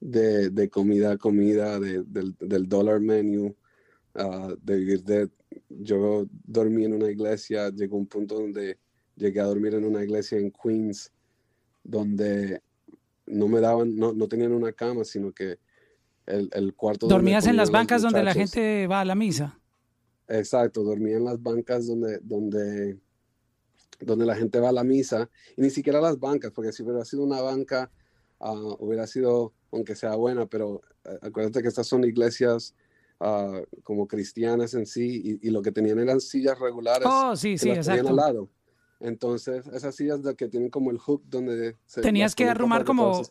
de, 0.00 0.50
de 0.50 0.68
comida 0.68 1.12
a 1.12 1.16
comida, 1.18 1.80
de- 1.80 2.04
del, 2.04 2.36
del 2.38 2.68
dollar 2.68 3.00
menu, 3.00 3.54
de 4.62 4.76
vivir 4.76 5.02
de... 5.04 5.28
Yo 5.68 6.26
dormí 6.44 6.84
en 6.84 6.94
una 6.94 7.10
iglesia, 7.10 7.70
llegó 7.70 7.96
un 7.96 8.06
punto 8.06 8.34
donde 8.34 8.78
llegué 9.16 9.40
a 9.40 9.44
dormir 9.44 9.74
en 9.74 9.84
una 9.84 10.02
iglesia 10.04 10.38
en 10.38 10.50
Queens, 10.52 11.10
donde 11.82 12.60
no 13.26 13.48
me 13.48 13.60
daban, 13.60 13.96
no, 13.96 14.12
no 14.12 14.28
tenían 14.28 14.52
una 14.52 14.72
cama, 14.72 15.04
sino 15.04 15.32
que 15.32 15.58
el, 16.26 16.50
el 16.52 16.74
cuarto... 16.74 17.06
¿Dormías 17.08 17.46
en 17.46 17.56
las 17.56 17.70
bancas 17.70 18.02
donde 18.02 18.22
la 18.22 18.34
gente 18.34 18.86
va 18.86 19.00
a 19.00 19.04
la 19.04 19.14
misa? 19.14 19.58
Exacto, 20.28 20.82
dormía 20.82 21.16
en 21.16 21.24
las 21.24 21.42
bancas 21.42 21.86
donde, 21.86 22.18
donde, 22.22 22.98
donde 24.00 24.26
la 24.26 24.36
gente 24.36 24.60
va 24.60 24.68
a 24.68 24.72
la 24.72 24.84
misa, 24.84 25.28
y 25.56 25.62
ni 25.62 25.70
siquiera 25.70 26.00
las 26.00 26.18
bancas, 26.18 26.52
porque 26.52 26.72
si 26.72 26.82
hubiera 26.82 27.04
sido 27.04 27.24
una 27.24 27.40
banca, 27.40 27.90
uh, 28.40 28.76
hubiera 28.78 29.06
sido, 29.06 29.52
aunque 29.72 29.96
sea 29.96 30.14
buena, 30.14 30.46
pero 30.46 30.80
uh, 31.04 31.26
acuérdate 31.26 31.62
que 31.62 31.68
estas 31.68 31.86
son 31.86 32.04
iglesias 32.04 32.74
uh, 33.20 33.62
como 33.82 34.06
cristianas 34.06 34.74
en 34.74 34.86
sí, 34.86 35.38
y, 35.42 35.48
y, 35.48 35.50
lo 35.50 35.62
que 35.62 35.72
tenían 35.72 35.98
eran 35.98 36.20
sillas 36.20 36.58
regulares. 36.58 37.08
Oh, 37.10 37.34
sí, 37.34 37.58
sí, 37.58 37.70
exacto. 37.70 38.08
Al 38.08 38.16
lado. 38.16 38.48
Entonces, 39.00 39.64
esas 39.68 39.94
sillas 39.94 40.22
de 40.24 40.34
que 40.34 40.48
tienen 40.48 40.70
como 40.70 40.90
el 40.90 40.98
hook 40.98 41.22
donde... 41.28 41.76
Se 41.86 42.00
Tenías 42.00 42.34
que 42.34 42.48
arrumar 42.48 42.84
como, 42.84 43.22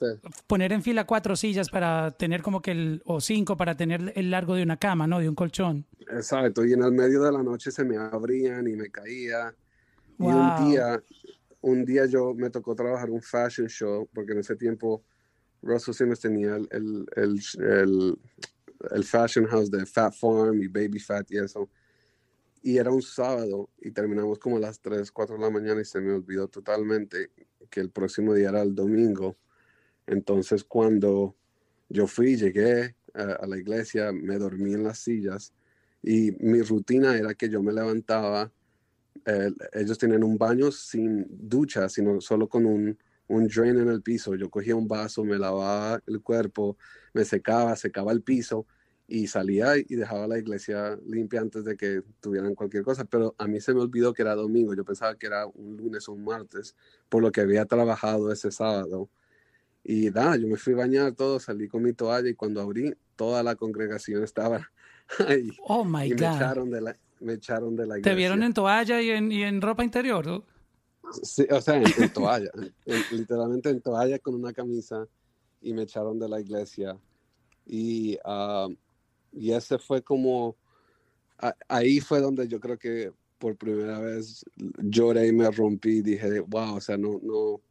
poner 0.48 0.72
en 0.72 0.82
fila 0.82 1.06
cuatro 1.06 1.36
sillas 1.36 1.70
para 1.70 2.12
tener 2.12 2.42
como 2.42 2.62
que 2.62 2.72
el, 2.72 3.02
o 3.06 3.20
cinco 3.20 3.58
para 3.58 3.76
tener 3.76 4.14
el 4.16 4.32
largo 4.32 4.56
de 4.56 4.64
una 4.64 4.78
cama, 4.78 5.08
¿no? 5.08 5.20
De 5.20 5.28
un 5.28 5.36
colchón. 5.36 5.86
Exacto, 6.10 6.64
y 6.64 6.72
en 6.72 6.84
el 6.84 6.94
medio 6.94 7.22
de 7.22 7.34
la 7.34 7.44
noche 7.44 7.72
se 7.72 7.84
me 7.84 7.98
abrían 7.98 8.66
y 8.68 8.76
me 8.78 8.90
caía. 8.90 9.54
Wow. 10.18 10.30
Y 10.30 10.34
un 10.34 10.70
día, 10.70 11.04
un 11.62 11.86
día 11.86 12.06
yo 12.06 12.34
me 12.34 12.50
tocó 12.50 12.76
trabajar 12.76 13.10
un 13.10 13.22
fashion 13.22 13.68
show, 13.68 14.08
porque 14.14 14.34
en 14.34 14.40
ese 14.40 14.56
tiempo 14.56 15.04
Russell 15.62 15.94
Simmons 15.94 16.20
tenía 16.20 16.56
el, 16.56 16.68
el, 16.72 17.06
el, 17.16 17.40
el, 17.60 18.20
el 18.92 19.04
fashion 19.04 19.46
house 19.46 19.72
de 19.72 19.86
Fat 19.86 20.14
Farm 20.14 20.62
y 20.62 20.68
Baby 20.68 21.00
Fat 21.00 21.32
y 21.32 21.38
eso 21.38 21.70
y 22.68 22.78
era 22.78 22.92
un 22.92 23.02
sábado 23.02 23.70
y 23.80 23.92
terminamos 23.92 24.40
como 24.40 24.58
a 24.58 24.60
las 24.60 24.82
3, 24.82 25.12
4 25.12 25.38
de 25.38 25.42
la 25.42 25.50
mañana 25.50 25.80
y 25.80 25.86
se 25.86 26.02
me 26.02 26.12
olvidó 26.12 26.50
totalmente 26.50 27.32
que 27.70 27.80
el 27.80 27.90
próximo 27.90 28.34
día 28.34 28.50
era 28.50 28.62
el 28.62 28.76
domingo. 28.76 29.38
Entonces 30.06 30.66
cuando 30.66 31.34
yo 31.88 32.08
fui, 32.08 32.36
llegué 32.36 32.96
a, 33.14 33.22
a 33.22 33.48
la 33.48 33.58
iglesia, 33.58 34.12
me 34.12 34.38
dormí 34.38 34.74
en 34.74 34.84
las 34.84 35.00
sillas 35.00 35.54
y 36.04 36.32
mi 36.40 36.62
rutina 36.62 37.18
era 37.18 37.34
que 37.36 37.48
yo 37.48 37.62
me 37.64 37.72
levantaba, 37.72 38.52
eh, 39.28 39.52
ellos 39.74 39.98
tenían 39.98 40.24
un 40.24 40.38
baño 40.38 40.72
sin 40.72 41.28
ducha, 41.30 41.90
sino 41.90 42.22
solo 42.22 42.48
con 42.48 42.66
un, 42.66 42.98
un 43.28 43.48
drain 43.48 43.78
en 43.78 43.90
el 43.90 44.02
piso. 44.02 44.36
Yo 44.36 44.50
cogía 44.50 44.74
un 44.76 44.88
vaso, 44.88 45.26
me 45.26 45.38
lavaba 45.38 46.02
el 46.08 46.22
cuerpo, 46.22 46.78
me 47.14 47.26
secaba, 47.26 47.76
secaba 47.76 48.14
el 48.14 48.22
piso 48.22 48.66
y 49.06 49.28
salía 49.28 49.78
y 49.78 49.96
dejaba 49.96 50.28
la 50.28 50.38
iglesia 50.38 50.98
limpia 51.06 51.42
antes 51.42 51.66
de 51.66 51.76
que 51.76 52.04
tuvieran 52.22 52.56
cualquier 52.56 52.84
cosa, 52.84 53.04
pero 53.04 53.36
a 53.38 53.48
mí 53.48 53.60
se 53.60 53.74
me 53.74 53.82
olvidó 53.82 54.14
que 54.14 54.22
era 54.22 54.34
domingo, 54.34 54.74
yo 54.74 54.86
pensaba 54.86 55.16
que 55.18 55.28
era 55.28 55.46
un 55.46 55.76
lunes 55.76 56.08
o 56.08 56.14
un 56.14 56.24
martes, 56.24 56.76
por 57.10 57.22
lo 57.22 57.32
que 57.32 57.42
había 57.42 57.66
trabajado 57.66 58.32
ese 58.32 58.52
sábado. 58.52 59.10
Y 59.84 60.10
nada, 60.10 60.38
yo 60.38 60.48
me 60.48 60.58
fui 60.58 60.74
a 60.74 60.78
bañar 60.78 61.14
todo, 61.14 61.40
salí 61.40 61.68
con 61.68 61.84
mi 61.84 61.94
toalla 61.94 62.30
y 62.30 62.34
cuando 62.34 62.62
abrí, 62.62 62.94
toda 63.16 63.44
la 63.44 63.56
congregación 63.56 64.24
estaba 64.24 64.70
ahí. 65.28 65.50
Oh 65.66 65.84
my 65.84 66.06
y 66.06 66.12
God. 66.12 66.20
Me 66.20 66.36
echaron, 66.36 66.70
de 66.72 66.82
la, 66.82 66.98
me 67.20 67.34
echaron 67.34 67.76
de 67.76 67.86
la 67.86 67.98
iglesia. 67.98 68.12
¿Te 68.12 68.16
vieron 68.16 68.44
en 68.44 68.54
toalla 68.54 69.02
y 69.02 69.10
en, 69.10 69.32
y 69.32 69.44
en 69.44 69.62
ropa 69.62 69.84
interior? 69.84 70.26
¿no? 70.26 70.44
Sí, 71.24 71.46
o 71.50 71.62
sea, 71.62 71.76
en, 71.76 71.86
en 71.98 72.14
toalla, 72.14 72.52
en, 72.86 73.02
literalmente 73.12 73.70
en 73.70 73.82
toalla 73.82 74.20
con 74.20 74.36
una 74.36 74.54
camisa 74.54 75.08
y 75.62 75.74
me 75.74 75.84
echaron 75.84 76.20
de 76.20 76.30
la 76.30 76.40
iglesia. 76.40 76.98
Y 77.66 78.18
uh, 78.26 78.74
y 79.38 79.52
ese 79.52 79.78
fue 79.78 80.02
como, 80.02 80.58
a, 81.38 81.56
ahí 81.68 82.00
fue 82.00 82.20
donde 82.20 82.48
yo 82.48 82.60
creo 82.60 82.78
que 82.78 83.12
por 83.38 83.56
primera 83.56 84.00
vez 84.00 84.44
lloré 84.80 85.28
y 85.28 85.32
me 85.32 85.50
rompí 85.52 85.98
y 85.98 86.02
dije, 86.02 86.40
wow, 86.40 86.76
o 86.76 86.82
sea, 86.82 86.98
no, 86.98 87.20
no, 87.22 87.62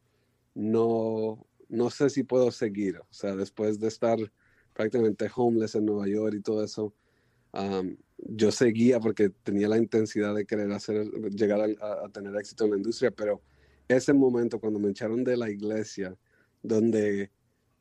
no, 0.55 1.47
no 1.69 1.91
sé 1.91 2.09
si 2.09 2.23
puedo 2.23 2.53
seguir. 2.53 2.99
O 2.99 3.13
sea, 3.13 3.35
después 3.35 3.81
de 3.81 3.89
estar 3.89 4.19
prácticamente 4.73 5.29
homeless 5.35 5.75
en 5.75 5.87
Nueva 5.87 6.07
York 6.07 6.37
y 6.37 6.43
todo 6.43 6.63
eso, 6.63 6.95
um, 7.53 7.97
yo 8.18 8.50
seguía 8.50 9.00
porque 9.00 9.31
tenía 9.31 9.68
la 9.68 9.79
intensidad 9.79 10.35
de 10.35 10.46
querer 10.46 10.70
hacer, 10.72 11.07
llegar 11.31 11.61
a, 11.61 12.05
a, 12.05 12.09
tener 12.09 12.35
éxito 12.37 12.64
en 12.64 12.70
la 12.72 12.76
industria, 12.76 13.11
pero 13.11 13.42
ese 13.88 14.12
momento 14.12 14.59
cuando 14.59 14.79
me 14.79 14.90
echaron 14.90 15.22
de 15.22 15.37
la 15.37 15.50
iglesia, 15.50 16.16
donde 16.62 17.31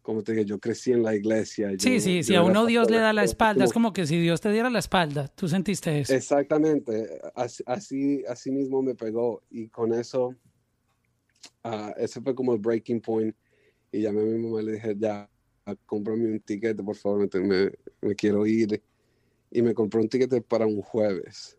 como 0.05 0.21
te 0.21 0.33
dije, 0.33 0.45
yo 0.45 0.59
crecí 0.59 0.91
en 0.91 1.01
la 1.01 1.15
iglesia. 1.15 1.71
Sí, 1.79 1.95
yo, 1.95 1.99
sí, 1.99 2.23
si 2.23 2.35
a 2.35 2.43
uno 2.43 2.67
Dios 2.67 2.91
le 2.91 2.97
da 2.97 3.11
la 3.11 3.23
espalda, 3.23 3.61
como, 3.61 3.65
es 3.65 3.73
como 3.73 3.93
que 3.93 4.05
si 4.05 4.21
Dios 4.21 4.39
te 4.39 4.51
diera 4.51 4.69
la 4.69 4.77
espalda, 4.77 5.27
tú 5.29 5.47
sentiste 5.47 5.99
eso. 5.99 6.13
Exactamente, 6.13 7.19
así, 7.65 8.23
así 8.29 8.51
mismo 8.51 8.83
me 8.83 8.93
pegó 8.93 9.41
y 9.49 9.67
con 9.67 9.95
eso, 9.95 10.35
uh, 11.63 11.91
ese 11.97 12.21
fue 12.21 12.35
como 12.35 12.53
el 12.53 12.59
breaking 12.59 13.01
point 13.01 13.35
y 13.91 14.01
llamé 14.01 14.21
a 14.21 14.25
mi 14.25 14.37
mamá 14.37 14.61
y 14.61 14.65
le 14.65 14.71
dije, 14.73 14.95
ya, 14.95 15.27
cómprame 15.87 16.25
un 16.25 16.39
ticket, 16.39 16.77
por 16.83 16.95
favor, 16.95 17.27
me, 17.41 17.71
me 18.01 18.15
quiero 18.15 18.45
ir. 18.45 18.83
Y 19.51 19.61
me 19.61 19.73
compró 19.73 20.01
un 20.01 20.09
ticket 20.09 20.43
para 20.45 20.65
un 20.65 20.81
jueves. 20.81 21.57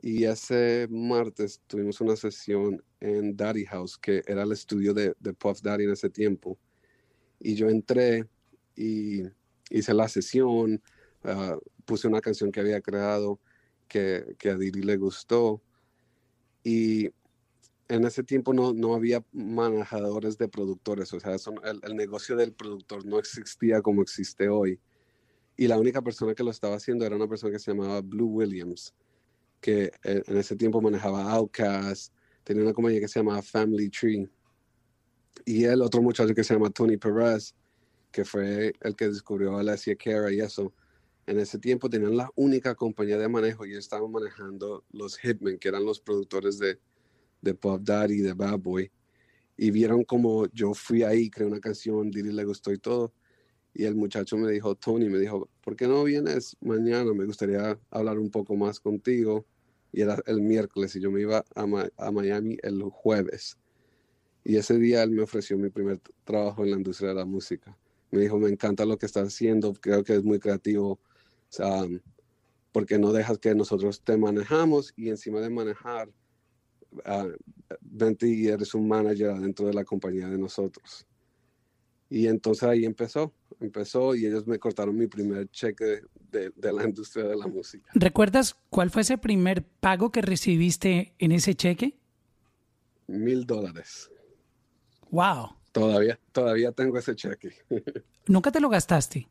Y 0.00 0.24
ese 0.24 0.88
martes 0.90 1.60
tuvimos 1.66 2.00
una 2.00 2.16
sesión 2.16 2.82
en 3.00 3.36
Daddy 3.36 3.64
House, 3.66 3.98
que 3.98 4.22
era 4.26 4.42
el 4.42 4.52
estudio 4.52 4.94
de, 4.94 5.14
de 5.20 5.32
Puff 5.32 5.60
Daddy 5.62 5.84
en 5.84 5.92
ese 5.92 6.10
tiempo 6.10 6.58
y 7.42 7.54
yo 7.54 7.68
entré 7.68 8.26
y 8.76 9.22
hice 9.68 9.94
la 9.94 10.08
sesión, 10.08 10.82
uh, 11.24 11.58
puse 11.84 12.08
una 12.08 12.20
canción 12.20 12.52
que 12.52 12.60
había 12.60 12.80
creado 12.80 13.40
que, 13.88 14.36
que, 14.38 14.50
a 14.50 14.56
Diri 14.56 14.82
le 14.82 14.96
gustó 14.96 15.60
y 16.62 17.10
en 17.88 18.04
ese 18.04 18.22
tiempo 18.22 18.54
no, 18.54 18.72
no 18.72 18.94
había 18.94 19.24
manejadores 19.32 20.38
de 20.38 20.48
productores, 20.48 21.12
o 21.12 21.20
sea, 21.20 21.36
son, 21.38 21.56
el, 21.64 21.80
el, 21.82 21.96
negocio 21.96 22.36
del 22.36 22.52
productor 22.52 23.04
no 23.04 23.18
existía 23.18 23.82
como 23.82 24.02
existe 24.02 24.48
hoy. 24.48 24.80
Y 25.62 25.68
la 25.68 25.78
única 25.78 26.02
persona 26.02 26.34
que 26.34 26.42
lo 26.42 26.50
estaba 26.50 26.74
haciendo 26.74 27.06
era 27.06 27.14
una 27.14 27.28
persona 27.28 27.52
que 27.52 27.60
se 27.60 27.70
llamaba 27.70 28.00
Blue 28.00 28.26
Williams, 28.26 28.92
que 29.60 29.92
eh, 30.02 30.20
en 30.26 30.36
ese 30.36 30.56
tiempo 30.56 30.82
manejaba 30.82 31.30
Outcast, 31.34 32.12
tenía 32.42 32.64
una 32.64 32.72
compañía 32.72 32.98
que 32.98 33.06
se 33.06 33.20
llamaba 33.20 33.40
Family 33.42 33.88
Tree 33.88 34.28
y 35.44 35.62
el 35.62 35.82
otro 35.82 36.02
muchacho 36.02 36.34
que 36.34 36.42
se 36.42 36.54
llama 36.54 36.70
Tony 36.70 36.96
Perez, 36.96 37.54
que 38.10 38.24
fue 38.24 38.72
el 38.80 38.96
que 38.96 39.06
descubrió 39.06 39.56
a 39.56 39.60
Alessia 39.60 39.94
Cara 39.94 40.32
y 40.32 40.40
eso, 40.40 40.74
en 41.26 41.38
ese 41.38 41.60
tiempo 41.60 41.88
tenían 41.88 42.16
la 42.16 42.28
única 42.34 42.74
compañía 42.74 43.16
de 43.16 43.28
manejo 43.28 43.64
y 43.64 43.76
estaban 43.76 44.10
manejando 44.10 44.84
los 44.90 45.16
Hitmen, 45.16 45.60
que 45.60 45.68
eran 45.68 45.84
los 45.84 46.00
productores 46.00 46.58
de, 46.58 46.80
de 47.40 47.54
Pop 47.54 47.82
Daddy, 47.84 48.18
de 48.18 48.32
Bad 48.32 48.58
Boy. 48.58 48.90
Y 49.56 49.70
vieron 49.70 50.02
como 50.02 50.48
yo 50.48 50.74
fui 50.74 51.04
ahí, 51.04 51.30
creé 51.30 51.46
una 51.46 51.60
canción, 51.60 52.10
Didi 52.10 52.32
le 52.32 52.44
gustó 52.44 52.72
y 52.72 52.78
todo. 52.78 53.12
Y 53.74 53.84
el 53.84 53.94
muchacho 53.94 54.36
me 54.36 54.50
dijo, 54.50 54.74
Tony, 54.74 55.08
me 55.08 55.18
dijo, 55.18 55.48
¿por 55.62 55.76
qué 55.76 55.86
no 55.86 56.04
vienes 56.04 56.56
mañana? 56.60 57.12
Me 57.14 57.24
gustaría 57.24 57.78
hablar 57.90 58.18
un 58.18 58.30
poco 58.30 58.54
más 58.54 58.80
contigo. 58.80 59.46
Y 59.92 60.02
era 60.02 60.22
el 60.26 60.40
miércoles 60.40 60.96
y 60.96 61.00
yo 61.00 61.10
me 61.10 61.20
iba 61.20 61.44
a, 61.54 61.66
a 61.96 62.10
Miami 62.10 62.56
el 62.62 62.82
jueves. 62.82 63.58
Y 64.44 64.56
ese 64.56 64.78
día 64.78 65.02
él 65.02 65.10
me 65.10 65.22
ofreció 65.22 65.56
mi 65.56 65.70
primer 65.70 66.00
trabajo 66.24 66.64
en 66.64 66.70
la 66.70 66.76
industria 66.76 67.10
de 67.10 67.14
la 67.16 67.24
música. 67.24 67.76
Me 68.10 68.20
dijo, 68.20 68.38
me 68.38 68.48
encanta 68.48 68.84
lo 68.84 68.98
que 68.98 69.06
estás 69.06 69.28
haciendo, 69.28 69.72
creo 69.74 70.02
que 70.02 70.14
es 70.14 70.24
muy 70.24 70.38
creativo, 70.38 70.98
porque 72.72 72.98
no 72.98 73.12
dejas 73.12 73.38
que 73.38 73.54
nosotros 73.54 74.02
te 74.02 74.16
manejamos 74.16 74.92
y 74.96 75.10
encima 75.10 75.40
de 75.40 75.50
manejar, 75.50 76.08
uh, 76.90 77.30
vente 77.80 78.26
y 78.26 78.48
eres 78.48 78.74
un 78.74 78.88
manager 78.88 79.34
dentro 79.38 79.66
de 79.66 79.74
la 79.74 79.84
compañía 79.84 80.28
de 80.28 80.38
nosotros. 80.38 81.06
Y 82.12 82.26
entonces 82.26 82.64
ahí 82.64 82.84
empezó, 82.84 83.32
empezó 83.58 84.14
y 84.14 84.26
ellos 84.26 84.46
me 84.46 84.58
cortaron 84.58 84.94
mi 84.94 85.06
primer 85.06 85.48
cheque 85.48 86.02
de, 86.30 86.52
de, 86.54 86.72
la 86.72 86.84
industria 86.84 87.24
de 87.24 87.36
la 87.36 87.46
música. 87.46 87.90
¿Recuerdas 87.94 88.54
cuál 88.68 88.90
fue 88.90 89.00
ese 89.00 89.16
primer 89.16 89.64
pago 89.64 90.12
que 90.12 90.20
recibiste 90.20 91.14
en 91.18 91.32
ese 91.32 91.54
cheque? 91.54 91.96
Mil 93.06 93.46
dólares. 93.46 94.10
Wow. 95.10 95.56
Todavía, 95.72 96.20
todavía 96.32 96.70
tengo 96.72 96.98
ese 96.98 97.16
cheque. 97.16 97.54
¿Nunca 98.26 98.52
te 98.52 98.60
lo 98.60 98.68
gastaste? 98.68 99.26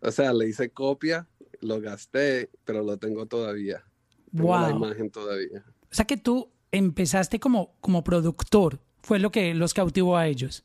O 0.00 0.10
sea, 0.10 0.32
le 0.32 0.48
hice 0.48 0.70
copia, 0.70 1.28
lo 1.60 1.78
gasté, 1.78 2.48
pero 2.64 2.82
lo 2.82 2.96
tengo 2.96 3.26
todavía. 3.26 3.84
Tengo 4.32 4.48
wow. 4.48 4.62
la 4.62 4.70
imagen 4.70 5.10
todavía. 5.10 5.62
O 5.90 5.94
sea 5.94 6.06
que 6.06 6.16
tú 6.16 6.50
empezaste 6.72 7.38
como, 7.38 7.74
como 7.82 8.02
productor, 8.02 8.80
fue 9.02 9.18
lo 9.18 9.30
que 9.30 9.52
los 9.52 9.74
cautivó 9.74 10.16
a 10.16 10.26
ellos. 10.26 10.64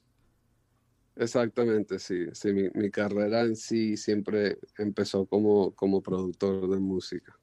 Exactamente, 1.16 2.00
sí. 2.00 2.26
sí 2.34 2.54
mi, 2.54 2.70
mi, 2.74 2.90
carrera 2.90 3.42
en 3.42 3.56
sí 3.56 3.98
siempre 3.98 4.58
empezó 4.78 5.26
como, 5.26 5.72
como 5.72 6.02
productor 6.02 6.70
de 6.70 6.80
música. 6.80 7.38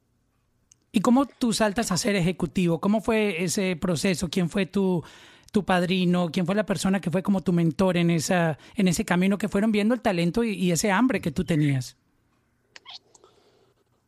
¿Y 0.92 1.00
cómo 1.00 1.26
tú 1.26 1.52
saltas 1.52 1.92
a 1.92 1.96
ser 1.96 2.16
ejecutivo? 2.16 2.80
¿Cómo 2.80 3.00
fue 3.00 3.44
ese 3.44 3.76
proceso? 3.76 4.28
¿Quién 4.28 4.50
fue 4.50 4.66
tu, 4.66 5.04
tu 5.52 5.64
padrino? 5.64 6.30
¿Quién 6.32 6.46
fue 6.46 6.56
la 6.56 6.66
persona 6.66 7.00
que 7.00 7.12
fue 7.12 7.22
como 7.22 7.42
tu 7.42 7.52
mentor 7.52 7.96
en, 7.96 8.10
esa, 8.10 8.58
en 8.74 8.88
ese 8.88 9.04
camino 9.04 9.38
que 9.38 9.48
fueron 9.48 9.70
viendo 9.70 9.94
el 9.94 10.00
talento 10.00 10.42
y, 10.42 10.50
y 10.52 10.72
ese 10.72 10.90
hambre 10.90 11.20
que 11.20 11.30
tú 11.30 11.44
tenías? 11.44 11.96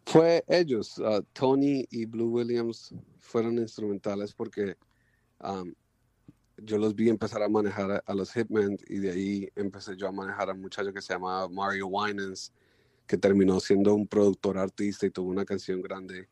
Fue 0.06 0.44
ellos, 0.48 0.98
uh, 0.98 1.22
Tony 1.32 1.86
y 1.90 2.04
Blue 2.04 2.32
Williams 2.32 2.94
fueron 3.18 3.58
instrumentales 3.58 4.34
porque 4.34 4.76
um, 5.40 5.72
yo 6.58 6.78
los 6.78 6.94
vi 6.94 7.08
empezar 7.08 7.42
a 7.42 7.48
manejar 7.48 8.02
a, 8.04 8.14
los 8.14 8.32
Hitmen 8.32 8.78
y 8.88 8.98
de 8.98 9.10
ahí 9.10 9.48
empecé 9.56 9.96
yo 9.96 10.08
a 10.08 10.12
manejar 10.12 10.50
a 10.50 10.52
un 10.52 10.60
muchacho 10.60 10.92
que 10.92 11.02
se 11.02 11.14
llamaba 11.14 11.48
Mario 11.48 11.86
Winans, 11.88 12.52
que 13.06 13.16
terminó 13.16 13.60
siendo 13.60 13.94
un 13.94 14.06
productor 14.06 14.58
artista 14.58 15.06
y 15.06 15.10
tuvo 15.10 15.30
una 15.30 15.44
canción 15.44 15.80
grande 15.80 16.28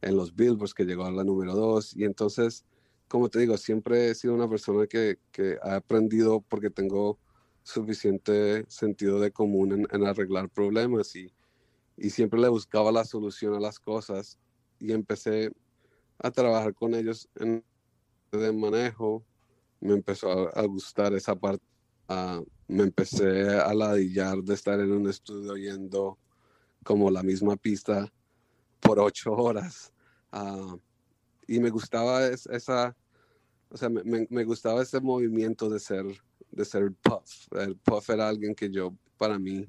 en 0.00 0.16
los 0.16 0.34
Billboards 0.34 0.74
que 0.74 0.84
llegó 0.84 1.04
a 1.04 1.10
la 1.10 1.24
número 1.24 1.54
dos. 1.54 1.96
Y 1.96 2.04
entonces, 2.04 2.64
como 3.08 3.28
te 3.28 3.40
digo, 3.40 3.56
siempre 3.56 4.10
he 4.10 4.14
sido 4.14 4.34
una 4.34 4.48
persona 4.48 4.86
que, 4.86 5.18
que 5.32 5.58
ha 5.62 5.76
aprendido 5.76 6.40
porque 6.40 6.70
tengo 6.70 7.18
suficiente 7.62 8.64
sentido 8.68 9.20
de 9.20 9.30
común 9.30 9.86
en, 9.90 10.06
arreglar 10.06 10.48
problemas 10.48 11.14
y, 11.14 11.30
y, 11.96 12.10
siempre 12.10 12.40
le 12.40 12.48
buscaba 12.48 12.90
la 12.90 13.04
solución 13.04 13.54
a 13.54 13.60
las 13.60 13.78
cosas 13.78 14.38
y 14.78 14.92
empecé 14.92 15.52
a 16.18 16.30
trabajar 16.30 16.74
con 16.74 16.94
ellos 16.94 17.28
en 17.36 17.62
de 18.32 18.52
manejo 18.52 19.24
me 19.80 19.94
empezó 19.94 20.56
a, 20.56 20.62
gustar 20.66 21.14
esa 21.14 21.34
parte 21.34 21.64
me 22.68 22.84
empecé 22.84 23.50
a 23.50 23.72
ladillar 23.74 24.42
de 24.42 24.54
estar 24.54 24.80
en 24.80 24.92
un 24.92 25.08
estudio 25.08 25.52
oyendo 25.52 26.18
como 26.82 27.10
la 27.10 27.22
misma 27.22 27.56
pista 27.56 28.12
por 28.80 28.98
ocho 28.98 29.32
horas 29.32 29.92
y 31.46 31.60
me 31.60 31.70
gustaba 31.70 32.26
esa 32.26 32.96
o 33.70 33.76
sea 33.76 33.88
me, 33.88 34.26
me, 34.30 34.44
gustaba 34.44 34.82
ese 34.82 35.00
movimiento 35.00 35.68
de 35.68 35.78
ser 35.78 36.06
de 36.50 36.64
ser 36.64 36.92
Puff. 37.02 37.52
El 37.52 37.76
Puff 37.76 38.10
era 38.10 38.28
alguien 38.28 38.54
que 38.54 38.70
yo, 38.70 38.94
para 39.16 39.38
mí, 39.38 39.66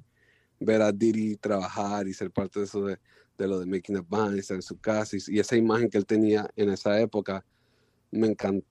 ver 0.60 0.82
a 0.82 0.92
Diddy 0.92 1.38
trabajar 1.38 2.08
y 2.08 2.14
ser 2.14 2.32
parte 2.32 2.60
de 2.60 2.66
eso 2.66 2.84
de, 2.84 2.98
de 3.38 3.48
lo 3.48 3.60
de 3.60 3.66
Making 3.66 3.98
a 3.98 4.06
Band, 4.08 4.38
estar 4.38 4.56
en 4.56 4.62
su 4.62 4.78
casa 4.80 5.16
y, 5.28 5.40
esa 5.40 5.56
imagen 5.56 5.90
que 5.90 5.98
él 5.98 6.06
tenía 6.06 6.50
en 6.56 6.70
esa 6.70 7.00
época, 7.00 7.46
me 8.12 8.28
encantó. 8.28 8.66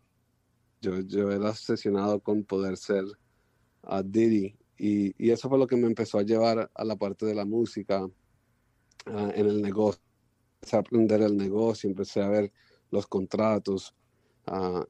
Yo, 0.81 1.01
yo 1.01 1.31
era 1.33 1.51
obsesionado 1.51 2.21
con 2.21 2.45
poder 2.45 2.77
ser 2.77 3.05
a 3.83 4.03
Diddy 4.03 4.57
y, 4.77 5.15
y, 5.19 5.31
eso 5.31 5.49
fue 5.49 5.59
lo 5.59 5.67
que 5.67 5.77
me 5.77 5.87
empezó 5.87 6.19
a 6.19 6.23
llevar 6.23 6.71
a 6.73 6.85
la 6.85 6.97
parte 6.97 7.27
de 7.27 7.35
la 7.35 7.45
música 7.45 8.09
en 9.07 9.47
el 9.47 9.61
negocio. 9.61 10.03
Empecé 10.61 10.77
a 10.77 10.81
aprender 10.81 11.23
el 11.23 11.37
negocio, 11.37 11.89
empecé 11.89 12.21
a 12.21 12.29
ver 12.29 12.53
los 12.91 13.07
contratos, 13.07 13.95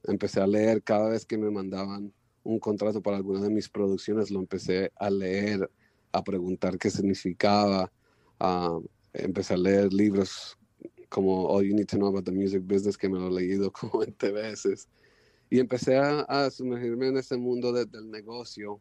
empecé 0.03 0.41
a 0.41 0.47
leer 0.47 0.83
cada 0.83 1.09
vez 1.09 1.25
que 1.25 1.37
me 1.37 1.49
mandaban 1.49 2.13
un 2.43 2.59
contrato 2.59 3.01
para 3.01 3.17
alguna 3.17 3.41
de 3.41 3.49
mis 3.49 3.69
producciones, 3.69 4.31
lo 4.31 4.39
empecé 4.39 4.91
a 4.95 5.09
leer, 5.09 5.69
a 6.11 6.23
preguntar 6.23 6.77
qué 6.77 6.89
significaba, 6.89 7.91
empecé 9.13 9.53
a 9.53 9.57
leer 9.57 9.93
libros 9.93 10.57
como 11.09 11.47
All 11.47 11.65
You 11.65 11.75
Need 11.75 11.87
to 11.87 11.97
Know 11.97 12.09
About 12.09 12.25
the 12.25 12.31
Music 12.31 12.61
Business, 12.65 12.97
que 12.97 13.09
me 13.09 13.19
lo 13.19 13.27
he 13.27 13.41
leído 13.41 13.71
como 13.73 13.99
20 13.99 14.31
veces. 14.31 14.87
Y 15.49 15.59
empecé 15.59 15.97
a, 15.97 16.49
sumergirme 16.51 17.07
en 17.07 17.17
ese 17.17 17.37
mundo 17.37 17.71
del 17.71 18.11
negocio 18.11 18.79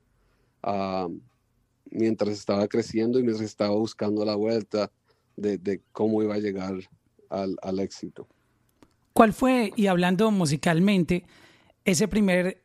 mientras 1.90 2.35
estaba 2.35 2.68
creciendo 2.68 3.18
y 3.18 3.22
mientras 3.22 3.46
estaba 3.46 3.74
buscando 3.74 4.24
la 4.24 4.35
vuelta 4.35 4.90
de, 5.37 5.81
cómo 5.92 6.22
iba 6.22 6.35
a 6.35 6.38
llegar 6.38 6.74
al, 7.31 7.57
al 7.62 7.78
éxito. 7.81 8.26
¿Cuál 9.12 9.33
fue, 9.33 9.72
y 9.76 9.87
hablando 9.87 10.31
musicalmente, 10.31 11.24
ese 11.85 12.07
primer 12.07 12.62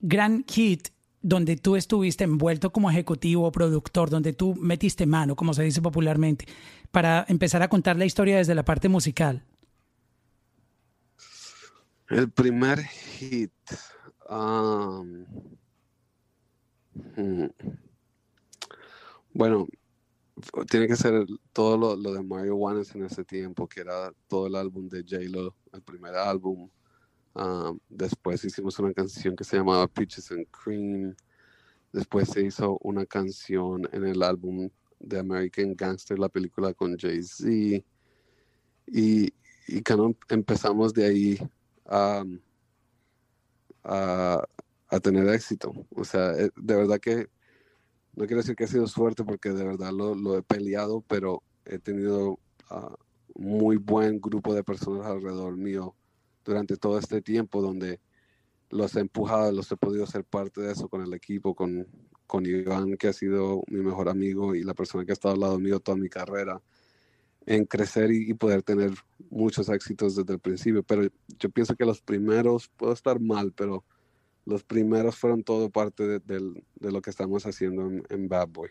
gran 0.00 0.44
hit 0.44 0.88
donde 1.22 1.56
tú 1.56 1.76
estuviste 1.76 2.24
envuelto 2.24 2.70
como 2.70 2.90
ejecutivo 2.90 3.46
o 3.46 3.52
productor, 3.52 4.10
donde 4.10 4.34
tú 4.34 4.54
metiste 4.56 5.06
mano, 5.06 5.36
como 5.36 5.54
se 5.54 5.62
dice 5.62 5.80
popularmente, 5.80 6.44
para 6.90 7.24
empezar 7.28 7.62
a 7.62 7.68
contar 7.68 7.96
la 7.96 8.04
historia 8.04 8.36
desde 8.36 8.54
la 8.54 8.64
parte 8.64 8.90
musical? 8.90 9.42
El 12.14 12.30
primer 12.30 12.78
hit. 12.78 13.50
Hmm. 14.30 15.24
bueno, 19.32 19.66
tiene 20.70 20.86
que 20.86 20.94
ser 20.94 21.26
todo 21.52 21.96
lo, 21.96 22.12
de 22.12 22.22
Mario 22.22 22.54
Wallace 22.54 22.96
en 22.96 23.06
ese 23.06 23.24
tiempo, 23.24 23.68
que 23.68 23.80
era 23.80 24.12
todo 24.28 24.46
el 24.46 24.54
álbum 24.54 24.88
de 24.88 25.02
J-Lo, 25.02 25.56
el 25.72 25.82
primer 25.82 26.14
álbum. 26.14 26.70
Ah, 27.34 27.72
después 27.88 28.44
hicimos 28.44 28.78
una 28.78 28.94
canción 28.94 29.34
que 29.34 29.42
se 29.42 29.56
llamaba 29.56 29.88
Peaches 29.88 30.30
and 30.30 30.46
Cream. 30.52 31.16
Después 31.92 32.28
se 32.28 32.42
hizo 32.46 32.78
una 32.82 33.06
canción 33.06 33.88
en 33.90 34.06
el 34.06 34.22
álbum 34.22 34.70
de 35.00 35.18
American 35.18 35.74
Gangster, 35.74 36.16
la 36.20 36.28
película 36.28 36.74
con 36.74 36.96
Jay-Z. 36.96 37.50
Y, 37.50 39.34
y 39.66 39.82
empezamos 40.28 40.94
de 40.94 41.06
ahí 41.06 41.38
a, 41.86 42.24
a, 43.82 45.00
tener 45.00 45.28
éxito. 45.28 45.72
O 45.90 46.04
sea, 46.04 46.32
eh, 46.32 46.50
de 46.56 46.76
verdad 46.76 46.98
que 47.00 47.28
no 48.14 48.26
quiero 48.26 48.42
decir 48.42 48.56
que 48.56 48.64
ha 48.64 48.68
sido 48.68 48.86
suerte 48.86 49.24
porque 49.24 49.50
de 49.50 49.64
verdad 49.64 49.92
lo, 49.92 50.14
lo 50.14 50.38
he 50.38 50.42
peleado, 50.42 51.02
pero 51.02 51.42
he 51.64 51.78
tenido 51.78 52.38
uh, 52.70 52.94
muy 53.34 53.76
buen 53.76 54.20
grupo 54.20 54.54
de 54.54 54.62
personas 54.62 55.06
alrededor 55.06 55.56
mío 55.56 55.94
durante 56.44 56.76
todo 56.76 56.98
este 56.98 57.22
tiempo 57.22 57.60
donde 57.60 58.00
los 58.70 58.94
he 58.96 59.00
empujado, 59.00 59.52
los 59.52 59.70
he 59.72 59.76
podido 59.76 60.06
ser 60.06 60.24
parte 60.24 60.60
de 60.60 60.72
eso 60.72 60.88
con 60.88 61.02
el 61.02 61.12
equipo, 61.14 61.54
con, 61.54 61.86
con 62.26 62.46
Iván, 62.46 62.96
que 62.96 63.08
ha 63.08 63.12
sido 63.12 63.62
mi 63.68 63.80
mejor 63.80 64.08
amigo 64.08 64.54
y 64.54 64.62
la 64.62 64.74
persona 64.74 65.04
que 65.04 65.12
ha 65.12 65.14
estado 65.14 65.34
al 65.34 65.40
lado 65.40 65.58
mío 65.58 65.80
toda 65.80 65.96
mi 65.96 66.08
carrera, 66.08 66.60
en 67.46 67.64
crecer 67.64 68.10
y, 68.10 68.34
poder 68.34 68.62
tener 68.62 68.92
muchos 69.30 69.68
éxitos 69.68 70.16
desde 70.16 70.34
el 70.34 70.38
principio. 70.38 70.82
Pero 70.82 71.08
yo 71.38 71.50
pienso 71.50 71.74
que 71.74 71.84
los 71.84 72.00
primeros, 72.00 72.68
puedo 72.76 72.92
estar 72.92 73.20
mal, 73.20 73.52
pero 73.52 73.84
los 74.46 74.62
primeros 74.62 75.16
fueron 75.16 75.42
todo 75.42 75.70
parte 75.70 76.20
de, 76.20 76.62
lo 76.80 77.02
que 77.02 77.10
estamos 77.10 77.46
haciendo 77.46 77.82
en, 77.82 78.02
en, 78.08 78.28
Bad 78.28 78.48
Boy. 78.48 78.70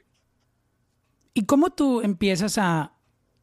¿Y 1.33 1.45
cómo 1.45 1.71
tú 1.71 2.01
empiezas 2.01 2.57
a, 2.57 2.93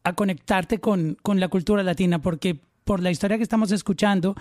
a 0.03 0.15
conectarte 0.15 0.79
con, 0.79 1.17
con 1.21 1.39
la 1.39 1.49
cultura 1.49 1.83
latina? 1.83 2.21
Porque 2.21 2.59
por 2.83 3.01
la 3.01 3.11
historia 3.11 3.37
que 3.37 3.43
estamos 3.43 3.71
escuchando, 3.71 4.35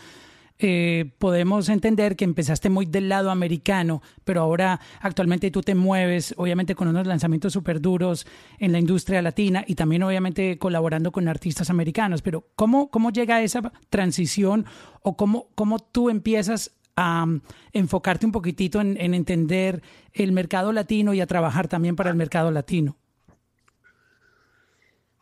eh, 0.62 1.12
podemos 1.18 1.70
entender 1.70 2.16
que 2.16 2.24
empezaste 2.24 2.68
muy 2.68 2.84
del 2.84 3.08
lado 3.08 3.30
americano, 3.30 4.02
pero 4.24 4.42
ahora 4.42 4.78
actualmente 5.00 5.50
tú 5.50 5.62
te 5.62 5.74
mueves, 5.74 6.34
obviamente 6.36 6.74
con 6.74 6.88
unos 6.88 7.06
lanzamientos 7.06 7.54
súper 7.54 7.80
duros 7.80 8.26
en 8.58 8.72
la 8.72 8.78
industria 8.78 9.22
latina 9.22 9.64
y 9.66 9.74
también 9.74 10.02
obviamente 10.02 10.58
colaborando 10.58 11.12
con 11.12 11.28
artistas 11.28 11.70
americanos. 11.70 12.20
Pero 12.20 12.44
¿cómo, 12.56 12.90
cómo 12.90 13.10
llega 13.10 13.42
esa 13.42 13.72
transición 13.88 14.66
o 15.02 15.16
cómo, 15.16 15.48
cómo 15.54 15.78
tú 15.78 16.10
empiezas 16.10 16.72
a 16.94 17.24
um, 17.24 17.40
enfocarte 17.72 18.26
un 18.26 18.32
poquitito 18.32 18.82
en, 18.82 19.00
en 19.00 19.14
entender 19.14 19.82
el 20.12 20.32
mercado 20.32 20.72
latino 20.72 21.14
y 21.14 21.22
a 21.22 21.26
trabajar 21.26 21.68
también 21.68 21.96
para 21.96 22.10
el 22.10 22.16
mercado 22.16 22.50
latino? 22.50 22.96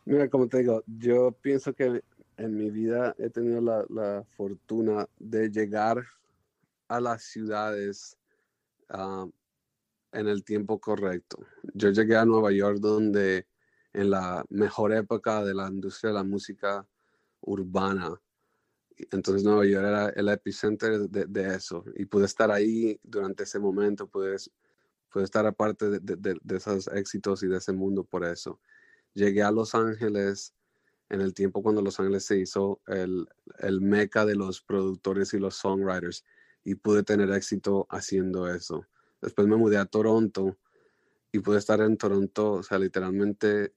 Mira, 0.03 0.27
como 0.27 0.47
te 0.47 0.57
digo, 0.57 0.83
yo 0.85 1.31
pienso 1.31 1.71
que 1.73 2.01
en 2.39 2.55
mi 2.55 2.69
vida 2.71 3.13
he 3.17 3.29
tenido 3.29 3.61
la, 3.61 4.23
fortuna 4.37 5.07
de 5.17 5.49
llegar 5.49 6.05
a 6.87 6.99
las 7.01 7.23
ciudades 7.23 8.17
ah, 8.89 9.27
en 10.13 10.27
el 10.27 10.43
tiempo 10.43 10.79
correcto. 10.79 11.45
Yo 11.73 11.89
llegué 11.89 12.15
a 12.15 12.25
Nueva 12.25 12.51
York 12.51 12.79
donde 12.79 13.45
en 13.93 14.09
la 14.09 14.45
mejor 14.49 14.93
época 14.93 15.43
de 15.43 15.53
la 15.53 15.67
industria 15.67 16.09
de 16.09 16.15
la 16.15 16.23
música 16.23 16.87
urbana. 17.41 18.19
Entonces 19.11 19.43
Nueva 19.43 19.65
York 19.65 19.85
era 19.85 20.09
el 20.09 20.29
epicentro 20.29 21.07
de, 21.07 21.55
eso 21.55 21.83
y 21.95 22.05
pude 22.05 22.25
estar 22.25 22.51
ahí 22.51 22.99
durante 23.03 23.43
ese 23.43 23.59
momento, 23.59 24.07
pude, 24.07 24.37
pude 25.09 25.25
estar 25.25 25.45
aparte 25.45 25.89
de, 25.89 25.99
de, 25.99 26.55
esos 26.55 26.87
éxitos 26.87 27.43
y 27.43 27.47
de 27.47 27.57
ese 27.57 27.73
mundo 27.73 28.03
por 28.03 28.23
eso. 28.23 28.59
Llegué 29.13 29.43
a 29.43 29.51
Los 29.51 29.75
Ángeles 29.75 30.53
en 31.09 31.21
el 31.21 31.33
tiempo 31.33 31.63
cuando 31.63 31.81
Los 31.81 31.99
Ángeles 31.99 32.25
se 32.25 32.39
hizo 32.39 32.81
el, 32.87 33.27
el 33.59 33.81
meca 33.81 34.25
de 34.25 34.35
los 34.35 34.61
productores 34.61 35.33
y 35.33 35.39
los 35.39 35.55
songwriters 35.55 36.23
y 36.63 36.75
pude 36.75 37.03
tener 37.03 37.31
éxito 37.31 37.87
haciendo 37.89 38.47
eso. 38.47 38.85
Después 39.21 39.47
me 39.47 39.57
mudé 39.57 39.77
a 39.77 39.85
Toronto 39.85 40.57
y 41.31 41.39
pude 41.39 41.57
estar 41.57 41.81
en 41.81 41.97
Toronto, 41.97 42.53
o 42.53 42.63
sea, 42.63 42.79
literalmente 42.79 43.73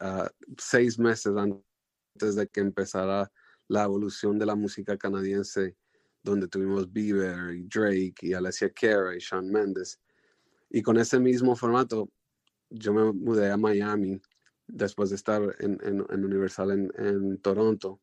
uh, 0.00 0.28
seis 0.58 0.98
meses 0.98 1.32
antes 1.36 2.34
de 2.36 2.48
que 2.48 2.60
empezara 2.60 3.30
la 3.68 3.84
evolución 3.84 4.38
de 4.38 4.46
la 4.46 4.54
música 4.54 4.96
canadiense, 4.96 5.76
donde 6.22 6.48
tuvimos 6.48 6.92
Bieber 6.92 7.54
y 7.54 7.64
Drake 7.64 8.14
y 8.22 8.32
Alessia 8.32 8.70
Cara 8.70 9.14
y 9.14 9.18
Shawn 9.18 9.50
Mendes. 9.50 10.00
Y 10.70 10.82
con 10.82 10.98
ese 10.98 11.18
mismo 11.18 11.56
formato, 11.56 12.10
yo 12.70 12.92
me 12.92 13.12
mudé 13.12 13.50
a 13.50 13.56
Miami 13.56 14.20
después 14.66 15.10
de 15.10 15.16
estar 15.16 15.42
en, 15.60 15.78
en, 15.82 16.24
Universal 16.24 16.70
en, 16.70 16.92
en, 16.98 17.38
Toronto, 17.38 18.00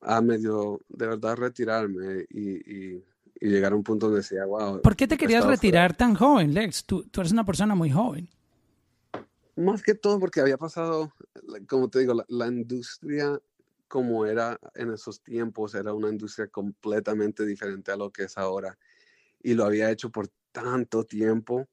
a 0.00 0.20
medio 0.20 0.80
de 0.88 1.06
verdad 1.06 1.36
retirarme 1.36 2.26
y, 2.30 2.96
y, 2.96 3.04
llegar 3.40 3.72
a 3.72 3.76
un 3.76 3.82
punto 3.82 4.06
donde 4.06 4.20
decía, 4.20 4.44
wow. 4.44 4.80
¿Por 4.82 4.94
qué 4.94 5.08
te 5.08 5.18
querías 5.18 5.44
retirar 5.44 5.96
tan 5.96 6.14
joven, 6.14 6.54
Lex? 6.54 6.84
Tú, 6.84 7.04
tú 7.04 7.20
eres 7.20 7.32
una 7.32 7.44
persona 7.44 7.74
muy 7.74 7.90
joven. 7.90 8.28
Más 9.56 9.82
que 9.82 9.94
todo 9.94 10.18
porque 10.18 10.40
había 10.40 10.56
pasado, 10.56 11.12
como 11.68 11.90
te 11.90 11.98
digo, 11.98 12.24
la, 12.28 12.46
industria 12.46 13.38
como 13.86 14.24
era 14.24 14.58
en 14.74 14.92
esos 14.92 15.20
tiempos, 15.22 15.74
era 15.74 15.92
una 15.92 16.08
industria 16.08 16.46
completamente 16.46 17.44
diferente 17.44 17.92
a 17.92 17.96
lo 17.96 18.10
que 18.10 18.24
es 18.24 18.38
ahora. 18.38 18.78
Y 19.42 19.52
lo 19.54 19.64
había 19.64 19.90
hecho 19.90 20.10
por 20.10 20.28
tanto 20.52 21.04
tiempo. 21.04 21.68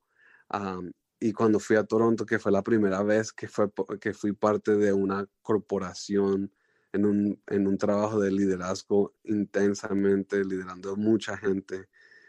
Y 1.20 1.34
cuando 1.34 1.60
fui 1.60 1.76
a 1.76 1.84
Toronto, 1.84 2.26
que 2.26 2.40
fue 2.40 2.52
la 2.52 2.64
primera 2.64 3.04
vez 3.04 3.34
que, 3.34 3.48
fue, 3.48 3.70
que 4.00 4.14
fui 4.14 4.32
parte 4.34 4.76
de 4.76 4.94
una 4.94 5.28
corporación 5.42 6.52
en 6.94 7.06
un, 7.06 7.42
en 7.48 7.68
un 7.68 7.78
trabajo 7.78 8.20
de 8.20 8.32
liderazgo 8.32 9.14
intensamente, 9.24 10.44
liderando 10.44 10.96
mucha 10.96 11.38
gente, 11.38 11.88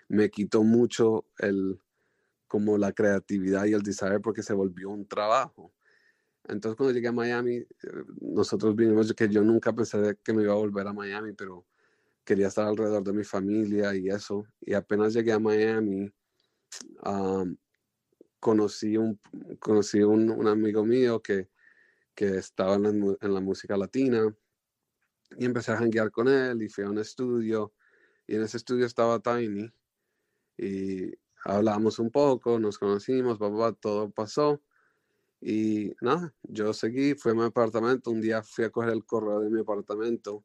me 0.09 0.29
quitó 0.29 0.65
mucho 0.65 1.27
el, 1.39 1.81
como 2.49 2.77
la 2.77 2.93
creatividad 2.93 3.67
y 3.67 3.75
el 3.75 3.83
desire 3.83 4.19
porque 4.19 4.43
se 4.43 4.55
volvió 4.55 4.91
un 4.91 5.07
trabajo. 5.07 5.73
Entonces 6.49 6.77
cuando 6.77 6.93
llegué 6.93 7.09
a 7.09 7.13
Miami, 7.13 7.55
eh, 7.57 7.67
nosotros 8.21 8.75
vinimos 8.75 9.13
que 9.15 9.29
yo 9.29 9.43
nunca 9.43 9.73
pensé 9.73 10.19
que 10.23 10.33
me 10.33 10.43
iba 10.43 10.53
a 10.53 10.57
volver 10.57 10.87
a 10.89 10.93
Miami, 10.93 11.33
pero 11.33 11.65
quería 12.25 12.49
estar 12.49 12.67
alrededor 12.67 13.05
de 13.05 13.13
mi 13.13 13.25
familia 13.25 13.95
y 13.95 14.09
eso. 14.09 14.45
Y 14.61 14.75
apenas 14.75 15.15
llegué 15.15 15.33
a 15.33 15.39
Miami, 15.39 16.13
conocí, 18.41 18.97
un, 18.97 19.21
conocí 19.59 20.03
un, 20.03 20.31
un, 20.31 20.49
amigo 20.49 20.85
mío 20.85 21.23
que, 21.23 21.51
que 22.15 22.39
estaba 22.39 22.75
en 22.75 22.83
la, 22.83 23.17
en 23.21 23.35
la, 23.35 23.41
música 23.41 23.77
latina 23.77 24.35
y 25.37 25.45
empecé 25.45 25.73
a 25.73 25.77
janguear 25.77 26.11
con 26.11 26.29
él 26.29 26.63
y 26.63 26.69
fui 26.69 26.85
a 26.85 26.91
un 26.91 26.99
estudio 26.99 27.73
y 28.27 28.37
en 28.37 28.43
ese 28.43 28.57
estudio 28.57 28.87
estaba 28.87 29.21
Tiny 29.21 29.71
y 30.57 31.13
hablamos 31.45 31.99
un 31.99 32.11
poco, 32.11 32.59
nos 32.59 32.79
conocimos, 32.79 33.39
papá, 33.39 33.73
todo 33.73 34.11
pasó. 34.11 34.61
Y 35.41 35.93
nada, 36.03 36.35
yo 36.43 36.73
seguí, 36.75 37.15
fui 37.15 37.33
a 37.33 37.35
mi 37.35 37.43
apartamento, 37.45 38.11
un 38.11 38.21
día 38.21 38.43
fui 38.43 38.65
a 38.65 38.71
coger 38.71 38.91
el 38.91 39.05
correo 39.05 39.41
de 39.41 39.49
mi 39.49 39.61
apartamento 39.61 40.45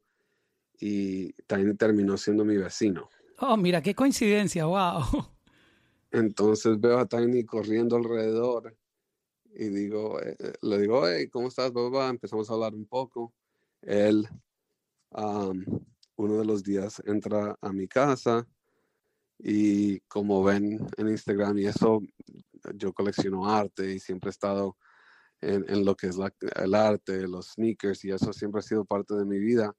y 0.80 1.34
Tiny 1.44 1.76
terminó 1.76 2.18
siendo 2.18 2.46
mi 2.46 2.56
vecino. 2.58 3.10
Oh, 3.40 3.58
mira, 3.58 3.82
qué 3.82 3.94
coincidencia, 3.94 4.66
wow. 4.66 5.35
Entonces 6.12 6.80
veo 6.80 7.00
a 7.00 7.06
Tiny 7.06 7.44
corriendo 7.46 7.96
alrededor 7.96 8.76
y 9.54 9.70
digo, 9.70 10.22
eh, 10.22 10.36
eh, 10.40 10.54
le 10.62 10.80
digo, 10.80 11.08
hey, 11.08 11.30
¿cómo 11.30 11.48
estás, 11.48 11.72
papá? 11.72 12.10
Empezamos 12.10 12.50
a 12.50 12.54
hablar 12.54 12.74
un 12.76 12.86
poco. 12.86 13.34
Él, 13.82 14.28
uno 15.12 16.38
de 16.38 16.46
los 16.46 16.64
días, 16.64 17.02
entra 17.06 17.58
a 17.62 17.72
mi 17.72 17.88
casa 17.88 18.46
y 19.40 20.00
como 20.02 20.44
ven 20.44 20.86
en 20.98 21.08
Instagram 21.10 21.58
y 21.60 21.68
eso, 21.68 22.02
yo 22.76 22.94
colecciono 22.94 23.50
arte 23.50 23.94
y 23.94 24.00
siempre 24.00 24.30
he 24.30 24.32
estado 24.32 24.78
en, 25.42 25.86
lo 25.86 25.96
que 25.96 26.08
es 26.08 26.18
el 26.56 26.76
arte, 26.76 27.28
los 27.28 27.52
sneakers 27.54 28.04
y 28.06 28.12
eso 28.12 28.34
siempre 28.34 28.60
ha 28.60 28.64
sido 28.64 28.86
parte 28.86 29.16
de 29.16 29.26
mi 29.26 29.40
vida. 29.40 29.76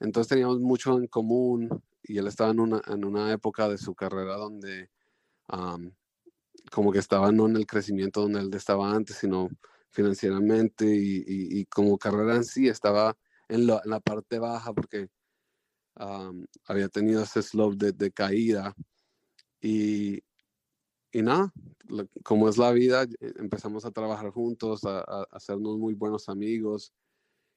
Entonces 0.00 0.28
teníamos 0.28 0.60
mucho 0.60 0.96
en 0.96 1.06
común 1.06 1.68
y 2.02 2.18
él 2.18 2.26
estaba 2.26 2.50
en 2.50 2.60
una, 2.60 2.82
en 2.86 3.04
una 3.04 3.32
época 3.32 3.68
de 3.68 3.78
su 3.78 3.94
carrera 3.94 4.36
donde 4.36 4.90
como 6.70 6.92
que 6.92 6.98
estaba 6.98 7.30
no 7.32 7.46
en 7.46 7.56
el 7.56 7.66
crecimiento 7.66 8.22
donde 8.22 8.40
él 8.40 8.54
estaba 8.54 8.90
antes, 8.90 9.16
sino 9.16 9.48
financieramente 9.90 10.86
y, 10.86 11.24
y, 11.26 11.64
como 11.66 11.98
carrera 11.98 12.36
en 12.36 12.44
sí 12.44 12.68
estaba 12.68 13.16
en, 13.48 13.60
en 13.60 13.66
la 13.84 14.00
parte 14.00 14.38
baja 14.38 14.72
porque 14.72 15.08
había 16.66 16.88
tenido 16.88 17.22
ese 17.22 17.42
slope 17.42 17.76
de, 17.76 17.92
de 17.92 18.10
caída 18.10 18.74
y, 19.60 20.22
y, 21.12 21.22
nada, 21.22 21.52
como 22.24 22.48
es 22.48 22.58
la 22.58 22.72
vida, 22.72 23.04
eh, 23.04 23.32
empezamos 23.36 23.84
a 23.84 23.92
trabajar 23.92 24.30
juntos, 24.30 24.84
a, 24.84 24.98
a, 24.98 25.26
hacernos 25.30 25.78
muy 25.78 25.94
buenos 25.94 26.28
amigos 26.28 26.92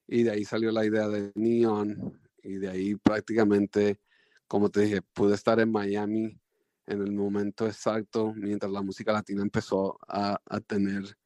y 0.07 0.23
de 0.23 0.31
ahí 0.31 0.45
salió 0.45 0.71
la 0.71 0.85
idea 0.85 1.07
de 1.07 1.31
Neon 1.35 2.21
y 2.43 2.57
de 2.57 2.69
ahí 2.69 2.95
prácticamente, 2.95 3.99
como 4.47 4.69
te 4.69 4.81
dije, 4.81 5.01
pude 5.01 5.33
estar 5.33 5.59
en 5.59 5.71
Miami 5.71 6.39
en 6.87 7.01
el 7.01 7.11
momento 7.11 7.67
exacto 7.67 8.33
mientras 8.35 8.71
la 8.71 8.81
música 8.81 9.13
latina 9.13 9.41
empezó 9.41 9.99
a, 10.07 10.39
a 10.45 10.59
tener 10.61 11.17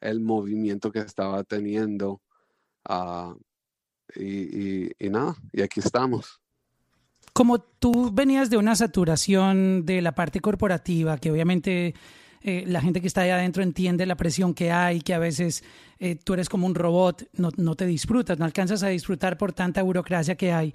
el 0.00 0.20
movimiento 0.20 0.90
que 0.90 0.98
estaba 0.98 1.44
teniendo. 1.44 2.20
Uh, 2.88 3.34
y, 4.16 4.90
y, 4.98 5.10
nada, 5.10 5.36
y 5.52 5.62
aquí 5.62 5.80
estamos. 5.80 6.40
Como 7.32 7.60
tú 7.60 8.10
venías 8.12 8.50
de 8.50 8.56
una 8.56 8.74
saturación 8.76 9.86
de 9.86 10.02
la 10.02 10.12
parte 10.12 10.40
corporativa, 10.40 11.16
que 11.16 11.30
obviamente 11.30 11.94
eh, 12.42 12.64
la 12.66 12.80
gente 12.80 13.00
que 13.00 13.06
está 13.06 13.22
ahí 13.22 13.30
adentro 13.30 13.62
entiende 13.62 14.04
la 14.04 14.16
presión 14.16 14.52
que 14.52 14.72
hay, 14.72 15.00
que 15.00 15.14
a 15.14 15.18
veces 15.18 15.62
eh, 15.98 16.16
tú 16.16 16.34
eres 16.34 16.48
como 16.48 16.66
un 16.66 16.74
robot, 16.74 17.28
no, 17.34 17.50
no 17.56 17.74
te 17.74 17.86
disfrutas, 17.86 18.38
no 18.38 18.44
alcanzas 18.44 18.82
a 18.82 18.88
disfrutar 18.88 19.38
por 19.38 19.52
tanta 19.52 19.82
burocracia 19.82 20.34
que 20.34 20.52
hay. 20.52 20.74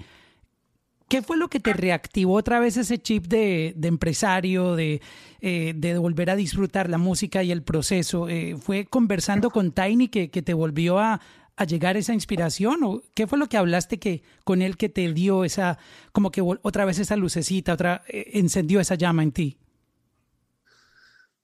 ¿Qué 1.07 1.21
fue 1.21 1.37
lo 1.37 1.47
que 1.49 1.61
te 1.61 1.71
reactivó 1.71 2.33
otra 2.33 2.59
vez 2.59 2.75
ese 2.75 2.97
chip 2.97 3.27
de, 3.27 3.73
empresario, 3.81 4.75
de, 4.75 5.01
eh, 5.39 5.73
de, 5.73 5.97
volver 5.97 6.29
a 6.29 6.35
disfrutar 6.35 6.89
la 6.89 6.97
música 6.97 7.43
y 7.43 7.51
el 7.51 7.63
proceso? 7.63 8.27
Eh, 8.27 8.57
¿Fue 8.59 8.85
conversando 8.85 9.49
con 9.49 9.71
Tiny 9.71 10.09
que, 10.09 10.27
te 10.27 10.53
volvió 10.53 10.99
a, 10.99 11.21
llegar 11.65 11.95
esa 11.95 12.13
inspiración? 12.13 12.83
¿O 12.83 13.01
qué 13.13 13.25
fue 13.25 13.39
lo 13.39 13.47
que 13.47 13.55
hablaste 13.55 13.99
que, 13.99 14.21
con 14.43 14.61
él 14.61 14.75
que 14.75 14.89
te 14.89 15.13
dio 15.13 15.45
esa, 15.45 15.79
como 16.11 16.29
que 16.29 16.41
otra 16.41 16.83
vez 16.83 16.99
esa 16.99 17.15
lucecita, 17.15 17.73
otra, 17.73 18.03
eh, 18.09 18.31
encendió 18.33 18.81
esa 18.81 18.95
llama 18.95 19.23
en 19.23 19.31
ti? 19.31 19.57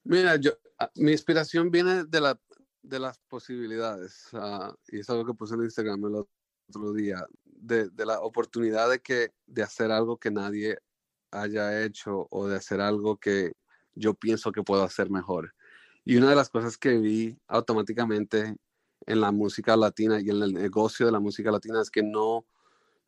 Mira, 0.04 0.36
yo, 0.36 0.52
ah, 0.78 0.92
mi 0.96 1.14
inspiración 1.14 1.72
viene 1.72 2.04
de, 2.04 2.20
la, 2.20 2.38
de 2.82 3.00
las 3.00 3.18
posibilidades. 3.30 4.28
Uh, 4.34 4.74
y 4.90 5.00
es 5.00 5.10
algo 5.10 5.26
que 5.26 5.34
puse 5.34 5.56
en 5.56 5.64
Instagram 5.64 6.04
el 6.04 6.16
otro 6.68 6.94
día 6.94 7.26
de, 7.64 8.06
la 8.06 8.20
oportunidad 8.22 8.90
de, 8.90 9.00
que, 9.00 9.32
de 9.48 9.64
hacer 9.64 9.92
algo 9.92 10.18
que 10.18 10.32
nadie 10.32 10.78
haya 11.32 11.84
hecho 11.84 12.28
o 12.30 12.48
de 12.48 12.58
hacer 12.58 12.82
algo 12.82 13.18
que 13.18 13.54
yo 13.96 14.14
pienso 14.14 14.52
que 14.52 14.64
puedo 14.64 14.84
hacer 14.84 15.10
mejor. 15.10 15.54
Y 16.06 16.18
una 16.18 16.30
de 16.30 16.36
las 16.36 16.50
cosas 16.50 16.78
que 16.78 16.98
vi 16.98 17.38
automáticamente 17.48 18.58
en 19.06 19.22
la 19.22 19.32
música 19.32 19.76
latina 19.78 20.20
y 20.20 20.30
en 20.30 20.42
el 20.42 20.54
negocio 20.54 21.06
de 21.06 21.12
la 21.12 21.20
música 21.20 21.52
latina 21.52 21.82
es 21.82 21.90
que 21.90 22.04
no, 22.04 22.46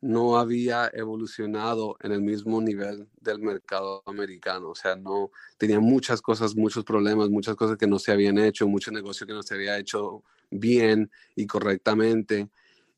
no 0.00 0.38
había 0.38 0.90
evolucionado 0.92 1.96
en 2.00 2.12
el 2.12 2.22
mismo 2.22 2.60
nivel 2.60 3.08
del 3.20 3.40
mercado 3.40 4.02
americano. 4.06 4.70
O 4.70 4.74
sea, 4.74 4.96
no 4.96 5.30
tenía 5.58 5.80
muchas 5.80 6.22
cosas, 6.22 6.56
muchos 6.56 6.84
problemas, 6.84 7.28
muchas 7.28 7.56
cosas 7.56 7.76
que 7.76 7.86
no 7.86 7.98
se 7.98 8.12
habían 8.12 8.38
hecho, 8.38 8.66
mucho 8.66 8.90
negocio 8.90 9.26
que 9.26 9.34
no 9.34 9.42
se 9.42 9.54
había 9.54 9.78
hecho 9.78 10.22
bien 10.50 11.10
y 11.34 11.46
correctamente. 11.46 12.48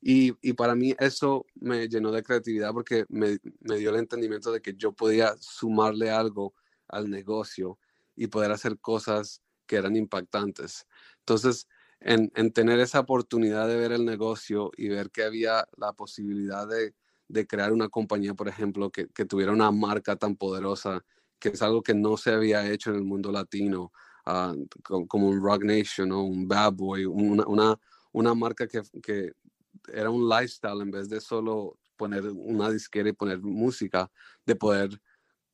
Y, 0.01 0.35
y, 0.43 0.53
para 0.53 0.75
mí 0.77 0.95
eso 1.01 1.45
me 1.57 1.89
llenó 1.89 2.13
de 2.13 2.23
creatividad 2.23 2.73
porque 2.73 3.05
me, 3.09 3.39
me, 3.61 3.79
dio 3.79 3.91
el 3.91 3.97
entendimiento 3.97 4.53
de 4.53 4.61
que 4.61 4.75
yo 4.75 4.93
podía 4.93 5.35
sumarle 5.41 6.11
algo 6.11 6.55
al 6.87 7.11
negocio 7.11 7.79
y 8.15 8.29
poder 8.29 8.53
hacer 8.53 8.79
cosas 8.79 9.43
que 9.67 9.77
eran 9.77 9.97
impactantes. 9.97 10.87
Entonces, 11.21 11.67
en, 12.01 12.31
en 12.37 12.53
tener 12.53 12.79
esa 12.81 13.01
oportunidad 13.01 13.67
de 13.67 13.77
ver 13.77 13.93
el 13.93 14.05
negocio 14.05 14.71
y 14.77 14.89
ver 14.89 15.11
que 15.11 15.25
había 15.25 15.67
la 15.77 15.93
posibilidad 15.93 16.69
de, 16.69 16.95
de 17.29 17.47
crear 17.47 17.73
una 17.73 17.89
compañía, 17.89 18.35
por 18.35 18.49
ejemplo, 18.49 18.91
que, 18.91 19.09
que, 19.09 19.25
tuviera 19.25 19.53
una 19.53 19.71
marca 19.71 20.17
tan 20.17 20.37
poderosa, 20.37 21.05
que 21.39 21.51
es 21.51 21.63
algo 21.63 21.83
que 21.83 21.95
no 21.95 22.17
se 22.17 22.31
había 22.31 22.71
hecho 22.71 22.91
en 22.91 22.97
el 22.97 23.05
mundo 23.05 23.31
latino, 23.31 23.93
uh, 24.27 25.07
como, 25.07 25.29
un 25.29 25.43
Rock 25.43 25.65
Nation 25.65 26.13
o 26.13 26.23
un 26.23 26.49
Bad 26.49 26.73
Boy, 26.75 27.05
una, 27.05 27.47
una, 27.47 27.81
una 28.13 28.35
marca 28.35 28.67
que, 28.67 28.83
que 29.03 29.33
era 29.93 30.11
un 30.11 30.29
lifestyle 30.29 30.81
en 30.81 30.91
vez 30.91 31.09
de 31.09 31.21
solo 31.21 31.79
poner 31.97 32.25
una 32.29 32.71
disquera 32.71 33.09
y 33.09 33.13
poner 33.13 33.41
música, 33.41 34.11
de 34.47 34.55
poder 34.55 35.01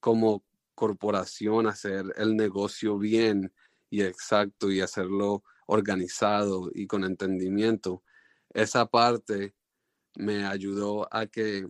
como 0.01 0.45
corporación 0.75 1.67
hacer 1.67 2.05
el 2.17 2.37
negocio 2.37 2.99
bien 2.99 3.53
y 3.91 4.03
exacto 4.03 4.71
y 4.71 4.81
hacerlo 4.81 5.43
organizado 5.67 6.71
y 6.75 6.87
con 6.87 7.05
entendimiento. 7.05 8.03
Esa 8.51 8.87
parte 8.87 9.55
me 10.17 10.45
ayudó 10.45 11.09
a 11.13 11.27
que 11.27 11.67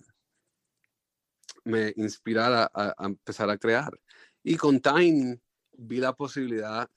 me 1.64 1.92
inspirara 1.96 2.70
a, 2.74 2.94
empezar 3.06 3.48
a 3.50 3.58
crear. 3.58 3.98
Y 4.42 4.56
con 4.56 4.80
Tiny 4.80 5.40
vi 5.72 5.98
la 5.98 6.12
posibilidad 6.12 6.90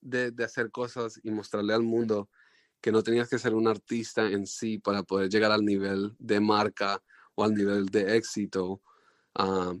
de, 0.00 0.30
de 0.30 0.44
hacer 0.44 0.70
cosas 0.70 1.18
y 1.22 1.30
mostrarle 1.30 1.74
al 1.74 1.82
mundo 1.82 2.28
que 2.84 2.92
no 2.92 3.02
tenías 3.02 3.30
que 3.30 3.38
ser 3.38 3.54
un 3.54 3.66
artista 3.66 4.26
en 4.30 4.46
sí 4.46 4.76
para 4.76 5.02
poder 5.02 5.30
llegar 5.30 5.50
al 5.50 5.64
nivel 5.64 6.14
de 6.18 6.38
marca 6.38 7.02
o 7.34 7.42
al 7.42 7.54
nivel 7.54 7.86
de 7.86 8.14
éxito 8.18 8.82
ah, 9.36 9.72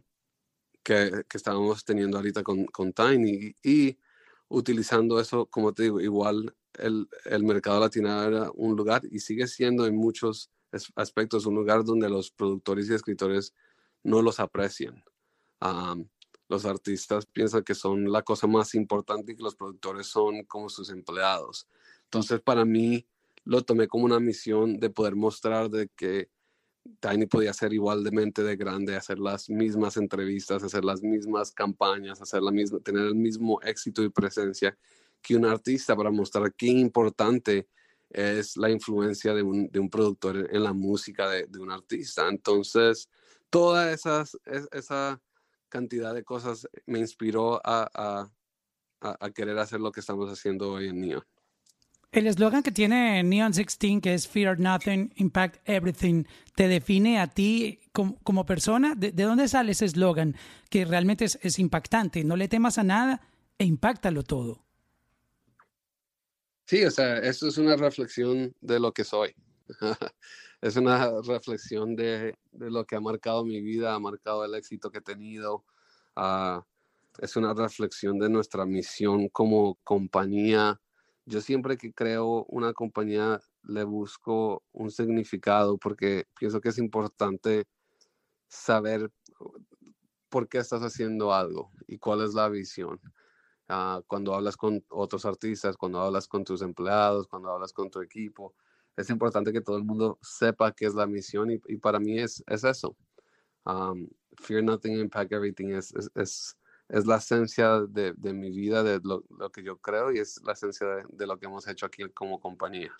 que, 0.82 1.22
que, 1.28 1.36
estábamos 1.36 1.84
teniendo 1.84 2.16
ahorita 2.16 2.42
con, 2.42 2.64
con 2.64 2.94
Tiny. 2.94 3.54
Y, 3.62 3.98
utilizando 4.48 5.20
eso, 5.20 5.44
como 5.44 5.74
te 5.74 5.82
digo, 5.82 6.00
igual 6.00 6.56
el, 6.78 7.06
el, 7.26 7.44
mercado 7.44 7.78
latino 7.78 8.22
era 8.22 8.50
un 8.54 8.74
lugar 8.74 9.02
y 9.10 9.18
sigue 9.18 9.48
siendo 9.48 9.86
en 9.86 9.96
muchos 9.96 10.50
aspectos 10.96 11.44
un 11.44 11.56
lugar 11.56 11.84
donde 11.84 12.08
los 12.08 12.30
productores 12.30 12.88
y 12.88 12.94
escritores 12.94 13.52
no 14.02 14.22
los 14.22 14.40
aprecian. 14.40 15.04
Ah, 15.60 15.94
los 16.48 16.64
artistas 16.64 17.26
piensan 17.26 17.64
que 17.64 17.74
son 17.74 18.10
la 18.10 18.22
cosa 18.22 18.46
más 18.46 18.74
importante 18.74 19.32
y 19.32 19.36
que 19.36 19.42
los 19.42 19.56
productores 19.56 20.06
son 20.06 20.44
como 20.44 20.70
sus 20.70 20.88
empleados. 20.88 21.68
Entonces, 22.14 22.40
para 22.40 22.64
mí, 22.64 23.08
lo 23.44 23.62
tomé 23.62 23.88
como 23.88 24.04
una 24.04 24.20
misión 24.20 24.78
de 24.78 24.88
poder 24.88 25.16
mostrar 25.16 25.68
de 25.68 25.88
que 25.96 26.30
Tiny 27.00 27.26
podía 27.26 27.52
ser 27.52 27.72
igualmente 27.72 28.44
de 28.44 28.54
grande, 28.54 28.94
hacer 28.94 29.18
las 29.18 29.50
mismas 29.50 29.96
entrevistas, 29.96 30.62
hacer 30.62 30.84
las 30.84 31.02
mismas 31.02 31.50
campañas, 31.50 32.22
hacer 32.22 32.40
la 32.40 32.52
misma, 32.52 32.78
tener 32.78 33.06
el 33.06 33.16
mismo 33.16 33.60
éxito 33.62 34.04
y 34.04 34.10
presencia 34.10 34.78
que 35.20 35.34
un 35.34 35.44
artista 35.44 35.96
para 35.96 36.12
mostrar 36.12 36.54
qué 36.54 36.66
importante 36.68 37.66
es 38.10 38.56
la 38.58 38.70
influencia 38.70 39.34
de 39.34 39.42
un, 39.42 39.66
de 39.72 39.80
un 39.80 39.90
productor 39.90 40.48
en 40.54 40.62
la 40.62 40.72
música 40.72 41.28
de, 41.28 41.46
de, 41.48 41.58
un 41.58 41.72
artista. 41.72 42.28
Entonces, 42.28 43.08
toda 43.50 43.90
esas, 43.90 44.38
esa 44.70 45.20
cantidad 45.68 46.14
de 46.14 46.22
cosas 46.22 46.68
me 46.86 47.00
inspiró 47.00 47.60
a, 47.64 47.90
a, 47.92 48.30
a, 49.00 49.30
querer 49.30 49.58
hacer 49.58 49.80
lo 49.80 49.90
que 49.90 49.98
estamos 49.98 50.30
haciendo 50.30 50.74
hoy 50.74 50.90
en 50.90 51.00
Neon. 51.00 51.24
El 52.14 52.28
eslogan 52.28 52.62
que 52.62 52.70
tiene 52.70 53.24
Neon 53.24 53.50
16, 53.50 54.00
que 54.00 54.14
es 54.14 54.28
Fear 54.28 54.60
Nothing, 54.60 55.12
Impact 55.16 55.56
Everything, 55.68 56.22
¿te 56.54 56.68
define 56.68 57.18
a 57.18 57.26
ti 57.26 57.80
como, 57.90 58.46
persona? 58.46 58.94
¿De, 58.94 59.10
¿De, 59.10 59.24
dónde 59.24 59.48
sale 59.48 59.72
ese 59.72 59.86
eslogan 59.86 60.36
que 60.70 60.84
realmente 60.84 61.24
es, 61.24 61.58
impactante? 61.58 62.22
No 62.22 62.36
le 62.36 62.46
temas 62.46 62.78
a 62.78 62.84
nada 62.84 63.20
e 63.58 63.64
impactalo 63.64 64.22
todo. 64.22 64.64
Sí, 66.66 66.84
o 66.84 66.90
sea, 66.92 67.18
eso 67.18 67.48
es 67.48 67.58
una 67.58 67.74
reflexión 67.74 68.54
de 68.60 68.78
lo 68.78 68.92
que 68.92 69.02
soy. 69.02 69.34
es 70.60 70.76
una 70.76 71.20
reflexión 71.20 71.96
de, 71.96 72.36
lo 72.52 72.84
que 72.84 72.94
ha 72.94 73.00
marcado 73.00 73.44
mi 73.44 73.60
vida, 73.60 73.92
ha 73.92 73.98
marcado 73.98 74.44
el 74.44 74.54
éxito 74.54 74.88
que 74.88 74.98
he 74.98 75.02
tenido. 75.02 75.64
Uh, 76.16 76.62
es 77.18 77.34
una 77.34 77.54
reflexión 77.54 78.20
de 78.20 78.28
nuestra 78.28 78.64
misión 78.64 79.28
como 79.30 79.80
compañía 79.82 80.80
yo 81.26 81.40
siempre 81.40 81.76
que 81.76 81.92
creo 81.92 82.44
una 82.48 82.72
compañía 82.72 83.40
le 83.62 83.84
busco 83.84 84.62
un 84.72 84.90
significado 84.90 85.78
porque 85.78 86.26
pienso 86.38 86.60
que 86.60 86.68
es 86.68 86.78
importante 86.78 87.66
saber 88.48 89.10
por 90.28 90.48
qué 90.48 90.58
estás 90.58 90.82
haciendo 90.82 91.32
algo 91.32 91.70
y 91.86 91.98
cuál 91.98 92.22
es 92.22 92.34
la 92.34 92.48
visión. 92.48 93.00
Uh, 93.68 94.02
cuando 94.06 94.34
hablas 94.34 94.56
con 94.56 94.84
otros 94.90 95.24
artistas, 95.24 95.76
cuando 95.76 96.00
hablas 96.00 96.28
con 96.28 96.44
tus 96.44 96.60
empleados, 96.60 97.26
cuando 97.26 97.50
hablas 97.50 97.72
con 97.72 97.90
tu 97.90 98.02
equipo, 98.02 98.54
es 98.96 99.08
importante 99.08 99.52
que 99.52 99.62
todo 99.62 99.78
el 99.78 99.84
mundo 99.84 100.18
sepa 100.22 100.72
qué 100.72 100.86
es 100.86 100.94
la 100.94 101.06
misión 101.06 101.50
y, 101.50 101.58
para 101.78 101.98
mí 101.98 102.18
es, 102.18 102.44
es 102.46 102.64
eso. 102.64 102.96
Fear 104.36 104.62
nothing, 104.62 104.98
impact 104.98 105.32
everything 105.32 105.72
es 106.88 107.06
la 107.06 107.16
esencia 107.16 107.80
de, 107.80 108.12
de 108.16 108.32
mi 108.32 108.50
vida, 108.50 108.82
de 108.82 109.00
lo, 109.02 109.24
lo, 109.38 109.50
que 109.50 109.62
yo 109.62 109.78
creo 109.78 110.12
y 110.12 110.18
es 110.18 110.40
la 110.44 110.52
esencia 110.52 110.86
de, 110.86 111.04
de, 111.08 111.26
lo 111.26 111.38
que 111.38 111.46
hemos 111.46 111.66
hecho 111.66 111.86
aquí 111.86 112.02
como 112.12 112.40
compañía. 112.40 112.92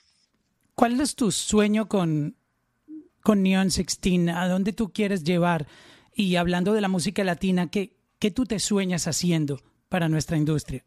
¿Cuál 0.75 1.01
es 1.01 1.15
tu 1.15 1.31
sueño 1.31 1.89
con, 1.89 2.37
con 3.23 3.43
Neon 3.43 3.69
16? 3.69 4.29
¿A 4.35 4.49
dónde 4.49 4.73
tú 4.73 4.93
quieres 4.93 5.23
llevar? 5.23 5.67
Y 6.15 6.37
hablando 6.37 6.73
de 6.73 6.81
la 6.81 6.89
música 6.89 7.23
latina, 7.25 7.71
¿qué, 7.71 7.97
qué 8.19 8.31
tú 8.31 8.47
te 8.47 8.59
sueñas 8.59 9.07
haciendo 9.07 9.61
para 9.89 10.09
nuestra 10.09 10.37
industria? 10.37 10.85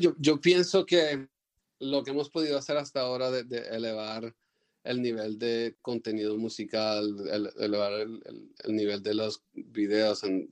Yo, 0.00 0.14
yo 0.18 0.40
pienso 0.40 0.84
que 0.84 1.28
lo 1.78 2.02
que 2.02 2.10
hemos 2.10 2.28
podido 2.30 2.58
hacer 2.58 2.76
hasta 2.76 3.00
ahora 3.00 3.30
de, 3.30 3.44
de 3.44 3.58
elevar 3.68 4.34
el 4.88 5.02
nivel 5.02 5.38
de 5.38 5.76
contenido 5.82 6.38
musical, 6.38 7.14
el, 7.30 7.50
elevar 7.58 7.92
el, 7.92 8.22
el, 8.24 8.50
el, 8.64 8.74
nivel 8.74 9.02
de 9.02 9.14
los 9.14 9.44
videos, 9.52 10.24
el 10.24 10.48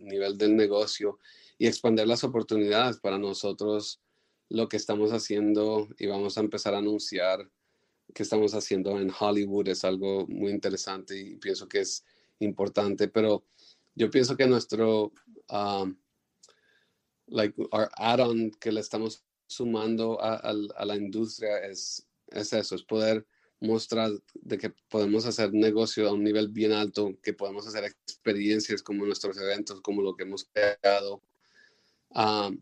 nivel 0.00 0.38
del 0.38 0.56
negocio 0.56 1.18
y 1.58 1.66
expandir 1.66 2.06
las 2.06 2.24
oportunidades 2.24 2.98
para 2.98 3.18
nosotros. 3.18 4.00
Lo 4.48 4.70
que 4.70 4.78
estamos 4.78 5.12
haciendo 5.12 5.86
y 5.98 6.06
vamos 6.06 6.38
a 6.38 6.40
empezar 6.40 6.74
a 6.74 6.78
anunciar 6.78 7.50
que 8.14 8.22
estamos 8.22 8.54
haciendo 8.54 8.98
en 8.98 9.10
Hollywood 9.10 9.68
es 9.68 9.84
algo 9.84 10.26
muy 10.28 10.50
interesante 10.50 11.18
y 11.18 11.36
pienso 11.36 11.68
que 11.68 11.80
es 11.80 12.06
importante, 12.38 13.08
pero 13.08 13.44
yo 13.94 14.10
pienso 14.10 14.34
que 14.34 14.46
nuestro, 14.46 15.12
um, 15.50 15.94
like, 17.26 17.54
our 17.70 17.90
add-on 17.96 18.50
que 18.52 18.72
le 18.72 18.80
estamos 18.80 19.22
sumando 19.46 20.18
a, 20.22 20.36
a, 20.36 20.54
a 20.76 20.84
la 20.86 20.96
industria 20.96 21.58
es, 21.58 22.06
es 22.28 22.50
eso, 22.54 22.76
es 22.76 22.82
poder 22.82 23.26
mostrar 23.64 24.10
de 24.34 24.58
que 24.58 24.70
podemos 24.88 25.26
hacer 25.26 25.52
negocio 25.52 26.08
a 26.08 26.12
un 26.12 26.22
nivel 26.22 26.48
bien 26.48 26.72
alto, 26.72 27.18
que 27.22 27.32
podemos 27.32 27.66
hacer 27.66 27.84
experiencias 27.84 28.82
como 28.82 29.04
nuestros 29.04 29.36
eventos, 29.38 29.80
como 29.80 30.02
lo 30.02 30.16
que 30.16 30.24
hemos 30.24 30.44
creado, 30.44 31.22
uh, 32.10 32.54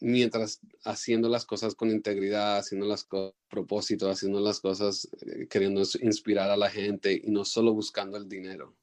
mientras 0.00 0.60
haciendo 0.84 1.28
las 1.28 1.44
cosas 1.44 1.74
con 1.74 1.90
integridad, 1.90 2.58
haciendo 2.58 2.86
las 2.86 3.04
cosas 3.04 3.34
a 3.34 3.50
propósito, 3.50 4.10
haciendo 4.10 4.40
las 4.40 4.60
cosas 4.60 5.08
eh, 5.20 5.46
queriendo 5.48 5.82
inspirar 6.00 6.50
a 6.50 6.56
la 6.56 6.70
gente 6.70 7.20
y 7.22 7.30
no 7.30 7.44
solo 7.44 7.72
buscando 7.72 8.16
el 8.16 8.28
dinero, 8.28 8.74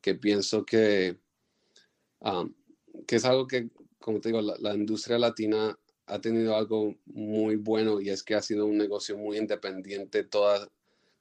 que 0.00 0.14
pienso 0.14 0.64
que, 0.64 1.18
um, 2.20 2.54
que 3.06 3.16
es 3.16 3.24
algo 3.24 3.46
que, 3.46 3.68
como 3.98 4.20
te 4.20 4.30
digo, 4.30 4.40
la, 4.40 4.56
la 4.58 4.74
industria 4.74 5.18
latina 5.18 5.78
ha 6.06 6.20
tenido 6.20 6.56
algo 6.56 6.94
muy 7.06 7.56
bueno 7.56 8.00
y 8.00 8.10
es 8.10 8.22
que 8.22 8.34
ha 8.34 8.42
sido 8.42 8.66
un 8.66 8.76
negocio 8.76 9.16
muy 9.16 9.38
independiente 9.38 10.24
toda, 10.24 10.68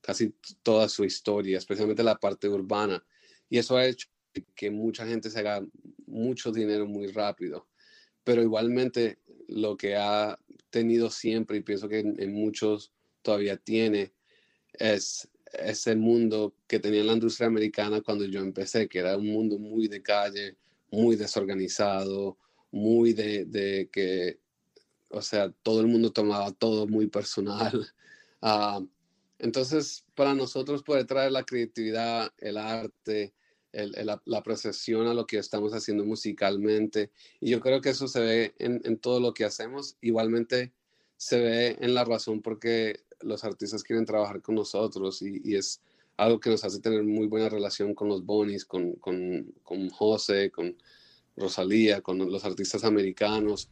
casi 0.04 0.36
toda 0.62 0.90
su 0.90 1.06
historia, 1.06 1.58
especialmente 1.58 2.04
la 2.04 2.20
parte 2.20 2.50
urbana. 2.50 3.04
Y 3.50 3.58
eso 3.58 3.78
ha 3.78 3.86
hecho 3.86 4.10
que 4.54 4.70
mucha 4.70 5.08
gente 5.08 5.30
se 5.30 5.40
haga 5.40 5.66
mucho 6.08 6.52
dinero 6.52 6.86
muy 6.86 7.08
rápido. 7.08 7.68
Pero 8.24 8.42
igualmente 8.42 9.20
lo 9.48 9.78
que 9.78 9.96
ha 9.96 10.38
tenido 10.70 11.10
siempre, 11.10 11.58
y 11.58 11.62
pienso 11.62 11.88
que 11.88 12.00
en, 12.00 12.34
muchos 12.34 12.92
todavía 13.22 13.56
tiene, 13.56 14.14
es 14.74 15.30
ese 15.54 15.96
mundo 15.96 16.54
que 16.68 16.80
tenía 16.80 17.04
la 17.04 17.14
industria 17.14 17.48
americana 17.48 18.02
cuando 18.02 18.26
yo 18.26 18.42
empecé, 18.42 18.90
que 18.90 19.00
era 19.00 19.16
un 19.18 19.28
mundo 19.28 19.58
muy 19.58 19.88
de 19.88 20.02
calle, 20.02 20.58
muy 20.92 21.16
desorganizado, 21.16 22.38
muy 22.72 23.14
de, 23.14 23.90
que, 23.90 24.40
o 25.10 25.22
sea, 25.22 25.50
todo 25.64 25.80
el 25.80 25.88
mundo 25.88 26.12
tomaba 26.12 26.52
todo 26.52 26.88
muy 26.88 27.08
personal. 27.08 27.88
Uh, 28.42 28.86
entonces, 29.44 30.06
para 30.16 30.34
nosotros 30.34 30.84
puede 30.84 31.04
traer 31.04 31.34
la 31.34 31.44
creatividad, 31.44 32.32
el 32.38 32.56
arte, 32.56 33.34
la, 33.74 34.22
apreciación 34.38 35.06
a 35.08 35.14
lo 35.14 35.28
que 35.28 35.38
estamos 35.38 35.74
haciendo 35.74 36.06
musicalmente. 36.06 37.12
Y 37.42 37.50
yo 37.50 37.60
creo 37.60 37.82
que 37.82 37.90
eso 37.90 38.08
se 38.08 38.22
ve 38.22 38.54
en, 38.58 38.98
todo 39.00 39.20
lo 39.20 39.34
que 39.34 39.44
hacemos. 39.44 39.98
Igualmente 40.00 40.72
se 41.18 41.42
ve 41.42 41.78
en 41.82 41.94
la 41.94 42.06
razón 42.06 42.42
porque 42.42 43.02
los 43.20 43.44
artistas 43.44 43.84
quieren 43.84 44.06
trabajar 44.06 44.42
con 44.42 44.56
nosotros 44.56 45.22
y, 45.22 45.56
es 45.56 45.82
algo 46.16 46.40
que 46.40 46.50
nos 46.50 46.64
hace 46.64 46.80
tener 46.80 47.04
muy 47.04 47.28
buena 47.28 47.50
relación 47.50 47.94
con 47.94 48.08
los 48.08 48.26
Bonis, 48.26 48.64
con 48.64 48.96
José, 49.92 50.52
con 50.52 50.78
Rosalía, 51.36 52.00
con 52.00 52.18
los 52.18 52.46
artistas 52.46 52.86
americanos, 52.86 53.68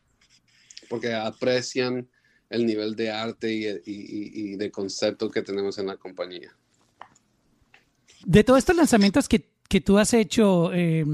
porque 0.89 1.13
aprecian 1.13 2.09
el 2.52 2.66
nivel 2.66 2.95
de 2.95 3.10
arte 3.10 3.82
y, 3.86 4.56
de 4.58 4.72
concepto 4.72 5.32
que 5.32 5.41
tenemos 5.41 5.80
en 5.80 5.88
la 5.88 5.97
compañía. 5.97 6.56
De 8.26 8.43
todos 8.43 8.60
estos 8.60 8.76
lanzamientos 8.76 9.28
que, 9.28 9.49
que 9.68 9.82
tú 9.82 9.97
has 9.97 10.14
hecho, 10.14 10.72
eh, 10.74 11.06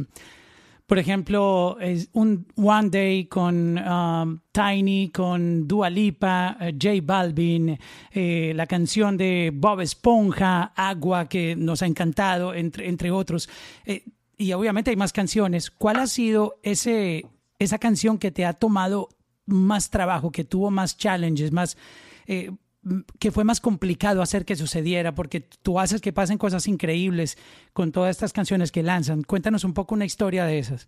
por 0.88 0.98
ejemplo, 0.98 1.78
es 1.80 2.10
un 2.14 2.48
One 2.56 2.90
Day 2.90 3.26
con 3.26 3.78
um, 3.78 4.40
Tiny, 4.52 5.10
con 5.10 5.68
Dua 5.68 5.90
Lipa, 5.90 6.58
uh, 6.60 6.66
J 6.72 7.02
Balvin, 7.04 7.78
eh, 8.12 8.54
la 8.56 8.66
canción 8.66 9.16
de 9.16 9.52
Bob 9.54 9.82
Esponja, 9.82 10.74
Agua, 10.76 11.30
que 11.30 11.56
nos 11.56 11.84
ha 11.84 11.86
encantado, 11.86 12.54
entre, 12.54 12.90
entre 12.90 13.12
otros. 13.12 13.48
Eh, 13.86 14.06
y 14.38 14.54
obviamente 14.54 14.90
hay 14.90 14.96
más 14.96 15.14
canciones. 15.14 15.70
¿Cuál 15.70 15.98
ha 15.98 16.08
sido 16.08 16.60
ese, 16.64 17.26
esa 17.60 17.78
canción 17.78 18.18
que 18.18 18.32
te 18.32 18.46
ha 18.46 18.54
tomado 18.54 19.10
más 19.48 19.90
trabajo, 19.90 20.32
que 20.32 20.44
tuvo 20.44 20.70
más 20.70 20.98
challenges, 20.98 21.52
más... 21.52 21.78
Eh, 22.28 22.52
que 23.20 23.32
fue 23.32 23.44
más 23.44 23.60
complicado 23.60 24.22
hacer 24.22 24.46
que 24.46 24.56
sucediera, 24.56 25.14
porque 25.14 25.42
tú 25.42 25.80
haces 25.80 26.00
que 26.00 26.14
pasen 26.14 26.38
cosas 26.38 26.68
increíbles 26.68 27.38
con 27.74 27.92
todas 27.92 28.12
estas 28.12 28.32
canciones 28.32 28.72
que 28.72 28.84
lanzan. 28.84 29.24
Cuéntanos 29.24 29.66
un 29.66 29.74
poco 29.74 29.96
una 29.96 30.06
historia 30.06 30.46
de 30.46 30.60
esas. 30.60 30.88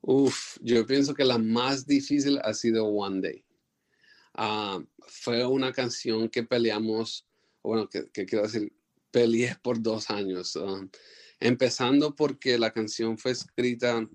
Uf, 0.00 0.56
yo 0.62 0.86
pienso 0.86 1.12
que 1.12 1.24
la 1.24 1.38
más 1.38 1.86
difícil 1.86 2.38
ha 2.44 2.54
sido 2.54 2.86
One 2.86 3.20
Day. 3.20 3.44
Uh, 4.38 4.84
fue 5.00 5.44
una 5.44 5.72
canción 5.72 6.28
que 6.28 6.44
peleamos, 6.44 7.26
bueno, 7.62 7.88
que, 7.88 8.08
quiero 8.24 8.44
decir, 8.44 8.72
peleé 9.10 9.56
por 9.60 9.82
dos 9.82 10.10
años. 10.10 10.54
Uh, 10.56 10.88
empezando 11.40 12.14
porque 12.14 12.58
la 12.58 12.72
canción 12.72 13.18
fue 13.18 13.32
escrita 13.32 14.08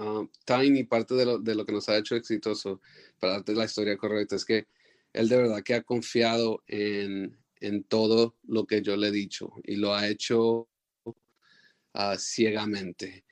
uh, 0.00 0.28
Tiny, 0.44 0.84
parte 0.84 1.14
de 1.14 1.24
lo, 1.24 1.38
de 1.38 1.54
lo, 1.54 1.64
que 1.64 1.72
nos 1.72 1.88
ha 1.88 1.96
hecho 1.96 2.16
exitoso, 2.16 2.80
para 3.18 3.34
darte 3.34 3.54
la 3.54 3.66
historia 3.66 3.96
correcta, 3.96 4.36
es 4.36 4.44
que 4.44 4.66
él 5.12 5.28
de 5.28 5.36
verdad 5.36 5.62
que 5.62 5.74
ha 5.74 5.82
confiado 5.82 6.62
en, 6.66 7.36
en 7.60 7.84
todo 7.84 8.36
lo 8.46 8.66
que 8.66 8.82
yo 8.82 8.96
le 8.96 9.08
he 9.08 9.12
dicho 9.12 9.52
y 9.64 9.76
lo 9.76 9.94
ha 9.94 10.08
hecho 10.08 10.68
uh, 11.04 12.16
ciegamente. 12.16 13.24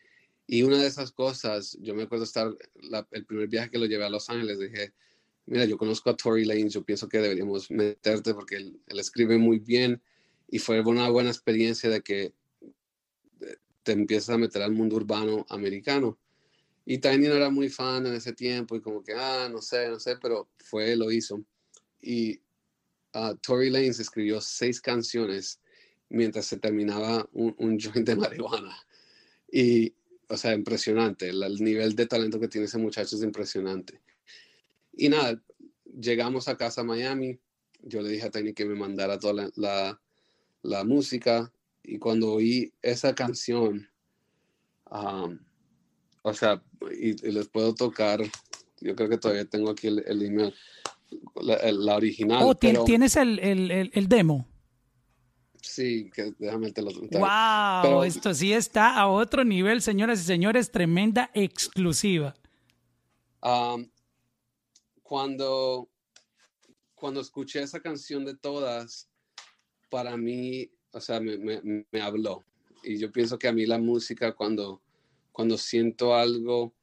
Y 0.47 0.63
una 0.63 0.79
de 0.79 0.87
esas 0.87 1.13
cosas, 1.13 1.77
yo 1.81 1.95
me 1.95 2.05
acuerdo 2.05 2.25
estar, 2.25 2.51
el 3.11 3.27
primer 3.27 3.49
viaje 3.49 3.71
que 3.71 3.79
lo 3.79 3.85
llevé 3.85 4.07
a 4.07 4.11
Los 4.11 4.31
Ángeles, 4.31 4.59
dije, 4.59 4.95
mira, 5.45 5.67
yo 5.67 5.77
conozco 5.77 6.09
a 6.09 6.17
Tory 6.17 6.47
Lanez, 6.47 6.73
yo 6.73 6.83
pienso 6.83 7.09
que 7.09 7.19
deberíamos 7.19 7.71
meterte 7.71 8.33
porque 8.33 8.57
él, 8.57 8.81
escribe 8.87 9.37
muy 9.37 9.59
bien 9.59 10.01
y 10.49 10.59
fue 10.59 10.81
una 10.81 11.09
buena 11.11 11.29
experiencia 11.29 11.91
de 11.91 12.01
que 12.01 12.33
eh, 13.41 13.57
te 13.83 13.93
empiezas 13.93 14.31
a 14.31 14.39
meter 14.39 14.63
al 14.63 14.73
mundo 14.73 14.97
urbano 14.97 15.45
americano. 15.51 16.19
Y 16.91 16.97
Tiny 16.97 17.29
no 17.29 17.35
era 17.35 17.51
muy 17.51 17.69
fan 17.69 18.07
en 18.07 18.15
ese 18.15 18.33
tiempo 18.33 18.75
y 18.75 18.81
como 18.81 19.03
que, 19.03 19.13
ah, 19.13 19.47
no 19.53 19.61
sé, 19.61 19.91
no 19.91 20.01
sé, 20.01 20.17
pero 20.17 20.49
fue, 20.57 20.97
lo 20.97 21.13
hizo. 21.13 21.45
Y 22.01 22.41
uh, 23.15 23.37
Tory 23.43 23.69
Lanez 23.69 24.01
escribió 24.01 24.41
seis 24.41 24.81
canciones 24.81 25.61
mientras 26.09 26.47
se 26.47 26.57
terminaba 26.57 27.29
un, 27.33 27.55
un 27.59 27.79
joint 27.79 28.09
de 28.09 28.17
marihuana. 28.17 28.75
Y 29.53 29.93
o 30.31 30.37
sea, 30.39 30.55
impresionante. 30.55 31.29
El, 31.29 31.57
nivel 31.63 31.95
de 31.95 32.07
talento 32.07 32.41
que 32.41 32.49
tiene 32.49 32.67
ese 32.67 32.79
muchacho 32.79 33.17
es 33.17 33.23
impresionante. 33.23 34.01
Y 34.95 35.11
nada, 35.11 35.39
llegamos 35.85 36.49
a 36.49 36.57
casa 36.57 36.81
a 36.81 36.85
Miami. 36.85 37.39
Yo 37.83 38.01
le 38.01 38.09
dije 38.09 38.29
a 38.29 38.31
Tiny 38.31 38.55
que 38.55 38.65
me 38.65 38.75
mandara 38.75 39.19
toda 39.19 39.51
la, 39.57 40.01
la, 40.63 40.85
música. 40.85 41.53
Y 41.83 41.99
cuando 41.99 42.33
oí 42.33 42.73
esa 42.81 43.15
canción, 43.15 43.91
o 46.23 46.35
sea, 46.35 46.63
y, 46.93 47.13
les 47.31 47.49
puedo 47.49 47.75
tocar, 47.75 48.21
yo 48.81 48.95
creo 48.95 49.09
que 49.09 49.19
todavía 49.19 49.45
tengo 49.45 49.71
aquí 49.71 49.89
el, 49.89 50.05
el 50.07 50.23
email, 50.23 50.55
la, 51.41 51.97
original. 51.97 52.43
Oh, 52.45 52.55
¿tienes 52.55 53.17
el, 53.17 53.39
el, 53.39 53.91
el 53.93 54.09
demo? 54.09 54.47
Sí, 55.63 56.11
que 56.15 56.35
déjame 56.39 56.73
te 56.73 56.83
lo 56.83 56.91
¡Wow! 56.91 58.03
esto 58.05 58.33
sí 58.33 58.53
está 58.53 58.99
a 58.99 59.09
otro 59.09 59.45
nivel, 59.45 59.83
señoras 59.83 60.21
y 60.21 60.25
señores, 60.25 60.71
tremenda 60.71 61.31
exclusiva. 61.35 62.35
cuando, 65.03 65.89
cuando 66.95 67.21
escuché 67.21 67.63
esa 67.63 67.81
canción 67.81 68.25
de 68.25 68.37
todas, 68.37 69.09
para 69.91 70.17
mí, 70.17 70.71
o 70.93 71.01
sea, 71.01 71.21
me, 71.21 71.37
me, 71.39 72.01
habló. 72.01 72.45
Y 72.83 72.99
yo 72.99 73.11
pienso 73.11 73.39
que 73.39 73.49
a 73.49 73.53
mí 73.53 73.67
la 73.67 73.79
música, 73.79 74.35
cuando, 74.35 74.81
cuando 75.39 75.57
siento 75.57 76.17
algo, 76.17 76.75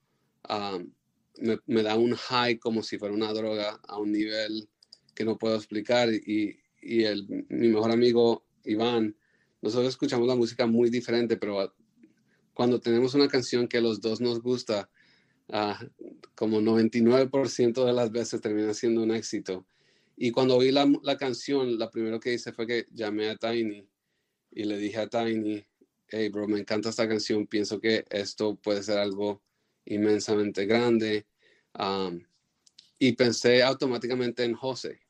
me, 1.42 1.60
me, 1.66 1.84
da 1.84 1.98
un 1.98 2.16
high 2.16 2.58
como 2.58 2.84
si 2.84 2.98
fuera 2.98 3.14
una 3.14 3.34
droga 3.34 3.82
a 3.86 4.00
un 4.00 4.14
nivel 4.14 4.70
que 5.14 5.26
no 5.26 5.38
puedo 5.38 5.58
explicar. 5.58 6.08
Y, 6.14 6.58
y 6.82 7.04
el, 7.04 7.28
mi 7.50 7.68
mejor 7.68 7.92
amigo 7.92 8.46
Iván, 8.64 9.14
nosotros 9.62 9.90
escuchamos 9.90 10.26
la 10.26 10.38
música 10.38 10.68
muy 10.68 10.90
diferente, 10.90 11.36
pero 11.36 11.76
cuando 12.54 12.80
tenemos 12.80 13.14
una 13.14 13.28
canción 13.28 13.68
que 13.68 13.82
los 13.82 14.00
dos 14.00 14.22
nos 14.22 14.42
gusta, 14.42 14.90
uh, 15.50 15.74
como 16.34 16.62
99% 16.62 17.86
de 17.86 17.92
las 17.92 18.10
veces 18.10 18.40
termina 18.40 18.74
siendo 18.74 19.04
un 19.04 19.12
éxito. 19.12 19.68
Y 20.16 20.32
cuando 20.32 20.56
oí 20.56 20.72
la, 20.72 20.90
la, 21.04 21.18
canción, 21.18 21.78
la 21.78 21.92
primero 21.92 22.22
que 22.22 22.36
hice 22.36 22.54
fue 22.54 22.66
que 22.66 22.86
llamé 22.94 23.28
a 23.28 23.36
Tiny 23.36 23.86
y 24.52 24.64
le 24.64 24.78
dije 24.78 25.00
a 25.00 25.10
Tiny, 25.10 25.66
hey 26.10 26.30
bro, 26.30 26.48
me 26.48 26.60
encanta 26.60 26.90
esta 26.90 27.08
canción, 27.08 27.48
pienso 27.48 27.80
que 27.80 28.06
esto 28.10 28.56
puede 28.56 28.84
ser 28.84 28.98
algo 28.98 29.42
inmensamente 29.86 30.66
grande. 30.66 31.26
Um, 31.78 32.22
y 33.00 33.14
pensé 33.14 33.64
automáticamente 33.64 34.44
en 34.44 34.54
José 34.54 35.06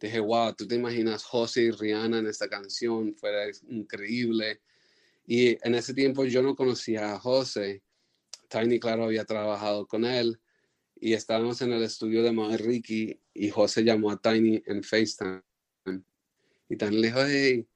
dije, 0.00 0.20
wow, 0.20 0.54
tú 0.54 0.66
te 0.66 0.76
imaginas 0.76 1.24
José 1.24 1.62
y 1.62 1.70
Rihanna 1.70 2.18
en 2.18 2.26
esta 2.26 2.48
canción, 2.48 3.14
fuera 3.14 3.44
increíble. 3.68 4.60
Y 5.26 5.58
en 5.66 5.74
ese 5.74 5.92
tiempo 5.94 6.24
yo 6.24 6.42
no 6.42 6.54
conocía 6.54 7.14
a 7.14 7.18
José. 7.18 7.82
Tiny, 8.48 8.78
claro, 8.78 9.04
había 9.04 9.24
trabajado 9.24 9.86
con 9.86 10.04
él. 10.04 10.40
Y 11.00 11.12
estábamos 11.12 11.60
en 11.62 11.72
el 11.72 11.82
estudio 11.82 12.22
de 12.22 12.32
Mae 12.32 12.56
Ricky 12.56 13.20
y 13.34 13.50
José 13.50 13.84
llamó 13.84 14.10
a 14.10 14.20
Tiny 14.20 14.62
en 14.66 14.82
FaceTime. 14.82 15.42
Y 16.68 16.76
Tiny 16.76 16.96
le 16.96 17.06
dijo, 17.08 17.20
hey, 17.26 17.66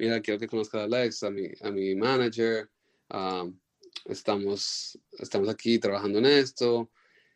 mira, 0.00 0.20
quiero 0.22 0.40
que 0.40 0.48
conozcas 0.48 0.80
a 0.80 0.84
Alex, 0.84 1.22
a 1.24 1.30
mi, 1.30 1.46
a 1.60 1.70
mi 1.70 1.94
manager. 1.94 2.70
Estamos, 4.06 4.98
estamos 5.18 5.48
aquí 5.48 5.78
trabajando 5.78 6.18
en 6.18 6.26
esto. 6.26 6.90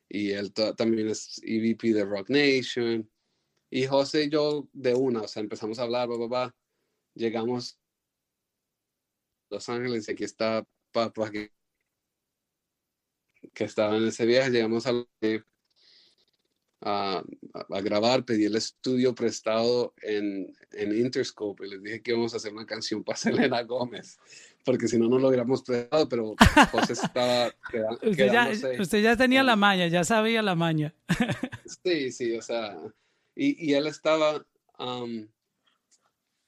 Y 0.08 0.30
él 0.30 0.52
también 0.52 1.08
es 1.08 1.40
EVP 1.44 1.92
de 1.92 2.04
Rock 2.04 2.30
Nation. 2.30 3.08
Y 3.70 3.86
José 3.86 4.24
y 4.24 4.30
yo 4.30 4.68
de 4.72 4.94
una, 4.94 5.22
o 5.22 5.28
sea, 5.28 5.42
empezamos 5.42 5.78
a 5.78 5.82
hablar, 5.82 6.08
bla, 6.08 6.54
Llegamos 7.14 7.78
a 9.50 9.54
Los 9.56 9.68
Ángeles 9.68 10.08
y 10.08 10.12
aquí 10.12 10.24
está 10.24 10.66
papá 10.90 11.30
que, 11.30 11.52
que 13.52 13.64
estaba 13.64 13.96
en 13.96 14.06
ese 14.06 14.24
viaje. 14.24 14.50
Llegamos 14.50 14.86
a, 14.86 14.92
a, 16.84 17.24
a, 17.70 17.80
grabar, 17.80 18.24
pedí 18.24 18.44
el 18.44 18.56
estudio 18.56 19.14
prestado 19.14 19.94
en, 20.02 20.54
en 20.72 20.94
Interscope 20.94 21.66
y 21.66 21.70
les 21.70 21.82
dije 21.82 22.02
que 22.02 22.10
íbamos 22.10 22.34
a 22.34 22.36
hacer 22.36 22.52
una 22.52 22.66
canción 22.66 23.02
para 23.02 23.16
Selena 23.48 23.62
Gómez, 23.62 24.18
porque 24.64 24.86
si 24.86 24.98
no, 24.98 25.08
no 25.08 25.18
lo 25.18 25.28
hubiéramos 25.28 25.62
prestado, 25.62 26.08
pero 26.08 26.34
José 26.70 26.92
estaba 26.92 27.46
usted, 28.02 28.32
ya, 28.32 28.50
usted 28.78 29.02
ya 29.02 29.16
tenía 29.16 29.42
la 29.42 29.56
maña, 29.56 29.88
ya 29.88 30.04
sabía 30.04 30.42
la 30.42 30.54
maña. 30.54 30.94
sí, 31.84 32.12
sí, 32.12 32.36
o 32.36 32.42
sea 32.42 32.78
y, 33.34 33.70
y 33.70 33.74
él 33.74 33.86
estaba, 33.86 34.44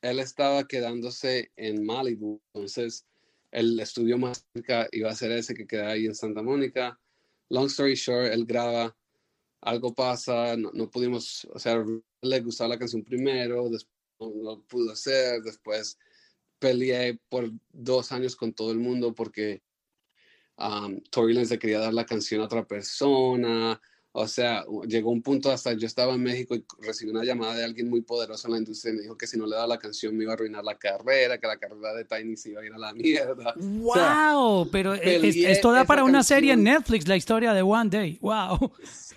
él 0.02 0.18
estaba 0.18 0.66
quedándose 0.66 1.50
en 1.56 1.84
Malibu, 1.84 2.40
entonces 2.52 3.06
el 3.50 3.78
estudio 3.80 4.18
más 4.18 4.46
cerca 4.52 4.88
iba 4.92 5.10
a 5.10 5.14
ser 5.14 5.32
ese 5.32 5.54
que 5.54 5.66
queda 5.66 5.90
ahí 5.90 6.06
en 6.06 6.14
Santa 6.14 6.42
Mónica. 6.42 6.98
Long 7.48 7.66
story 7.66 7.94
short, 7.94 8.32
él 8.32 8.44
graba, 8.44 8.94
algo 9.66 9.92
pasa, 9.92 10.56
no, 10.56 10.88
pudimos, 10.88 11.44
o 11.52 11.58
sea, 11.58 11.84
le 12.22 12.40
gustaba 12.40 12.68
la 12.68 12.78
canción 12.78 13.02
primero, 13.02 13.68
después 13.68 13.96
no 14.20 14.42
lo 14.42 14.62
pudo 14.62 14.92
hacer, 14.92 15.42
después 15.42 15.98
peleé 16.60 17.18
por 17.28 17.50
dos 17.72 18.12
años 18.12 18.36
con 18.36 18.52
todo 18.52 18.70
el 18.70 18.78
mundo 18.78 19.12
porque 19.12 19.64
um, 20.56 21.00
Tory 21.10 21.34
Lanez 21.34 21.50
le 21.50 21.58
quería 21.58 21.80
dar 21.80 21.92
la 21.92 22.06
canción 22.06 22.40
a 22.40 22.44
otra 22.44 22.64
persona, 22.64 23.80
o 24.18 24.26
sea, 24.26 24.64
llegó 24.88 25.10
un 25.10 25.20
punto 25.20 25.50
hasta 25.50 25.74
yo 25.74 25.86
estaba 25.86 26.14
en 26.14 26.22
México 26.22 26.54
y 26.54 26.64
recibí 26.80 27.10
una 27.10 27.22
llamada 27.22 27.54
de 27.56 27.64
alguien 27.64 27.90
muy 27.90 28.00
poderoso 28.00 28.48
en 28.48 28.52
la 28.52 28.58
industria 28.60 28.94
y 28.94 28.96
me 28.96 29.02
dijo 29.02 29.18
que 29.18 29.26
si 29.26 29.36
no 29.36 29.44
le 29.44 29.56
daba 29.56 29.66
la 29.66 29.78
canción 29.78 30.16
me 30.16 30.24
iba 30.24 30.32
a 30.32 30.36
arruinar 30.36 30.64
la 30.64 30.78
carrera, 30.78 31.36
que 31.38 31.46
la 31.46 31.58
carrera 31.58 31.92
de 31.92 32.06
Tiny 32.06 32.34
se 32.34 32.52
iba 32.52 32.62
a 32.62 32.64
ir 32.64 32.72
a 32.72 32.78
la 32.78 32.94
mierda. 32.94 33.52
¡Wow! 33.56 34.70
Pero 34.72 34.94
esto 34.94 35.70
da 35.70 35.84
para 35.84 36.02
una 36.02 36.22
serie 36.22 36.54
en 36.54 36.62
Netflix, 36.62 37.06
la 37.06 37.18
historia 37.18 37.52
de 37.52 37.60
One 37.60 37.90
Day. 37.90 38.18
¡Wow! 38.22 38.72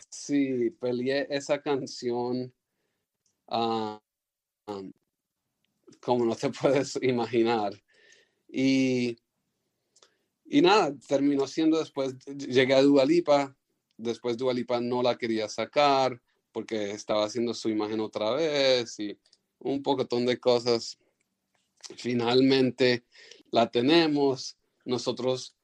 Sí, 0.10 0.70
peleé 0.82 1.28
esa 1.30 1.62
canción 1.62 2.54
ah, 3.47 4.02
um, 4.68 4.91
como 6.02 6.26
no 6.26 6.36
te 6.36 6.50
puedes 6.62 7.00
imaginar. 7.02 7.72
Y, 8.50 9.18
y 10.43 10.62
nada, 10.62 10.93
terminó 11.08 11.47
siendo 11.47 11.80
después, 11.80 12.18
llegué 12.26 12.74
a 12.74 12.82
Dualipa 12.82 13.56
después 14.00 14.38
Dualipa 14.38 14.80
no 14.80 15.04
la 15.04 15.18
quería 15.18 15.47
sacar 15.50 16.20
porque 16.52 16.91
estaba 16.91 17.26
haciendo 17.26 17.54
su 17.54 17.70
imagen 17.70 18.00
otra 18.00 18.32
vez 18.32 19.00
y 19.00 19.18
un 19.60 19.84
pocotón 19.84 20.26
de 20.26 20.39
cosas. 20.39 20.97
Finalmente 21.95 23.04
la 23.52 23.70
tenemos. 23.70 24.58
Nosotros, 24.86 25.56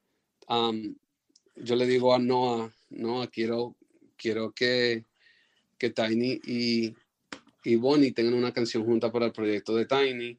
yo 0.48 1.76
le 1.76 1.88
digo 1.88 2.14
a 2.14 2.20
Noah, 2.20 2.74
Noah, 2.90 3.28
quiero, 3.28 3.76
quiero 4.18 4.52
que, 4.52 5.06
que 5.78 5.90
Tiny 5.90 6.40
y, 6.46 6.94
y 7.64 7.76
Bonnie 7.76 8.12
tengan 8.12 8.36
una 8.36 8.54
canción 8.54 8.86
junta 8.86 9.12
para 9.12 9.26
el 9.26 9.32
proyecto 9.32 9.76
de 9.76 9.86
Tiny. 9.86 10.38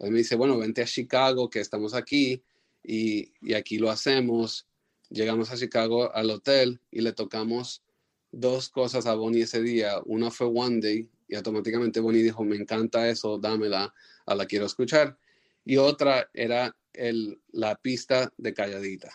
Él 0.00 0.10
me 0.10 0.18
dice, 0.18 0.34
bueno, 0.34 0.58
vente 0.58 0.82
a 0.82 0.86
Chicago, 0.86 1.48
que 1.48 1.60
estamos 1.60 1.94
aquí 1.94 2.42
y, 2.82 3.30
y 3.40 3.54
aquí 3.54 3.78
lo 3.78 3.90
hacemos. 3.90 4.66
Llegamos 5.14 5.52
a 5.52 5.56
Chicago 5.56 6.12
al 6.12 6.28
hotel 6.28 6.80
y 6.90 7.00
le 7.00 7.12
tocamos 7.12 7.84
dos 8.32 8.68
cosas 8.68 9.06
a 9.06 9.14
Bonnie 9.14 9.42
ese 9.42 9.62
día. 9.62 10.00
Una 10.06 10.32
fue 10.32 10.48
One 10.48 10.80
Day 10.80 11.08
y 11.28 11.36
automáticamente 11.36 12.00
Bonnie 12.00 12.20
dijo, 12.20 12.42
me 12.42 12.56
encanta 12.56 13.08
eso, 13.08 13.38
dámela, 13.38 13.94
a 14.26 14.34
la 14.34 14.46
quiero 14.46 14.66
escuchar. 14.66 15.16
Y 15.64 15.76
otra 15.76 16.28
era 16.34 16.76
el, 16.92 17.40
la 17.52 17.76
pista 17.76 18.32
de 18.36 18.54
Calladita. 18.54 19.12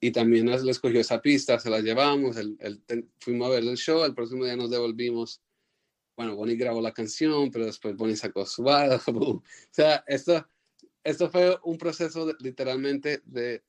Y 0.00 0.10
también 0.10 0.46
le 0.46 0.70
escogió 0.70 1.00
esa 1.00 1.20
pista, 1.20 1.58
se 1.58 1.68
la 1.68 1.80
llevamos, 1.80 2.38
el, 2.38 2.56
fuimos 3.18 3.48
a 3.48 3.50
ver 3.50 3.64
el 3.64 3.76
show, 3.76 4.04
el 4.04 4.14
próximo 4.14 4.46
día 4.46 4.56
nos 4.56 4.70
devolvimos. 4.70 5.42
Bueno, 6.16 6.34
Bonnie 6.34 6.56
grabó 6.56 6.80
la 6.80 6.94
canción, 6.94 7.50
pero 7.50 7.66
después 7.66 7.94
Bonnie 7.94 8.16
sacó 8.16 8.46
su 8.46 8.62
O 8.66 9.42
sea, 9.70 10.02
esto, 10.06 10.48
esto 11.04 11.28
fue 11.28 11.58
un 11.62 11.76
proceso 11.76 12.34
literalmente 12.40 13.20
de 13.26 13.62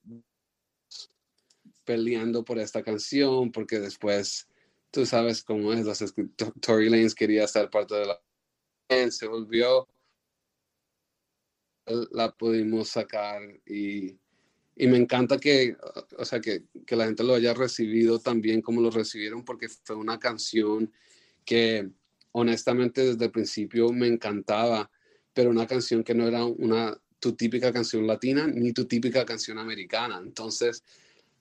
peleando 1.89 2.45
por 2.45 2.59
esta 2.59 2.83
canción, 2.83 3.51
porque 3.51 3.79
después 3.79 4.47
tú 4.91 5.07
sabes 5.07 5.41
cómo 5.41 5.73
es, 5.73 5.87
los 5.87 6.13
Tory 6.61 6.87
Lanez 6.87 7.15
quería 7.15 7.47
ser 7.47 7.71
parte 7.71 7.95
de 7.95 8.05
la 8.05 8.21
se 9.09 9.25
volvió, 9.25 9.87
la 12.11 12.31
pudimos 12.31 12.89
sacar 12.89 13.41
y, 13.65 14.19
y 14.75 14.85
me 14.85 14.97
encanta 14.97 15.39
que, 15.39 15.75
o 16.15 16.25
sea, 16.25 16.39
que, 16.39 16.65
que, 16.85 16.95
la 16.95 17.05
gente 17.05 17.23
lo 17.23 17.33
haya 17.33 17.55
recibido 17.55 18.19
también 18.19 18.61
como 18.61 18.81
lo 18.81 18.91
recibieron, 18.91 19.43
porque 19.43 19.67
fue 19.67 19.95
una 19.95 20.19
canción 20.19 20.93
que 21.43 21.89
honestamente 22.33 23.03
desde 23.03 23.25
el 23.25 23.31
principio 23.31 23.91
me 23.91 24.05
encantaba, 24.05 24.91
pero 25.33 25.49
una 25.49 25.65
canción 25.65 26.03
que 26.03 26.13
no 26.13 26.27
era 26.27 26.45
una 26.45 26.95
tu 27.19 27.33
típica 27.33 27.73
canción 27.73 28.05
latina 28.05 28.45
ni 28.45 28.73
tu 28.73 28.85
típica 28.85 29.25
canción 29.25 29.57
americana. 29.57 30.19
Entonces, 30.23 30.83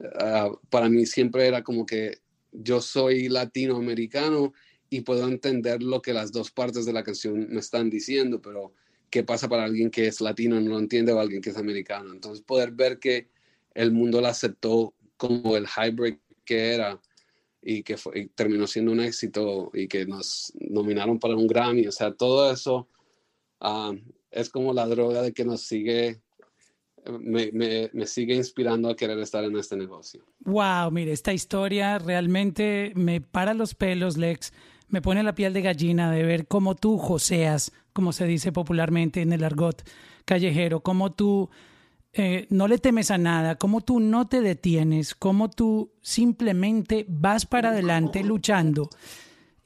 uh, 0.01 0.57
para 0.71 0.89
mí 0.89 1.07
siempre 1.07 1.47
era 1.47 1.63
como 1.63 1.87
que 1.87 2.19
yo 2.53 2.81
soy 2.81 3.29
latinoamericano 3.29 4.53
y 4.91 5.03
puedo 5.03 5.29
entender 5.29 5.83
lo 5.83 6.01
que 6.01 6.13
las 6.13 6.33
dos 6.33 6.51
partes 6.51 6.87
de 6.87 6.93
la 6.93 7.03
canción 7.03 7.49
me 7.51 7.61
están 7.61 7.91
diciendo, 7.91 8.41
pero 8.41 8.73
qué 9.11 9.23
pasa 9.23 9.49
para 9.49 9.65
alguien 9.65 9.91
que 9.91 10.07
es 10.07 10.21
latino 10.21 10.59
y 10.59 10.65
no 10.65 10.71
lo 10.71 10.79
entiende 10.79 11.13
o 11.13 11.21
alguien 11.21 11.43
que 11.43 11.51
es 11.51 11.57
americano. 11.57 12.13
Entonces 12.13 12.45
poder 12.45 12.73
ver 12.73 12.99
que 12.99 13.29
el 13.75 13.93
mundo 13.93 14.21
la 14.21 14.31
aceptó 14.31 14.95
como 15.17 15.57
el 15.57 15.67
hybrid 15.67 16.17
que 16.45 16.75
era 16.75 17.01
y 17.61 17.83
que 17.83 17.97
terminó 18.35 18.67
siendo 18.67 18.93
un 18.93 19.01
éxito 19.01 19.71
y 19.75 19.89
que 19.89 20.07
nos 20.07 20.53
nominaron 20.59 21.19
para 21.19 21.37
un 21.37 21.47
Grammy, 21.47 21.87
o 21.87 21.93
sea, 21.93 22.13
todo 22.13 22.51
eso 22.51 22.89
uh, 23.61 23.95
es 24.31 24.49
como 24.49 24.73
la 24.73 24.87
droga 24.87 25.23
de 25.23 25.33
que 25.33 25.45
nos 25.45 25.63
sigue, 25.63 26.21
me, 27.21 27.51
me, 27.53 27.91
me, 27.93 28.07
sigue 28.07 28.35
inspirando 28.35 28.89
a 28.89 28.97
querer 28.97 29.19
estar 29.19 29.45
en 29.45 29.57
este 29.57 29.77
negocio. 29.77 30.25
Wow, 30.41 30.91
mire, 30.91 31.13
esta 31.13 31.33
historia 31.33 31.99
realmente 31.99 32.93
me 32.95 33.21
para 33.21 33.55
los 33.55 33.75
pelos, 33.75 34.17
Lex 34.17 34.53
me 34.89 35.03
pone 35.03 35.23
la 35.23 35.35
piel 35.35 35.53
de 35.53 35.63
gallina 35.63 36.11
de 36.11 36.23
ver 36.23 36.47
cómo 36.47 36.75
tú 36.75 36.99
joseas, 36.99 37.73
como 37.93 38.13
se 38.13 38.27
dice 38.27 38.53
popularmente 38.53 39.21
en 39.21 39.33
el 39.33 39.45
argot 39.45 39.83
callejero, 40.25 40.81
cómo 40.81 41.13
tú 41.13 41.51
eh, 42.13 42.47
no 42.51 42.69
le 42.69 42.79
temes 42.79 43.11
a 43.11 43.19
nada, 43.19 43.57
cómo 43.57 43.83
tú 43.83 44.01
no 44.01 44.29
te 44.29 44.41
detienes, 44.41 45.15
cómo 45.15 45.51
tú 45.51 45.93
simplemente 46.01 47.05
vas 47.09 47.47
para 47.47 47.71
adelante 47.71 48.25
luchando. 48.25 48.89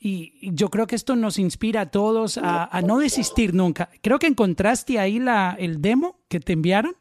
Y 0.05 0.51
yo 0.53 0.69
creo 0.69 0.89
que 0.89 0.97
esto 0.97 1.15
nos 1.15 1.39
inspira 1.39 1.83
a 1.83 1.91
todos 1.91 2.37
a, 2.37 2.83
no 2.85 2.99
desistir 2.99 3.55
nunca. 3.55 3.89
Creo 4.03 4.19
que 4.19 4.27
encontraste 4.27 4.99
ahí 4.99 5.21
la, 5.21 5.55
el 5.57 5.81
demo 5.81 6.19
que 6.29 6.41
te 6.41 6.55
enviaron. 6.55 6.97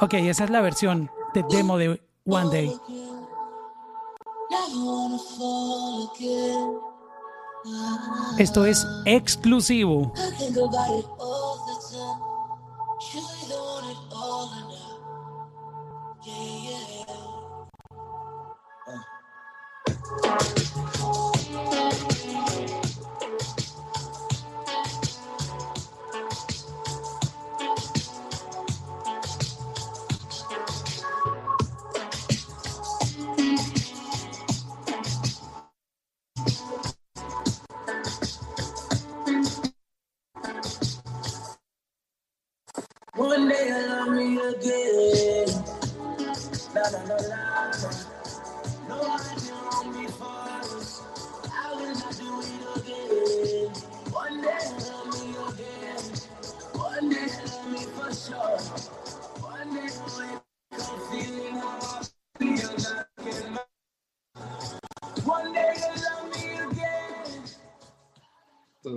Ok, 0.00 0.14
esa 0.14 0.44
es 0.44 0.50
la 0.50 0.60
versión 0.60 1.10
de 1.34 1.44
demo 1.48 1.78
de 1.78 2.00
One 2.26 2.50
Day. 2.50 2.80
Esto 8.38 8.66
es 8.66 8.86
exclusivo. 9.04 10.12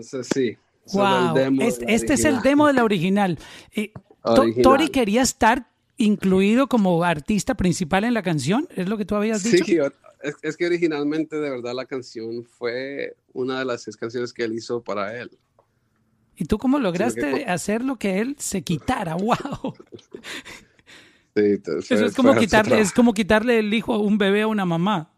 Entonces 0.08 0.28
sí. 0.34 0.58
Wow. 0.93 1.38
Este, 1.62 1.93
este 1.93 2.14
es 2.14 2.26
el 2.26 2.41
demo 2.41 2.68
de 2.68 2.74
la 2.74 2.84
original. 2.84 3.38
Eh, 3.74 3.91
Tori 4.64 4.89
quería 4.89 5.22
estar 5.22 5.70
incluido 5.97 6.68
como 6.68 7.03
artista 7.03 7.55
principal 7.55 8.03
en 8.03 8.14
la 8.14 8.22
canción, 8.22 8.68
¿es 8.76 8.88
lo 8.88 8.97
que 8.97 9.05
tú 9.05 9.16
habías 9.16 9.43
dicho? 9.43 9.66
Sí, 9.66 9.80
es, 10.41 10.58
que 10.58 10.66
originalmente 10.66 11.36
de 11.38 11.49
verdad 11.49 11.74
la 11.74 11.86
canción 11.86 12.43
fue 12.43 13.16
una 13.34 13.60
de 13.60 13.66
las 13.66 13.84
seis 13.84 13.97
canciones 13.97 14.34
que 14.34 14.43
él 14.43 14.53
hizo 14.53 14.82
para 14.82 15.20
él. 15.20 15.32
¿Y 16.36 16.45
tú 16.45 16.58
cómo 16.58 16.80
lograste 16.80 17.45
hacer 17.45 17.84
lo 17.84 17.97
que 17.97 18.20
él 18.20 18.36
se 18.39 18.62
quitara? 18.62 19.16
¡Wow! 19.16 19.74
Sí, 21.36 21.93
Eso 21.93 22.05
es 22.05 22.16
como, 22.16 22.36
quitarle, 22.36 22.80
es 22.80 22.91
como 22.91 23.14
quitarle 23.14 23.60
el 23.60 23.74
hijo 23.74 23.93
a 23.93 23.99
un 23.99 24.18
bebé 24.18 24.43
a 24.43 24.47
una 24.47 24.66
mamá. 24.66 25.14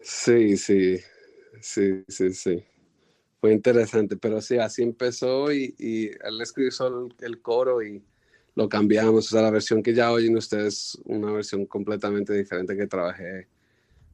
Sí, 0.00 0.56
sí, 0.56 0.98
sí, 1.60 2.04
sí, 2.08 2.32
sí. 2.32 2.64
Interesante, 3.52 4.16
pero 4.16 4.40
sí, 4.40 4.58
así 4.58 4.82
empezó 4.82 5.52
y, 5.52 5.74
él 5.78 6.40
escribió 6.40 6.70
el, 7.20 7.40
coro 7.42 7.82
y 7.82 8.02
lo 8.54 8.68
cambiamos. 8.68 9.26
O 9.26 9.28
sea, 9.28 9.42
la 9.42 9.50
versión 9.50 9.82
que 9.82 9.94
ya 9.94 10.12
oyen 10.12 10.36
ustedes, 10.36 10.98
una 11.04 11.32
versión 11.32 11.66
completamente 11.66 12.32
diferente 12.32 12.76
que 12.76 12.86
trabajé 12.86 13.48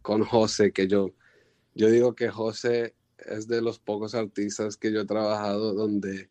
con 0.02 0.24
José, 0.24 0.72
que 0.72 0.88
yo, 0.88 1.12
yo 1.74 1.88
digo 1.88 2.14
que 2.14 2.28
José 2.28 2.94
es 3.18 3.46
de 3.48 3.62
los 3.62 3.78
pocos 3.78 4.14
artistas 4.14 4.76
que 4.76 4.92
yo 4.92 5.02
he 5.02 5.06
trabajado 5.06 5.74
donde 5.74 6.30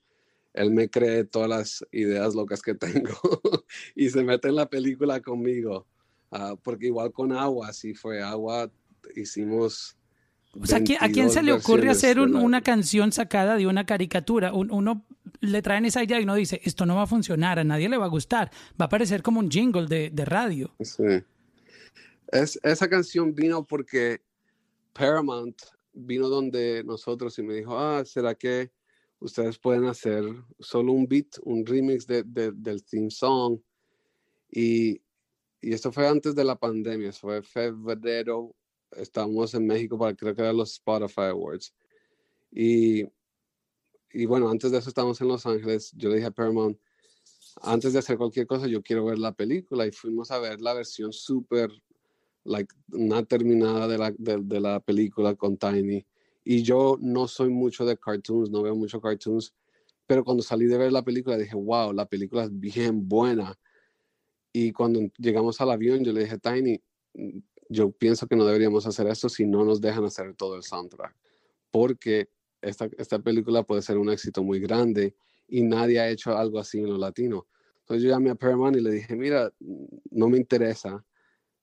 él 0.54 0.72
me 0.72 0.90
cree 0.90 1.24
todas 1.24 1.50
las 1.50 1.86
ideas 1.92 2.36
locas 2.36 2.62
que 2.62 2.76
tengo 2.76 3.18
y 3.96 4.10
se 4.10 4.24
mete 4.24 4.50
en 4.50 4.56
la 4.56 4.70
película 4.70 5.22
conmigo. 5.22 5.88
Ah, 6.32 6.56
porque 6.62 6.88
igual 6.88 7.12
con 7.12 7.34
Agua, 7.34 7.74
sí 7.74 7.94
fue 7.94 8.22
Agua, 8.22 8.72
hicimos 9.16 9.98
o 10.60 10.66
sea, 10.66 10.80
¿a 11.00 11.10
quién 11.10 11.30
se 11.30 11.44
le 11.44 11.54
ocurre 11.54 11.90
hacer 11.90 12.20
una 12.20 12.62
canción 12.62 13.12
sacada 13.12 13.56
de 13.56 13.68
una 13.68 13.86
caricatura? 13.86 14.54
uno 14.54 15.06
le 15.40 15.62
traen 15.62 15.86
esa 15.86 16.04
idea 16.04 16.20
y 16.20 16.24
uno 16.24 16.36
dice, 16.36 16.62
esto 16.64 16.86
no 16.86 16.96
va 16.96 17.04
a 17.04 17.08
funcionar, 17.08 17.60
a 17.60 17.64
nadie 17.64 17.90
le 17.90 17.98
va 17.98 18.06
a 18.06 18.10
gustar, 18.10 18.52
va 18.80 18.86
a 18.86 18.90
parecer 18.90 19.24
como 19.24 19.40
un 19.40 19.50
jingle 19.50 19.88
de, 19.88 20.26
radio. 20.26 20.74
Sí. 20.82 21.24
Es, 22.28 22.60
esa 22.64 22.88
canción 22.88 23.34
vino 23.34 23.66
porque 23.66 24.22
Paramount 24.94 25.58
vino 25.94 26.30
donde 26.30 26.84
nosotros 26.84 27.38
y 27.40 27.44
me 27.44 27.56
dijo, 27.56 27.78
ah, 27.78 28.04
¿será 28.06 28.36
que 28.36 28.72
ustedes 29.20 29.58
pueden 29.58 29.86
hacer 29.86 30.24
solo 30.60 30.94
un 30.94 31.08
beat, 31.08 31.38
un 31.44 31.66
remix 31.66 32.06
de, 32.06 32.24
del 32.24 32.84
theme 32.84 33.10
song? 33.10 33.60
Y, 34.52 35.02
y 35.62 35.74
esto 35.74 35.92
fue 35.92 36.08
antes 36.08 36.36
de 36.36 36.44
la 36.44 36.56
pandemia, 36.56 37.12
fue 37.14 37.42
febrero 37.42 38.54
estábamos 38.98 39.54
en 39.54 39.66
México 39.68 39.98
para 39.98 40.16
creo 40.16 40.36
que 40.36 40.42
eran 40.42 40.58
los 40.58 40.74
Spotify 40.74 41.30
Awards. 41.32 41.74
Y, 42.52 43.06
y 44.14 44.26
bueno, 44.26 44.50
antes 44.50 44.72
de 44.72 44.78
eso 44.78 44.90
estábamos 44.90 45.22
en 45.22 45.28
Los 45.28 45.46
Ángeles. 45.46 45.92
Yo 45.96 46.10
le 46.10 46.16
dije 46.16 46.28
a 46.28 46.32
Paramount, 46.32 46.78
antes 47.62 47.94
de 47.94 48.00
hacer 48.00 48.18
cualquier 48.18 48.48
cosa, 48.48 48.68
yo 48.68 48.82
quiero 48.82 49.06
ver 49.06 49.20
la 49.20 49.34
película. 49.34 49.86
Y 49.86 49.92
fuimos 49.92 50.32
a 50.32 50.40
ver 50.40 50.62
la 50.62 50.74
versión 50.74 51.14
súper, 51.14 51.72
like, 52.44 52.74
una 52.92 53.24
terminada 53.24 53.88
de 53.88 53.98
la, 53.98 54.14
de, 54.18 54.60
la 54.60 54.80
película 54.80 55.36
con 55.36 55.58
Tiny. 55.58 56.06
Y 56.44 56.64
yo 56.64 56.98
no 57.00 57.28
soy 57.28 57.50
mucho 57.50 57.86
de 57.86 57.98
cartoons, 57.98 58.50
no 58.50 58.62
veo 58.62 58.76
mucho 58.76 59.00
cartoons. 59.00 59.54
Pero 60.08 60.24
cuando 60.24 60.44
salí 60.44 60.66
de 60.66 60.78
ver 60.78 60.92
la 60.92 61.04
película 61.04 61.38
dije, 61.38 61.56
wow, 61.56 61.94
la 61.94 62.06
película 62.06 62.44
es 62.44 62.60
bien 62.60 63.08
buena. 63.08 63.58
Y 64.52 64.74
cuando 64.74 65.00
llegamos 65.18 65.62
al 65.62 65.72
avión, 65.72 66.04
yo 66.04 66.12
le 66.12 66.24
dije, 66.24 66.38
Tiny, 66.38 66.82
yo 67.72 67.92
pienso 67.92 68.28
que 68.28 68.36
no 68.36 68.46
deberíamos 68.46 68.86
hacer 68.86 69.08
esto 69.08 69.30
si 69.30 69.46
no 69.46 69.64
nos 69.64 69.80
dejan 69.82 70.04
hacer 70.04 70.36
todo 70.36 70.56
el 70.56 70.64
soundtrack, 70.64 71.16
porque 71.72 72.30
esta, 72.62 72.90
esta 72.98 73.20
película 73.20 73.64
puede 73.64 73.82
ser 73.82 73.98
un 73.98 74.10
éxito 74.10 74.44
muy 74.44 74.60
grande 74.60 75.16
y 75.48 75.62
nadie 75.64 76.00
ha 76.00 76.10
hecho 76.10 76.38
algo 76.38 76.60
así 76.60 76.80
en 76.80 76.90
lo 76.90 76.98
latino. 76.98 77.48
Entonces 77.80 78.04
yo 78.04 78.10
llamé 78.10 78.30
a 78.30 78.36
Paramount 78.36 78.78
y 78.78 78.82
le 78.82 78.92
dije, 78.92 79.16
mira, 79.16 79.52
no 80.12 80.30
me 80.30 80.38
interesa 80.38 81.04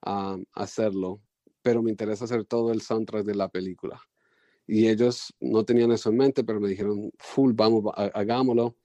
um, 0.04 0.44
hacerlo, 0.52 1.20
pero 1.62 1.82
me 1.82 1.90
interesa 1.90 2.24
hacer 2.24 2.44
todo 2.44 2.72
el 2.72 2.80
soundtrack 2.80 3.24
de 3.24 3.34
la 3.34 3.48
película. 3.48 4.00
Y 4.66 4.88
ellos 4.88 5.34
no 5.40 5.64
tenían 5.64 5.92
eso 5.92 6.10
en 6.10 6.16
mente, 6.18 6.44
pero 6.44 6.60
me 6.60 6.68
dijeron, 6.68 7.10
full, 7.18 7.52
vamos, 7.54 7.84
hagámoslo. 7.96 8.76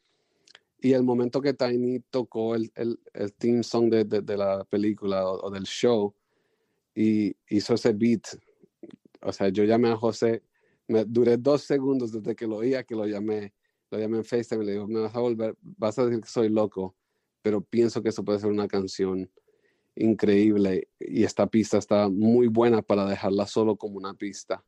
Y 0.80 0.94
el 0.94 1.04
momento 1.04 1.42
que 1.42 1.54
Tiny 1.54 2.00
tocó 2.10 2.56
el, 2.56 2.72
el, 2.76 3.00
el 3.14 3.34
theme 3.34 3.64
song 3.64 3.90
de, 3.90 4.04
de, 4.04 4.38
la 4.38 4.64
película 4.66 5.26
o, 5.26 5.50
del 5.50 5.64
show, 5.64 6.14
y 6.96 7.36
hizo 7.50 7.74
ese 7.74 7.94
beat. 7.94 8.24
O 9.22 9.32
sea, 9.32 9.50
yo 9.50 9.64
llamé 9.64 9.90
a 9.90 9.96
José, 9.96 10.44
me 10.88 11.06
duré 11.06 11.38
dos 11.38 11.64
segundos 11.64 12.12
desde 12.12 12.36
que 12.36 12.48
lo 12.48 12.58
oía 12.58 12.84
que 12.84 12.96
lo 12.96 13.06
llamé. 13.06 13.54
Lo 13.90 14.00
llamé 14.00 14.18
en 14.18 14.26
FaceTime 14.26 14.64
y 14.64 14.66
le 14.66 14.72
digo, 14.74 14.88
me 14.88 15.02
vas 15.02 15.16
a 15.16 15.20
volver, 15.20 15.56
vas 15.62 16.00
a 16.00 16.06
decir 16.06 16.22
que 16.22 16.30
soy 16.30 16.50
loco, 16.50 16.96
pero 17.42 17.62
pienso 17.62 18.02
que 18.02 18.10
esto 18.10 18.24
puede 18.24 18.40
ser 18.40 18.50
una 18.50 18.68
canción 18.68 19.30
increíble 19.96 20.88
y 21.00 21.24
esta 21.24 21.46
pista 21.46 21.78
está 21.78 22.10
muy 22.10 22.48
buena 22.48 22.82
para 22.82 23.06
dejarla 23.06 23.46
solo 23.46 23.76
como 23.76 23.98
una 23.98 24.16
pista. 24.16 24.64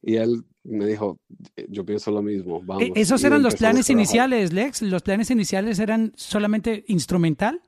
Y 0.00 0.16
él 0.16 0.44
me 0.64 0.86
dijo, 0.86 1.20
eh, 1.56 1.66
yo 1.68 1.84
pienso 1.84 2.10
lo 2.10 2.22
mismo. 2.22 2.58
E, 2.58 2.62
vamos. 2.64 2.88
¿Esos 2.94 3.22
eran 3.22 3.42
los 3.42 3.54
planes 3.54 3.88
iniciales, 3.88 4.52
Lex? 4.52 4.82
¿Los 4.82 5.02
planes 5.02 5.30
iniciales 5.30 5.78
eran 5.78 6.12
solamente 6.16 6.84
instrumental? 6.88 7.60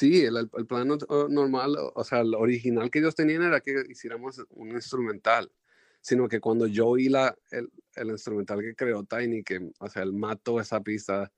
Sí, 0.00 0.24
el, 0.24 0.34
el, 0.38 0.66
plan 0.66 0.88
normal, 1.28 1.76
o 1.94 2.04
sea, 2.04 2.20
el 2.20 2.34
original 2.34 2.90
que 2.90 3.00
ellos 3.00 3.14
tenían 3.14 3.42
era 3.42 3.60
que 3.60 3.84
hiciéramos 3.86 4.42
un 4.48 4.70
instrumental, 4.70 5.52
sino 6.00 6.26
que 6.26 6.40
cuando 6.40 6.66
yo 6.66 6.86
oí 6.88 7.10
la, 7.10 7.36
el, 7.50 7.70
el 7.96 8.08
instrumental 8.08 8.62
que 8.62 8.74
creó 8.74 9.04
Tiny, 9.04 9.44
que, 9.44 9.70
o 9.78 9.88
sea, 9.90 10.02
él 10.02 10.14
mató 10.14 10.58
esa 10.58 10.80
pista, 10.80 11.30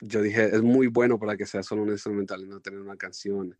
yo 0.00 0.22
dije, 0.22 0.46
es 0.46 0.62
muy 0.62 0.86
bueno 0.86 1.18
para 1.18 1.36
que 1.36 1.44
sea 1.44 1.62
solo 1.62 1.82
un 1.82 1.90
instrumental 1.90 2.40
y 2.40 2.48
no 2.48 2.60
tener 2.60 2.80
una 2.80 2.96
canción. 2.96 3.54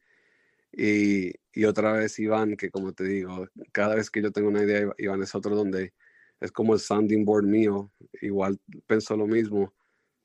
Y, 0.73 1.35
y, 1.53 1.67
otra 1.67 1.93
vez 1.93 2.19
Iván, 2.19 2.57
que 2.57 2.71
como 2.71 2.95
te 2.95 3.05
digo, 3.05 3.49
cada 3.71 3.97
vez 3.97 4.11
que 4.11 4.23
yo 4.23 4.33
tengo 4.33 4.49
una 4.49 4.63
idea, 4.63 4.91
Iván 4.97 5.23
es 5.23 5.35
otro 5.35 5.55
donde 5.55 5.93
es 6.41 6.53
como 6.53 6.73
el 6.73 6.81
sounding 6.81 7.27
board 7.27 7.45
mío, 7.45 7.93
igual 8.23 8.59
pensó 8.87 9.15
lo 9.15 9.27
mismo. 9.27 9.75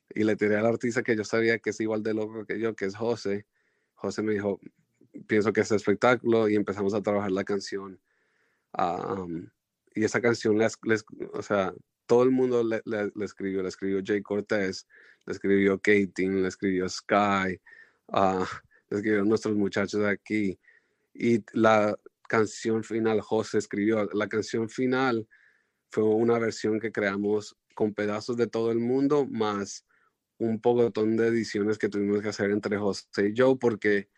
Y 0.09 0.23
le 0.23 0.35
tiré 0.35 0.57
al 0.57 0.65
artista 0.65 1.03
que 1.03 1.15
yo 1.15 1.23
sabía 1.23 1.59
que 1.59 1.71
es 1.71 1.79
igual 1.79 2.03
de 2.03 2.13
loco 2.13 2.45
que 2.45 2.59
yo, 2.59 2.75
que 2.75 2.85
es 2.85 2.95
José. 2.95 3.47
José 3.95 4.21
me 4.21 4.33
dijo, 4.33 4.59
pienso 5.27 5.53
que 5.53 5.61
es 5.61 5.71
espectáculo 5.71 6.49
y 6.49 6.55
empezamos 6.55 6.93
a 6.93 7.01
trabajar 7.01 7.31
la 7.31 7.43
canción. 7.43 7.99
y 9.95 10.03
esa 10.03 10.21
canción, 10.21 10.57
les, 10.57 10.77
les, 10.83 11.05
o 11.33 11.41
sea, 11.41 11.73
todo 12.05 12.23
el 12.23 12.31
mundo 12.31 12.63
le, 12.63 12.81
le, 12.85 13.11
escribió, 13.23 13.61
le 13.61 13.69
escribió 13.69 14.01
Jay 14.03 14.21
Cortés, 14.21 14.87
le 15.25 15.33
escribió 15.33 15.77
Katie, 15.77 16.29
le 16.29 16.47
escribió 16.47 16.89
Sky, 16.89 17.59
uh, 18.07 18.45
le 18.89 18.97
escribió 18.97 19.23
nuestros 19.23 19.55
muchachos 19.55 20.01
de 20.01 20.09
aquí. 20.09 20.59
Y 21.13 21.43
la 21.53 21.97
canción 22.27 22.83
final, 22.83 23.21
José 23.21 23.59
escribió, 23.59 24.09
la 24.13 24.27
canción 24.27 24.69
final 24.69 25.27
fue 25.91 26.03
una 26.03 26.39
versión 26.39 26.79
que 26.79 26.91
creamos 26.91 27.55
con 27.75 27.93
pedazos 27.93 28.37
de 28.37 28.47
todo 28.47 28.71
el 28.71 28.79
mundo, 28.79 29.25
más 29.27 29.85
un 30.45 30.59
poco 30.59 30.89
de 30.89 31.27
ediciones 31.27 31.77
que 31.77 31.89
tuvimos 31.89 32.21
que 32.21 32.29
hacer 32.29 32.51
entre 32.51 32.77
José 32.77 33.29
y 33.29 33.33
yo, 33.33 33.57
porque 33.57 34.09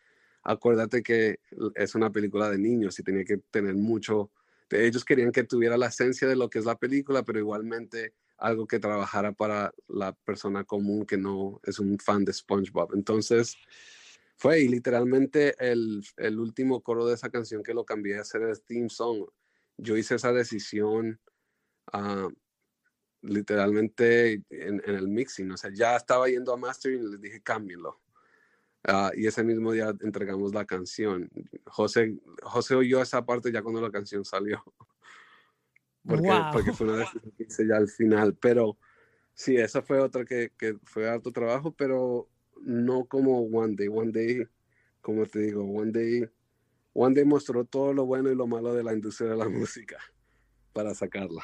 acuérdate 0.43 1.01
que 1.03 1.39
es 1.76 1.95
una 1.95 2.11
película 2.11 2.49
de 2.49 2.57
niños 2.57 2.99
y 2.99 3.03
tenía 3.03 3.23
que 3.23 3.38
tener 3.38 3.76
mucho 3.76 4.32
ellos 4.71 5.05
querían 5.05 5.32
que 5.32 5.43
tuviera 5.43 5.78
la 5.78 5.88
esencia 5.88 6.28
de 6.28 6.36
lo 6.36 6.49
que 6.49 6.59
es 6.59 6.65
la 6.65 6.78
película, 6.78 7.23
pero 7.23 7.39
igualmente 7.39 8.13
algo 8.38 8.67
que 8.67 8.80
trabajara 8.80 9.32
para 9.32 9.73
la 9.88 10.13
persona 10.13 10.63
común 10.63 11.05
que 11.05 11.17
no 11.17 11.59
es 11.63 11.80
un 11.80 11.97
fan 11.99 12.26
de 12.26 12.34
SpongeBob. 12.34 12.93
Entonces, 12.93 13.55
fue 14.36 14.61
y 14.61 14.67
literalmente 14.67 15.55
el, 15.59 16.03
el 16.17 16.39
último 16.39 16.82
coro 16.82 17.05
de 17.05 17.13
esa 17.13 17.30
canción 17.30 17.63
que 17.63 17.73
lo 17.73 17.86
cambié 17.86 18.17
a 18.17 18.21
hacer 18.21 18.41
el 18.41 18.61
theme 18.61 18.89
song. 18.89 19.26
Yo 19.78 19.95
hice 19.95 20.15
esa 20.15 20.34
decisión 20.34 21.19
uh, 21.93 22.30
literalmente 23.28 24.34
en, 24.49 24.82
en, 24.86 24.95
el 24.95 25.07
mixing. 25.07 25.51
O 25.51 25.57
sea, 25.57 25.71
ya 25.73 25.95
estaba 25.95 26.28
yendo 26.28 26.53
a 26.53 26.57
mastering 26.57 27.03
y 27.03 27.11
les 27.11 27.21
dije, 27.21 27.41
cámbienlo. 27.41 27.99
Ah, 28.84 29.11
y 29.15 29.26
ese 29.26 29.43
mismo 29.43 29.71
día 29.71 29.93
entregamos 30.01 30.53
la 30.53 30.65
canción. 30.65 31.30
José, 31.65 32.17
José 32.43 32.76
oyó 32.76 33.01
esa 33.01 33.26
parte 33.26 33.51
ya 33.51 33.61
cuando 33.61 33.82
la 33.82 33.91
canción 33.91 34.23
salió. 34.23 34.63
Porque, 36.07 36.30
porque 36.53 36.71
fue 36.71 36.86
una 36.86 36.97
decisión 36.97 37.34
que 37.36 37.45
hice 37.45 37.67
ya 37.67 37.78
al 37.78 37.88
final. 37.88 38.38
Pero 38.39 38.78
sí, 39.34 39.57
esa 39.57 39.82
fue 39.82 39.99
otra 39.99 40.23
que, 40.23 40.51
que 40.55 40.78
fue 40.84 41.09
harto 41.09 41.32
trabajo, 41.32 41.71
pero 41.71 42.30
no 42.61 43.05
como 43.05 43.39
One 43.39 43.76
Day. 43.76 43.88
One 43.88 44.11
Day, 44.11 44.47
como 45.01 45.26
te 45.26 45.39
digo, 45.39 45.63
One 45.63 45.91
Day, 45.91 46.30
One 46.93 47.15
Day 47.15 47.26
mostró 47.26 47.65
todo 47.65 47.91
lo 47.91 48.05
bueno 48.05 48.32
y 48.32 48.36
lo 48.36 48.45
malo 48.45 48.76
de 48.76 48.84
la 48.84 48.93
industria 48.93 49.32
de 49.32 49.38
la 49.38 49.49
música 49.49 49.97
para 50.73 50.93
sacarla. 50.93 51.43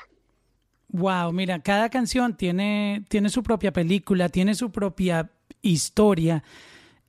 Wow, 0.94 1.32
mira, 1.32 1.60
cada 1.60 1.90
canción 1.90 2.36
tiene, 2.36 3.06
tiene 3.08 3.30
su 3.30 3.44
propia 3.44 3.72
película, 3.72 4.28
tiene 4.28 4.56
su 4.56 4.72
propia 4.72 5.32
historia 5.62 6.44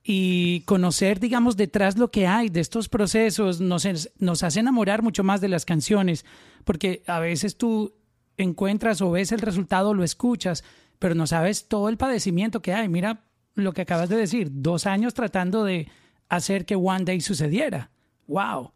y 0.03 0.61
conocer, 0.61 1.19
digamos, 1.19 1.57
detrás 1.57 1.97
lo 1.97 2.09
que 2.09 2.27
hay 2.27 2.49
de 2.49 2.61
estos 2.61 2.87
procesos 2.87 3.59
nos, 3.59 3.87
nos 4.19 4.43
hace 4.43 4.59
enamorar 4.61 5.01
mucho 5.01 5.23
más 5.23 5.41
de 5.41 5.49
las 5.49 5.65
canciones, 5.65 6.25
porque 6.63 7.03
a 7.07 7.19
veces 7.19 7.57
tú 7.57 7.93
encuentras 8.37 9.01
o 9.01 9.11
ves 9.11 9.31
el 9.31 9.39
resultado, 9.39 9.93
lo 9.93 10.03
escuchas, 10.03 10.63
pero 10.99 11.15
no 11.15 11.27
sabes 11.27 11.67
todo 11.67 11.89
el 11.89 11.97
padecimiento 11.97 12.61
que 12.61 12.73
hay. 12.73 12.87
Mira 12.87 13.25
lo 13.55 13.73
que 13.73 13.81
acabas 13.81 14.09
de 14.09 14.17
decir, 14.17 14.49
dos 14.51 14.85
años 14.85 15.13
tratando 15.13 15.63
de 15.63 15.89
hacer 16.29 16.65
que 16.65 16.75
One 16.75 17.05
Day 17.05 17.21
sucediera. 17.21 17.91
¡Wow! 18.27 18.71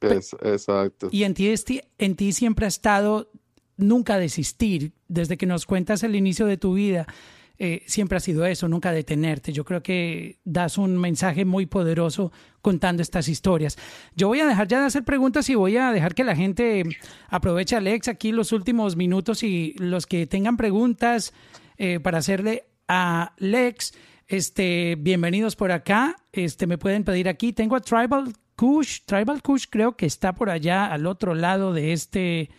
Exacto. 0.00 1.08
Y 1.10 1.24
en 1.24 1.34
ti, 1.34 1.52
en 1.98 2.16
ti 2.16 2.32
siempre 2.32 2.66
ha 2.66 2.68
estado 2.68 3.30
nunca 3.76 4.18
desistir, 4.18 4.92
desde 5.06 5.36
que 5.36 5.46
nos 5.46 5.66
cuentas 5.66 6.02
el 6.02 6.16
inicio 6.16 6.46
de 6.46 6.56
tu 6.56 6.74
vida 6.74 7.06
eh, 7.60 7.82
siempre 7.86 8.16
ha 8.16 8.20
sido 8.20 8.46
eso, 8.46 8.68
nunca 8.68 8.92
detenerte. 8.92 9.52
Yo 9.52 9.64
creo 9.64 9.82
que 9.82 10.38
das 10.44 10.78
un 10.78 10.96
mensaje 10.96 11.44
muy 11.44 11.66
poderoso 11.66 12.30
contando 12.62 13.02
estas 13.02 13.28
historias. 13.28 13.76
Yo 14.14 14.28
voy 14.28 14.40
a 14.40 14.46
dejar 14.46 14.68
ya 14.68 14.80
de 14.80 14.86
hacer 14.86 15.04
preguntas 15.04 15.50
y 15.50 15.56
voy 15.56 15.76
a 15.76 15.90
dejar 15.90 16.14
que 16.14 16.22
la 16.22 16.36
gente 16.36 16.84
aproveche 17.28 17.74
a 17.74 17.78
Alex 17.78 18.06
aquí 18.06 18.30
los 18.30 18.52
últimos 18.52 18.94
minutos 18.94 19.42
y 19.42 19.74
los 19.78 20.06
que 20.06 20.26
tengan 20.26 20.56
preguntas 20.56 21.32
eh, 21.78 21.98
para 21.98 22.18
hacerle 22.18 22.66
a 22.86 23.34
Lex, 23.38 23.92
este, 24.28 24.96
bienvenidos 24.96 25.56
por 25.56 25.72
acá. 25.72 26.16
Este, 26.32 26.66
me 26.68 26.78
pueden 26.78 27.02
pedir 27.02 27.28
aquí. 27.28 27.52
Tengo 27.52 27.74
a 27.74 27.80
Tribal 27.80 28.32
Kush. 28.58 29.02
Tribal 29.06 29.40
Kush 29.40 29.66
creo 29.70 29.96
que 29.96 30.06
está 30.06 30.32
por 30.32 30.50
allá 30.50 30.86
al 30.92 31.06
otro 31.06 31.36
lado 31.36 31.72
de 31.72 31.92
este 31.92 32.50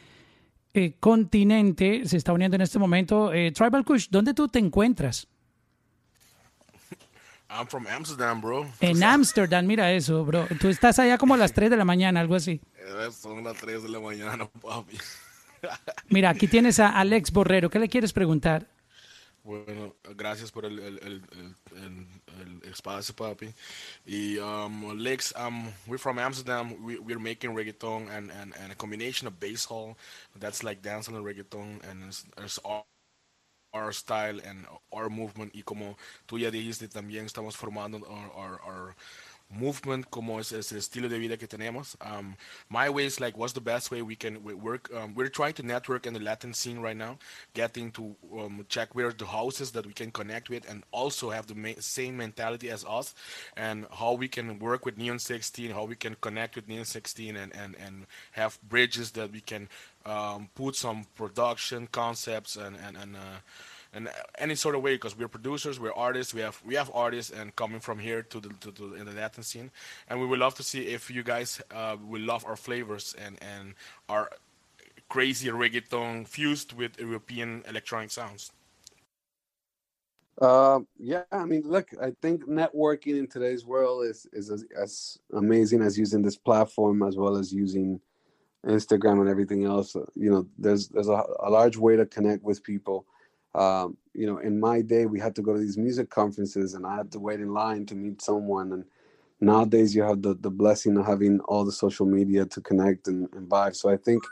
eh, 0.73 0.93
continente 0.97 2.07
se 2.07 2.15
está 2.15 2.31
uniendo 2.31 2.55
en 2.55 2.61
este 2.61 2.79
momento. 2.79 3.33
Eh, 3.33 3.51
Tribal 3.51 3.83
Kush, 3.83 4.07
¿dónde 4.09 4.33
tú 4.33 4.47
te 4.47 4.59
encuentras? 4.59 5.27
I'm 7.49 7.67
from 7.67 7.85
Amsterdam, 7.87 8.39
bro. 8.39 8.65
En 8.79 9.03
Amsterdam, 9.15 9.65
mira 9.65 9.91
eso, 9.91 10.23
bro. 10.23 10.47
Tú 10.61 10.69
estás 10.69 10.99
allá 10.99 11.17
como 11.17 11.33
a 11.33 11.37
las 11.37 11.51
3 11.51 11.69
de 11.69 11.75
la 11.77 11.85
mañana, 11.85 12.21
algo 12.21 12.35
así. 12.35 12.61
Eh, 12.77 13.09
son 13.11 13.43
las 13.43 13.57
3 13.57 13.83
de 13.83 13.89
la 13.89 13.99
mañana, 13.99 14.47
papi. 14.61 14.97
Mira, 16.07 16.29
aquí 16.29 16.47
tienes 16.47 16.79
a 16.79 16.89
Alex 16.97 17.31
Borrero. 17.31 17.69
¿Qué 17.69 17.79
le 17.79 17.89
quieres 17.89 18.13
preguntar? 18.13 18.67
Bueno, 19.43 19.95
gracias 20.15 20.51
por 20.51 20.65
el, 20.65 20.79
el, 20.79 20.99
el, 21.01 22.07
el 22.39 22.69
espacio, 22.69 23.13
papi. 23.15 23.53
Y 24.05 24.37
um, 24.39 24.97
Lex, 24.97 25.33
um, 25.35 25.71
we're 25.87 25.97
from 25.97 26.19
Amsterdam. 26.19 26.83
We, 26.83 26.99
we're 26.99 27.19
making 27.19 27.51
reggaeton 27.51 28.09
and, 28.09 28.31
and, 28.31 28.53
and 28.61 28.71
a 28.71 28.75
combination 28.75 29.27
of 29.27 29.39
bassal 29.39 29.95
that's 30.39 30.63
like 30.63 30.81
dancehall 30.81 31.17
and 31.17 31.25
reggaeton, 31.25 31.89
and 31.89 32.03
it's, 32.07 32.25
it's 32.37 32.59
our, 32.65 32.83
our 33.73 33.91
style 33.91 34.39
and 34.43 34.65
our 34.91 35.09
movement. 35.09 35.53
Y 35.53 35.61
como 35.63 35.97
tú 36.27 36.39
ya 36.39 36.49
dijiste, 36.49 36.87
también 36.87 37.25
estamos 37.25 37.55
formando 37.55 38.01
our, 38.09 38.31
our, 38.33 38.61
our 38.63 38.95
movement, 39.49 40.09
como 40.11 40.39
es, 40.39 40.51
es, 40.51 40.71
el 40.71 40.77
estilo 40.77 41.09
de 41.09 41.17
vida 41.17 41.37
que 41.37 41.47
tenemos. 41.47 41.95
Um, 42.01 42.35
my 42.69 42.89
way 42.89 43.05
is 43.05 43.19
like, 43.19 43.37
what's 43.37 43.53
the 43.53 43.61
best 43.61 43.91
way 43.91 44.01
we 44.01 44.15
can 44.15 44.43
work? 44.43 44.89
Um, 44.95 45.15
we're 45.15 45.29
trying 45.29 45.53
to 45.53 45.63
network 45.63 46.05
in 46.05 46.13
the 46.13 46.19
Latin 46.19 46.53
scene 46.53 46.79
right 46.79 46.95
now, 46.95 47.17
getting 47.53 47.91
to 47.91 48.15
um, 48.37 48.65
check 48.69 48.93
where 48.93 49.11
the 49.11 49.25
houses 49.25 49.71
that 49.71 49.85
we 49.85 49.93
can 49.93 50.11
connect 50.11 50.49
with 50.49 50.69
and 50.69 50.83
also 50.91 51.29
have 51.29 51.47
the 51.47 51.55
ma 51.55 51.69
same 51.79 52.17
mentality 52.17 52.69
as 52.69 52.85
us 52.85 53.15
and 53.57 53.85
how 53.91 54.13
we 54.13 54.27
can 54.27 54.59
work 54.59 54.85
with 54.85 54.97
Neon 54.97 55.19
16, 55.19 55.71
how 55.71 55.85
we 55.85 55.95
can 55.95 56.15
connect 56.21 56.55
with 56.55 56.67
Neon 56.67 56.85
16 56.85 57.35
and, 57.35 57.55
and, 57.55 57.75
and 57.75 58.05
have 58.31 58.59
bridges 58.69 59.11
that 59.11 59.31
we 59.31 59.41
can 59.41 59.67
um, 60.05 60.49
put 60.55 60.75
some 60.75 61.05
production 61.15 61.87
concepts 61.91 62.55
and, 62.55 62.75
and, 62.85 62.97
and 62.97 63.15
uh, 63.15 63.39
in 63.93 64.09
any 64.37 64.55
sort 64.55 64.75
of 64.75 64.81
way 64.81 64.95
because 64.95 65.17
we're 65.17 65.27
producers 65.27 65.79
we're 65.79 65.93
artists 65.93 66.33
we 66.33 66.41
have 66.41 66.61
we 66.65 66.75
have 66.75 66.91
artists 66.93 67.31
and 67.31 67.55
coming 67.55 67.79
from 67.79 67.99
here 67.99 68.21
to 68.21 68.39
the 68.39 68.49
to, 68.61 68.71
to 68.71 68.95
in 68.95 69.05
the 69.05 69.11
latin 69.13 69.43
scene. 69.43 69.71
And 70.07 70.19
we 70.19 70.27
would 70.27 70.39
love 70.39 70.55
to 70.55 70.63
see 70.63 70.81
if 70.87 71.09
you 71.09 71.23
guys 71.23 71.61
uh, 71.73 71.97
will 72.07 72.21
love 72.21 72.45
our 72.45 72.55
flavors 72.55 73.15
and 73.17 73.37
and 73.41 73.73
our 74.07 74.29
crazy 75.09 75.49
reggaeton 75.49 76.27
fused 76.27 76.73
with 76.73 76.99
european 76.99 77.63
electronic 77.67 78.11
sounds. 78.11 78.51
Uh, 80.39 80.79
yeah, 80.97 81.23
I 81.33 81.43
mean, 81.43 81.63
look, 81.65 81.89
I 82.01 82.11
think 82.21 82.45
networking 82.47 83.19
in 83.19 83.27
today's 83.27 83.65
world 83.65 84.05
is 84.05 84.25
is 84.31 84.49
as, 84.49 84.65
as, 84.79 85.19
amazing 85.33 85.81
as 85.81 85.97
using 85.97 86.21
this 86.21 86.37
platform 86.37 87.03
as 87.03 87.17
well 87.17 87.35
as 87.35 87.51
using 87.51 87.99
Instagram 88.65 89.19
and 89.19 89.27
everything 89.27 89.65
else. 89.65 89.95
You 90.15 90.31
know, 90.31 90.47
there's 90.57 90.87
there's 90.87 91.09
a, 91.09 91.23
a 91.39 91.49
large 91.49 91.75
way 91.75 91.97
to 91.97 92.05
connect 92.05 92.43
with 92.43 92.63
people 92.63 93.05
um, 93.55 93.97
you 94.13 94.27
know, 94.27 94.37
in 94.37 94.59
my 94.59 94.81
day, 94.81 95.05
we 95.05 95.19
had 95.19 95.35
to 95.35 95.41
go 95.41 95.53
to 95.53 95.59
these 95.59 95.77
music 95.77 96.09
conferences 96.09 96.73
and 96.73 96.85
I 96.85 96.97
had 96.97 97.11
to 97.13 97.19
wait 97.19 97.39
in 97.39 97.53
line 97.53 97.85
to 97.87 97.95
meet 97.95 98.21
someone. 98.21 98.73
And 98.73 98.85
nowadays, 99.39 99.95
you 99.95 100.03
have 100.03 100.21
the, 100.21 100.35
the 100.35 100.51
blessing 100.51 100.97
of 100.97 101.05
having 101.05 101.39
all 101.41 101.65
the 101.65 101.71
social 101.71 102.05
media 102.05 102.45
to 102.45 102.61
connect 102.61 103.07
and, 103.07 103.27
and 103.33 103.49
vibe. 103.49 103.75
So 103.75 103.89
I 103.89 103.97
think 103.97 104.23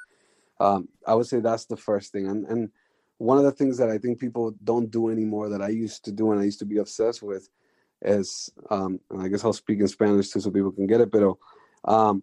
um, 0.59 0.87
I 1.05 1.13
would 1.15 1.27
say 1.27 1.39
that's 1.39 1.65
the 1.65 1.77
first 1.77 2.11
thing. 2.11 2.27
And, 2.27 2.45
and 2.45 2.69
one 3.17 3.37
of 3.37 3.43
the 3.43 3.51
things 3.51 3.77
that 3.77 3.89
I 3.89 3.97
think 3.97 4.19
people 4.19 4.53
don't 4.63 4.91
do 4.91 5.09
anymore 5.09 5.49
that 5.49 5.61
I 5.61 5.69
used 5.69 6.05
to 6.05 6.11
do 6.11 6.31
and 6.31 6.39
I 6.39 6.43
used 6.43 6.59
to 6.59 6.65
be 6.65 6.77
obsessed 6.77 7.23
with 7.23 7.49
is, 8.03 8.51
um, 8.69 8.99
I 9.17 9.27
guess 9.27 9.43
I'll 9.43 9.53
speak 9.53 9.79
in 9.79 9.87
Spanish 9.87 10.29
too 10.29 10.39
so 10.39 10.51
people 10.51 10.71
can 10.71 10.85
get 10.85 11.01
it, 11.01 11.11
pero 11.11 11.39
um, 11.83 12.21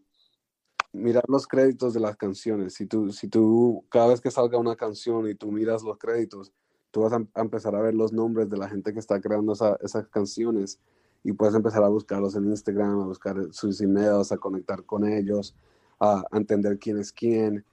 mirar 0.95 1.25
los 1.29 1.47
créditos 1.47 1.95
de 1.95 2.01
las 2.01 2.17
canciones. 2.17 2.75
Si 2.75 2.87
tú, 2.87 3.13
si 3.13 3.29
tú, 3.29 3.85
cada 3.91 4.09
vez 4.09 4.21
que 4.21 4.31
salga 4.31 4.59
una 4.59 4.77
canción 4.77 5.29
y 5.29 5.35
tú 5.35 5.51
miras 5.51 5.83
los 5.83 5.99
créditos, 5.99 6.53
tú 6.95 7.01
vas 7.01 7.13
a, 7.13 7.41
empezar 7.41 7.75
a 7.75 7.83
ver 7.83 7.93
los 7.93 8.13
nombres 8.13 8.49
de 8.49 8.57
la 8.57 8.69
gente 8.69 8.93
que 8.93 9.01
está 9.01 9.21
creando 9.21 9.53
esas 9.53 10.07
canciones 10.11 10.79
y 11.25 11.33
puedes 11.33 11.57
empezar 11.57 11.83
a 11.83 11.89
buscarlos 11.89 12.37
en 12.37 12.45
Instagram, 12.45 13.01
a 13.01 13.07
buscar 13.07 13.37
sus 13.51 13.81
emails, 13.81 14.31
a 14.31 14.37
conectar 14.37 14.85
con 14.85 15.05
ellos, 15.05 15.57
a, 15.99 16.23
entender 16.33 16.79
quién 16.79 16.99
es 16.99 17.11
quién. 17.11 17.65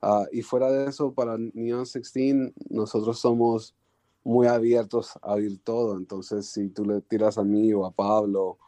Ah, 0.00 0.26
y 0.30 0.42
fuera 0.42 0.70
de 0.70 0.88
eso, 0.88 1.12
para 1.12 1.36
Neon 1.36 1.82
16, 1.82 2.52
nosotros 2.70 3.18
somos 3.18 3.74
muy 4.22 4.46
abiertos 4.46 5.18
a 5.22 5.32
oír 5.32 5.58
todo. 5.64 5.96
Entonces, 5.96 6.46
si 6.46 6.68
tú 6.68 6.84
le 6.84 7.00
tiras 7.00 7.36
a 7.36 7.42
mí 7.42 7.72
o 7.72 7.84
a 7.84 7.90
Pablo 7.90 8.58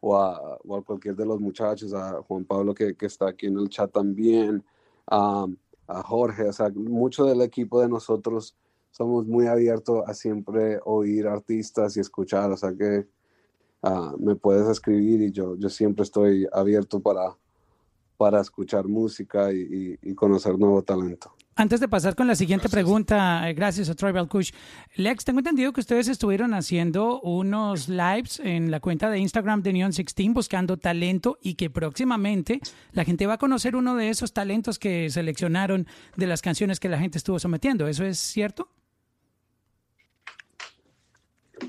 o 0.00 0.16
a, 0.16 0.56
o 0.64 0.76
a 0.78 0.82
cualquier 0.82 1.14
de 1.14 1.26
los 1.26 1.42
muchachos, 1.42 1.92
a 1.92 2.22
Juan 2.22 2.46
Pablo 2.46 2.72
que, 2.72 2.94
que 2.96 3.04
está 3.04 3.28
aquí 3.28 3.48
en 3.48 3.58
el 3.58 3.68
chat 3.68 3.92
también, 3.92 4.64
a 5.08 6.02
Jorge, 6.04 6.48
o 6.48 6.52
sea, 6.54 6.70
mucho 6.70 7.26
del 7.26 7.42
equipo 7.42 7.82
de 7.82 7.88
nosotros 7.88 8.54
somos 8.90 9.26
muy 9.26 9.46
abiertos 9.46 10.02
a 10.06 10.14
siempre 10.14 10.80
oír 10.84 11.26
artistas 11.26 11.96
y 11.96 12.00
escuchar, 12.00 12.50
o 12.50 12.56
sea 12.56 12.72
que 12.74 13.06
uh, 13.82 14.16
me 14.18 14.34
puedes 14.34 14.68
escribir 14.68 15.22
y 15.22 15.32
yo, 15.32 15.56
yo 15.56 15.68
siempre 15.68 16.02
estoy 16.02 16.46
abierto 16.52 17.00
para, 17.00 17.36
para 18.16 18.40
escuchar 18.40 18.86
música 18.88 19.52
y, 19.52 19.98
y, 20.02 20.10
y 20.10 20.14
conocer 20.14 20.58
nuevo 20.58 20.82
talento. 20.82 21.32
Antes 21.58 21.80
de 21.80 21.88
pasar 21.88 22.14
con 22.14 22.28
la 22.28 22.36
siguiente 22.36 22.68
pregunta, 22.68 23.50
eh, 23.50 23.52
gracias 23.52 23.90
a 23.90 23.94
Tribal 23.96 24.28
Kush. 24.28 24.52
Lex, 24.94 25.24
tengo 25.24 25.40
entendido 25.40 25.72
que 25.72 25.80
ustedes 25.80 26.06
estuvieron 26.06 26.54
haciendo 26.54 27.20
unos 27.20 27.88
lives 27.88 28.38
en 28.38 28.70
la 28.70 28.78
cuenta 28.78 29.10
de 29.10 29.18
Instagram 29.18 29.62
de 29.62 29.72
Neon 29.72 29.90
16 29.90 30.32
buscando 30.34 30.76
talento 30.76 31.36
y 31.42 31.54
que 31.54 31.68
próximamente 31.68 32.60
la 32.92 33.04
gente 33.04 33.26
va 33.26 33.34
a 33.34 33.38
conocer 33.38 33.74
uno 33.74 33.96
de 33.96 34.08
esos 34.08 34.32
talentos 34.32 34.78
que 34.78 35.10
seleccionaron 35.10 35.88
de 36.14 36.28
las 36.28 36.42
canciones 36.42 36.78
que 36.78 36.88
la 36.88 37.00
gente 37.00 37.18
estuvo 37.18 37.40
sometiendo. 37.40 37.88
¿Eso 37.88 38.04
es 38.04 38.20
cierto? 38.20 38.68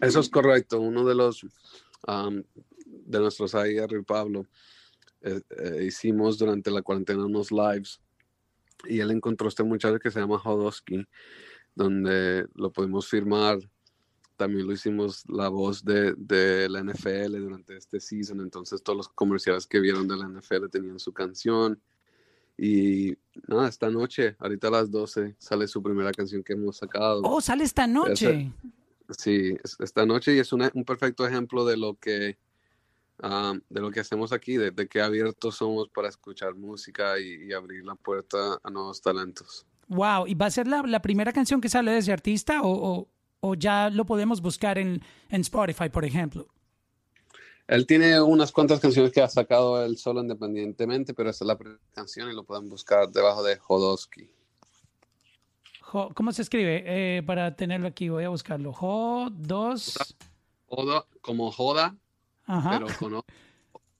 Eso 0.02 0.20
es 0.20 0.30
correcto. 0.30 0.80
Uno 0.80 1.06
de 1.06 1.16
los 1.16 1.46
de 3.10 3.20
nuestros 3.20 3.56
ahí, 3.56 3.78
y 3.78 4.02
Pablo, 4.04 4.46
eh, 5.22 5.42
eh, 5.50 5.84
hicimos 5.86 6.38
durante 6.38 6.72
la 6.72 6.82
cuarentena 6.82 7.26
unos 7.26 7.52
lives 7.52 8.00
y 8.88 9.00
él 9.00 9.12
encontró 9.12 9.48
este 9.50 9.64
muchacho 9.64 10.00
que 10.00 10.12
se 10.12 10.20
llama 10.20 10.42
Hodosky, 10.42 11.06
donde 11.76 12.48
lo 12.56 12.72
pudimos 12.72 13.08
firmar. 13.08 13.60
También 14.38 14.68
lo 14.68 14.72
hicimos 14.72 15.24
la 15.28 15.50
voz 15.50 15.84
de, 15.84 16.14
de, 16.16 16.70
la 16.70 16.82
NFL 16.82 17.42
durante 17.42 17.76
este 17.76 18.00
season, 18.00 18.40
entonces 18.40 18.82
todos 18.82 18.96
los 18.96 19.10
comerciales 19.10 19.68
que 19.68 19.82
vieron 19.82 20.08
de 20.08 20.16
la 20.16 20.30
NFL 20.30 20.70
tenían 20.72 21.00
su 21.00 21.12
canción. 21.12 21.82
Y 22.58 23.18
nada, 23.48 23.68
esta 23.68 23.90
noche, 23.90 24.38
ahorita 24.40 24.70
a 24.70 24.72
las 24.72 24.92
12, 24.92 25.36
sale 25.38 25.68
su 25.68 25.84
primera 25.84 26.12
canción 26.12 26.42
que 26.42 26.54
hemos 26.54 26.78
sacado. 26.78 27.22
Oh, 27.24 27.42
sale 27.42 27.66
esta 27.66 27.86
noche. 27.86 28.54
Sí, 29.18 29.55
esta 29.80 30.05
noche 30.05 30.36
y 30.36 30.39
es 30.39 30.53
un 30.53 30.86
perfecto 30.86 31.28
ejemplo 31.28 31.66
de 31.66 31.78
lo 31.78 31.95
que, 31.95 32.38
ah, 33.22 33.55
de 33.70 33.82
lo 33.82 33.91
que 33.91 34.01
hacemos 34.01 34.32
aquí, 34.32 34.57
de, 34.57 34.72
de, 34.72 34.88
qué 34.88 35.01
abiertos 35.01 35.55
somos 35.55 35.89
para 35.89 36.10
escuchar 36.10 36.55
música 36.55 37.20
y, 37.20 37.51
abrir 37.51 37.86
la 37.86 37.95
puerta 37.95 38.60
a 38.62 38.70
nuevos 38.70 39.01
talentos. 39.01 39.66
Wow, 39.88 40.28
¿y 40.28 40.36
va 40.36 40.45
a 40.45 40.51
ser 40.51 40.68
la, 40.68 40.84
la 40.84 41.01
primera 41.01 41.34
canción 41.34 41.60
que 41.60 41.70
sale 41.70 41.91
de 41.91 41.97
ese 41.97 42.12
artista 42.12 42.62
o, 42.62 43.07
o, 43.39 43.55
ya 43.55 43.89
lo 43.89 44.05
podemos 44.05 44.41
buscar 44.41 44.78
en, 44.78 45.01
en, 45.30 45.41
Spotify, 45.41 45.89
por 45.89 46.05
ejemplo? 46.05 46.47
Él 47.68 47.88
tiene 47.88 48.22
unas 48.22 48.51
cuantas 48.51 48.80
canciones 48.80 49.12
que 49.12 49.22
ha 49.22 49.28
sacado 49.28 49.84
él 49.84 49.97
solo 49.97 50.22
independientemente, 50.22 51.16
pero 51.16 51.32
esta 51.32 51.43
es 51.45 51.47
la 51.47 51.57
primera 51.57 51.80
canción 51.93 52.30
y 52.30 52.34
lo 52.34 52.43
pueden 52.43 52.70
buscar 52.70 53.10
debajo 53.10 53.41
de 53.43 53.57
¿Cómo 55.92 56.32
se 56.32 56.44
escribe? 56.44 56.84
Eh, 56.86 57.24
para 57.24 57.56
tenerlo 57.56 57.88
aquí, 57.88 58.10
voy 58.10 58.24
a 58.24 58.30
buscarlo. 58.30 58.74
J2. 58.74 60.16
Joda, 60.68 61.06
como 61.22 61.52
joda, 61.52 61.96
pero 62.46 62.88
con 63.00 63.24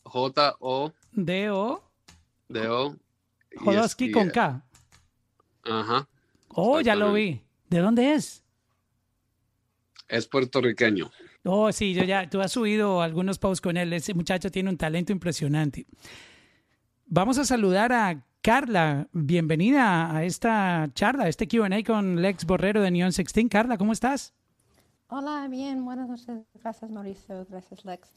J-O. 0.04 0.94
D-O. 1.14 1.84
D-O. 2.48 2.96
Jodowski 3.56 4.12
con 4.12 4.30
K. 4.30 4.64
Ajá. 5.64 6.08
Oh, 6.50 6.80
ya 6.82 6.96
lo 6.96 7.14
vi. 7.14 7.42
¿De 7.70 7.80
dónde 7.80 8.14
es? 8.14 8.44
Es 10.08 10.28
puertorriqueño. 10.28 11.10
Oh, 11.44 11.72
sí, 11.72 11.94
yo 11.96 12.04
ya, 12.04 12.30
tú 12.30 12.40
has 12.42 12.52
subido 12.52 13.02
algunos 13.02 13.40
posts 13.40 13.62
con 13.62 13.78
él. 13.78 13.94
Ese 13.94 14.14
muchacho 14.14 14.52
tiene 14.52 14.70
un 14.70 14.78
talento 14.78 15.12
impresionante. 15.12 15.88
Vamos 17.06 17.40
a 17.40 17.46
saludar 17.46 17.92
a 17.94 18.24
Carla, 18.42 19.10
bienvenida 19.12 20.16
a 20.16 20.24
esta 20.24 20.88
charla, 20.94 21.26
a 21.26 21.28
este 21.28 21.46
QA 21.46 21.84
con 21.86 22.22
Lex 22.22 22.46
Borrero 22.46 22.82
de 22.82 22.90
Neon 22.90 23.10
16. 23.10 23.50
Carla, 23.50 23.78
¿cómo 23.78 23.92
estás? 23.92 24.34
Hola, 25.10 25.46
bien, 25.50 25.84
buenas 25.84 26.08
noches. 26.08 26.46
Gracias, 26.54 26.90
Mauricio. 26.90 27.46
Gracias, 27.50 27.84
Lex, 27.84 28.10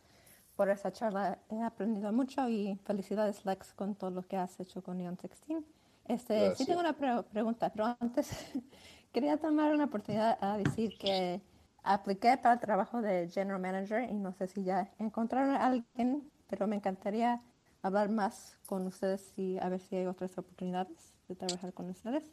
por 0.55 0.70
esta 0.70 0.93
charla. 0.93 1.41
He 1.51 1.61
aprendido 1.61 2.12
mucho 2.12 2.49
y 2.49 2.79
felicidades, 2.85 3.45
Lex, 3.45 3.73
con 3.73 3.97
todo 3.97 4.11
lo 4.11 4.23
que 4.23 4.37
has 4.37 4.61
hecho 4.61 4.81
con 4.81 4.99
Neon 4.99 5.18
16. 5.20 5.64
Este, 6.05 6.55
sí 6.55 6.66
tengo 6.66 6.81
una 6.81 6.93
pregunta, 7.25 7.70
pero 7.70 7.97
antes 7.99 8.31
quería 9.12 9.39
tomar 9.39 9.75
una 9.75 9.87
oportunidad 9.87 10.39
a 10.41 10.57
decir 10.57 10.97
que 10.99 11.41
apliqué 11.83 12.37
para 12.37 12.55
el 12.55 12.61
trabajo 12.61 13.03
de 13.03 13.29
General 13.29 13.61
Manager 13.61 14.09
y 14.09 14.14
no 14.14 14.33
sé 14.35 14.47
si 14.47 14.62
ya 14.62 14.89
encontraron 15.01 15.57
a 15.57 15.66
alguien, 15.66 16.31
pero 16.49 16.68
me 16.68 16.77
encantaría 16.77 17.41
hablar 17.83 18.09
más 18.11 18.57
con 18.66 18.87
ustedes 18.87 19.37
y 19.37 19.59
a 19.59 19.68
ver 19.68 19.80
si 19.80 19.97
hay 19.97 20.07
otras 20.07 20.37
oportunidades 20.39 21.12
de 21.28 21.35
trabajar 21.35 21.72
con 21.72 21.91
ustedes. 21.91 22.24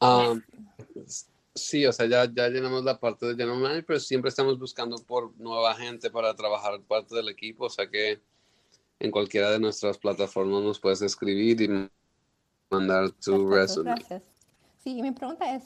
Ah, 0.00 0.34
sí, 1.54 1.86
o 1.86 1.92
sea, 1.92 2.06
ya, 2.06 2.24
ya 2.24 2.48
llenamos 2.48 2.84
la 2.84 2.98
parte 2.98 3.26
de 3.26 3.32
General 3.32 3.58
Manager, 3.58 3.84
pero 3.86 4.00
siempre 4.00 4.30
estamos 4.30 4.58
buscando 4.58 4.96
por 4.96 5.36
nueva 5.38 5.74
gente 5.74 6.10
para 6.10 6.34
trabajar 6.34 6.80
parte 6.82 7.14
del 7.14 7.28
equipo, 7.28 7.66
o 7.66 7.70
sea 7.70 7.88
que 7.88 8.20
en 9.00 9.10
cualquiera 9.10 9.50
de 9.50 9.60
nuestras 9.60 9.98
plataformas 9.98 10.62
nos 10.62 10.80
puedes 10.80 11.02
escribir 11.02 11.60
y 11.60 11.90
mandar 12.70 13.10
tu 13.12 13.48
resumen. 13.48 13.94
Gracias. 13.94 14.22
Sí, 14.78 14.98
y 14.98 15.02
mi 15.02 15.12
pregunta 15.12 15.54
es, 15.54 15.64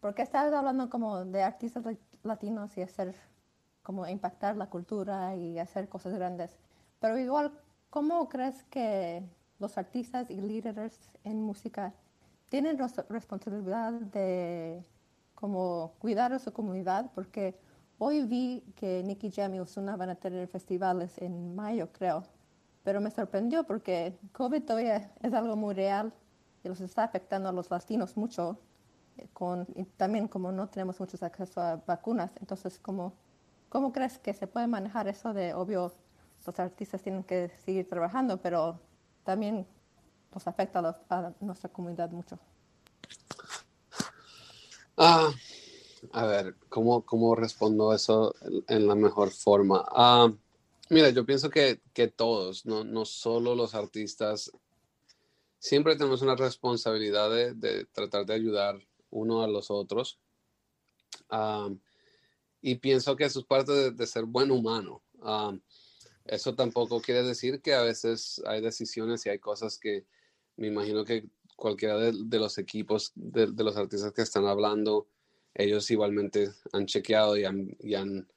¿por 0.00 0.14
qué 0.14 0.22
estás 0.22 0.52
hablando 0.52 0.88
como 0.88 1.24
de 1.24 1.42
artistas 1.42 1.84
latinos 2.22 2.76
y 2.76 2.82
hacer, 2.82 3.14
como 3.82 4.06
impactar 4.08 4.56
la 4.56 4.68
cultura 4.68 5.36
y 5.36 5.58
hacer 5.58 5.88
cosas 5.88 6.14
grandes? 6.14 6.56
Pero 7.00 7.18
igual, 7.18 7.52
¿Cómo 7.96 8.28
crees 8.28 8.62
que 8.64 9.22
los 9.58 9.78
artistas 9.78 10.30
y 10.30 10.38
líderes 10.38 11.00
en 11.24 11.40
música 11.40 11.94
tienen 12.50 12.76
responsabilidad 13.08 13.90
de 13.94 14.84
como 15.34 15.94
cuidar 15.98 16.34
a 16.34 16.38
su 16.38 16.52
comunidad? 16.52 17.10
Porque 17.14 17.58
hoy 17.96 18.26
vi 18.26 18.70
que 18.76 19.02
Nicky 19.02 19.30
Jam 19.30 19.54
y 19.54 19.60
Osuna 19.60 19.96
van 19.96 20.10
a 20.10 20.14
tener 20.14 20.46
festivales 20.46 21.16
en 21.22 21.56
mayo, 21.56 21.90
creo. 21.90 22.22
Pero 22.82 23.00
me 23.00 23.10
sorprendió 23.10 23.64
porque 23.64 24.18
COVID 24.32 24.64
todavía 24.64 25.10
es 25.22 25.32
algo 25.32 25.56
muy 25.56 25.74
real 25.74 26.12
y 26.64 26.68
los 26.68 26.82
está 26.82 27.02
afectando 27.02 27.48
a 27.48 27.52
los 27.52 27.70
latinos 27.70 28.14
mucho. 28.18 28.58
Eh, 29.16 29.26
con, 29.32 29.66
también 29.96 30.28
como 30.28 30.52
no 30.52 30.68
tenemos 30.68 31.00
mucho 31.00 31.16
acceso 31.24 31.62
a 31.62 31.76
vacunas, 31.76 32.30
entonces 32.40 32.78
¿cómo, 32.78 33.14
¿cómo 33.70 33.90
crees 33.94 34.18
que 34.18 34.34
se 34.34 34.46
puede 34.46 34.66
manejar 34.66 35.08
eso 35.08 35.32
de, 35.32 35.54
obvio, 35.54 35.94
los 36.46 36.58
artistas 36.60 37.02
tienen 37.02 37.24
que 37.24 37.50
seguir 37.64 37.88
trabajando, 37.88 38.40
pero 38.40 38.80
también 39.24 39.66
nos 40.32 40.46
afecta 40.46 41.00
a, 41.10 41.34
nuestra 41.40 41.70
comunidad 41.70 42.10
mucho. 42.10 42.38
Ah, 44.96 45.30
a 46.12 46.26
ver, 46.26 46.54
¿cómo, 46.68 47.04
cómo 47.04 47.34
respondo 47.34 47.92
eso 47.92 48.34
en, 48.68 48.86
la 48.86 48.94
mejor 48.94 49.30
forma? 49.30 49.84
Ah, 49.88 50.32
mira, 50.88 51.10
yo 51.10 51.26
pienso 51.26 51.50
que, 51.50 51.80
que 51.92 52.08
todos, 52.08 52.64
no, 52.64 52.84
no, 52.84 53.04
solo 53.04 53.54
los 53.54 53.74
artistas, 53.74 54.50
siempre 55.58 55.96
tenemos 55.96 56.22
una 56.22 56.36
responsabilidad 56.36 57.30
de, 57.30 57.86
tratar 57.92 58.24
de 58.24 58.34
ayudar 58.34 58.78
uno 59.10 59.42
a 59.42 59.48
los 59.48 59.70
otros. 59.70 60.18
Ah, 61.28 61.68
y 62.62 62.76
pienso 62.76 63.16
que 63.16 63.24
eso 63.24 63.40
es 63.40 63.46
parte 63.46 63.72
de, 63.72 63.90
de 63.90 64.06
ser 64.06 64.24
buen 64.24 64.50
humano. 64.50 65.02
Ah, 65.22 65.52
eso 66.28 66.54
tampoco 66.54 67.00
quiere 67.00 67.22
decir 67.22 67.60
que 67.60 67.74
a 67.74 67.82
veces 67.82 68.42
hay 68.46 68.60
decisiones 68.60 69.24
y 69.26 69.30
hay 69.30 69.38
cosas 69.38 69.78
que 69.78 70.06
me 70.56 70.68
imagino 70.68 71.04
que 71.04 71.28
cualquiera 71.56 71.98
de, 71.98 72.38
los 72.38 72.58
equipos 72.58 73.12
de, 73.14 73.46
los 73.48 73.76
artistas 73.76 74.12
que 74.12 74.22
están 74.22 74.46
hablando, 74.46 75.08
ellos 75.54 75.90
igualmente 75.90 76.50
han 76.72 76.86
chequeado 76.86 77.36
y 77.36 77.44
han, 77.44 78.28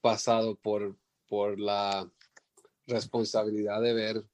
pasado 0.00 0.54
por, 0.54 0.96
por 1.26 1.58
la 1.58 2.08
responsabilidad 2.86 3.82
de 3.82 3.92
ver 3.92 4.24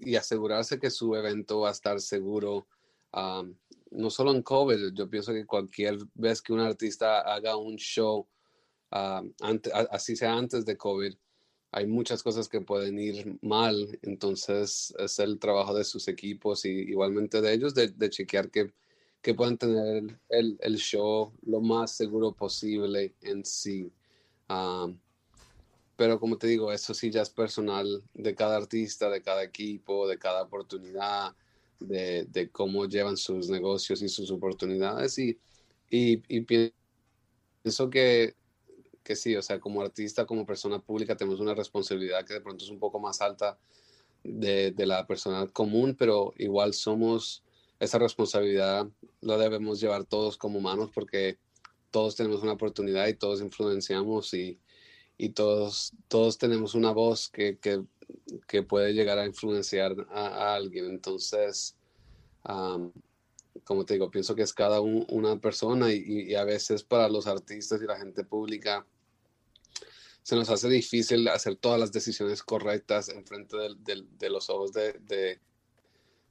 y 0.00 0.16
asegurarse 0.16 0.78
que 0.78 0.90
su 0.90 1.14
evento 1.14 1.60
va 1.60 1.70
a 1.70 1.72
estar 1.72 1.98
seguro 2.00 2.66
no 3.90 4.10
solo 4.10 4.32
en 4.32 4.42
COVID, 4.42 4.92
yo 4.92 5.08
pienso 5.08 5.32
que 5.32 5.46
cualquier 5.46 5.98
vez 6.14 6.42
que 6.42 6.52
un 6.52 6.60
artista 6.60 7.20
haga 7.20 7.56
un 7.56 7.76
show, 7.76 8.28
ah, 8.90 9.22
así 9.90 10.16
sea 10.16 10.34
antes 10.34 10.64
de 10.64 10.76
COVID, 10.76 11.14
hay 11.70 11.86
muchas 11.86 12.22
cosas 12.22 12.48
que 12.48 12.60
pueden 12.60 12.98
ir 12.98 13.38
mal, 13.42 13.98
entonces 14.02 14.94
es 14.98 15.18
el 15.18 15.38
trabajo 15.38 15.74
de 15.74 15.84
sus 15.84 16.08
equipos 16.08 16.64
y 16.64 16.70
igualmente 16.70 17.40
de 17.40 17.52
ellos 17.52 17.74
de, 17.74 18.10
chequear 18.10 18.50
que, 18.50 18.72
que 19.20 19.34
puedan 19.34 19.58
tener 19.58 20.18
el, 20.28 20.58
el, 20.60 20.76
show 20.78 21.32
lo 21.42 21.60
más 21.60 21.94
seguro 21.94 22.32
posible 22.32 23.14
en 23.20 23.44
sí. 23.44 23.92
Ah, 24.48 24.90
pero 25.96 26.18
como 26.18 26.38
te 26.38 26.46
digo, 26.46 26.72
eso 26.72 26.94
sí 26.94 27.10
ya 27.10 27.22
es 27.22 27.30
personal 27.30 28.02
de 28.14 28.34
cada 28.34 28.56
artista, 28.56 29.10
de 29.10 29.20
cada 29.20 29.42
equipo, 29.42 30.08
de 30.08 30.18
cada 30.18 30.42
oportunidad, 30.42 31.34
de, 31.80 32.24
de 32.24 32.50
cómo 32.50 32.86
llevan 32.86 33.16
sus 33.16 33.50
negocios 33.50 34.00
y 34.02 34.08
sus 34.08 34.30
oportunidades 34.30 35.18
y, 35.18 35.38
y, 35.90 36.22
y 36.28 36.40
pienso 37.62 37.90
que 37.90 38.34
que 39.08 39.16
sí, 39.16 39.34
o 39.34 39.40
sea, 39.40 39.58
como 39.58 39.80
artista, 39.80 40.26
como 40.26 40.44
persona 40.44 40.80
pública, 40.80 41.16
tenemos 41.16 41.40
una 41.40 41.54
responsabilidad 41.54 42.26
que 42.26 42.34
de 42.34 42.42
pronto 42.42 42.62
es 42.62 42.70
un 42.70 42.78
poco 42.78 43.00
más 43.00 43.22
alta 43.22 43.58
de, 44.22 44.70
de 44.72 44.84
la 44.84 45.06
persona 45.06 45.46
común, 45.46 45.96
pero 45.98 46.34
igual 46.36 46.74
somos, 46.74 47.42
esa 47.80 47.98
responsabilidad 47.98 48.86
la 49.22 49.38
debemos 49.38 49.80
llevar 49.80 50.04
todos 50.04 50.36
como 50.36 50.58
humanos 50.58 50.90
porque 50.92 51.38
todos 51.90 52.16
tenemos 52.16 52.42
una 52.42 52.52
oportunidad 52.52 53.08
y 53.08 53.14
todos 53.14 53.40
influenciamos 53.40 54.34
y, 54.34 54.60
y 55.16 55.30
todos, 55.30 55.94
todos 56.08 56.36
tenemos 56.36 56.74
una 56.74 56.90
voz 56.90 57.30
que, 57.30 57.56
que, 57.56 57.82
que 58.46 58.62
puede 58.62 58.92
llegar 58.92 59.18
a 59.18 59.24
influenciar 59.24 59.96
a, 60.10 60.54
alguien. 60.54 60.84
Entonces, 60.84 61.74
como 63.64 63.84
te 63.86 63.94
digo, 63.94 64.10
pienso 64.10 64.34
que 64.34 64.42
es 64.42 64.52
cada 64.52 64.82
una 64.82 65.40
persona 65.40 65.94
y, 65.94 66.02
y, 66.30 66.34
a 66.34 66.44
veces 66.44 66.82
para 66.82 67.08
los 67.08 67.26
artistas 67.26 67.80
y 67.80 67.86
la 67.86 67.96
gente 67.96 68.22
pública 68.22 68.86
se 70.28 70.36
nos 70.36 70.50
hace 70.50 70.68
difícil 70.68 71.26
hacer 71.28 71.56
todas 71.56 71.80
las 71.80 71.90
decisiones 71.90 72.42
correctas 72.42 73.08
en 73.08 73.24
frente 73.24 73.56
de, 73.56 74.28
los 74.28 74.50
ojos 74.50 74.74
de, 74.74 75.40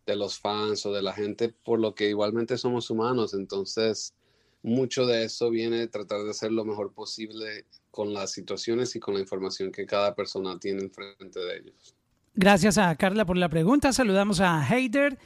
los 0.06 0.38
fans 0.38 0.86
o 0.86 0.93
de 0.93 1.02
la 1.02 1.14
gente, 1.14 1.50
por 1.50 1.80
lo 1.80 1.95
que 1.95 2.08
igualmente 2.08 2.60
somos 2.60 2.91
humanos. 2.91 3.34
Entonces, 3.34 4.14
mucho 4.62 5.08
de 5.08 5.24
eso 5.24 5.50
viene 5.50 5.80
de 5.80 5.88
tratar 5.88 6.22
de 6.22 6.30
hacer 6.30 6.52
lo 6.52 6.64
mejor 6.64 6.93
posible 6.93 7.66
con 7.89 8.14
las 8.14 8.32
situaciones 8.34 8.95
y 8.95 9.00
con 9.00 9.16
la 9.16 9.20
información 9.20 9.72
que 9.72 9.88
cada 9.88 10.14
persona 10.14 10.60
tiene 10.60 10.84
enfrente 10.84 11.39
de 11.39 11.58
ellos. 11.58 11.95
Gracias 12.36 12.78
a 12.78 12.95
Carla 12.98 13.26
por 13.26 13.38
la 13.38 13.50
pregunta. 13.50 13.91
Saludamos 13.93 14.41
a 14.41 14.64
Heider. 14.64 15.18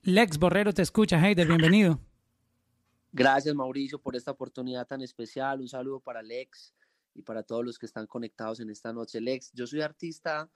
Lex 0.00 0.38
Borrero 0.38 0.72
te 0.72 0.80
escucha. 0.80 1.22
Heider, 1.22 1.46
bienvenido. 1.46 2.00
Gracias, 3.12 3.54
Mauricio, 3.54 3.98
por 3.98 4.16
esta 4.16 4.30
oportunidad 4.30 4.86
tan 4.86 5.02
especial. 5.02 5.60
Un 5.60 5.68
saludo 5.68 6.00
para 6.00 6.22
Lex 6.22 6.72
y 7.18 7.22
para 7.22 7.42
todos 7.42 7.64
los 7.64 7.78
que 7.78 7.86
están 7.86 8.06
conectados 8.06 8.60
en 8.60 8.70
esta 8.70 8.92
noche. 8.92 9.20
Lex, 9.20 9.50
yo 9.52 9.66
soy 9.66 9.80
artista 9.80 10.48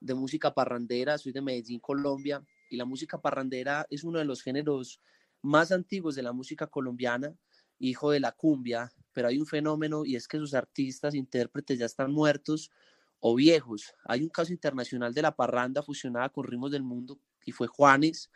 de 0.00 0.14
música 0.14 0.54
parrandera, 0.54 1.18
soy 1.18 1.32
de 1.32 1.42
Medellín, 1.42 1.80
Colombia, 1.80 2.42
y 2.70 2.76
la 2.76 2.84
música 2.84 3.20
parrandera 3.20 3.84
es 3.90 4.04
uno 4.04 4.20
de 4.20 4.24
los 4.24 4.40
géneros 4.40 5.00
más 5.42 5.72
antiguos 5.72 6.14
de 6.14 6.22
la 6.22 6.32
música 6.32 6.68
colombiana, 6.68 7.34
hijo 7.80 8.12
de 8.12 8.20
la 8.20 8.30
cumbia, 8.30 8.92
pero 9.12 9.28
hay 9.28 9.38
un 9.38 9.46
fenómeno 9.46 10.04
y 10.04 10.14
es 10.14 10.28
que 10.28 10.38
sus 10.38 10.54
artistas, 10.54 11.14
intérpretes 11.14 11.80
ya 11.80 11.86
están 11.86 12.12
muertos 12.12 12.70
o 13.18 13.34
viejos. 13.34 13.92
Hay 14.04 14.22
un 14.22 14.28
caso 14.28 14.52
internacional 14.52 15.12
de 15.12 15.22
la 15.22 15.34
parranda 15.34 15.82
fusionada 15.82 16.28
con 16.28 16.44
ritmos 16.44 16.70
del 16.70 16.84
mundo 16.84 17.18
y 17.44 17.50
fue 17.50 17.66
Juanes. 17.66 18.30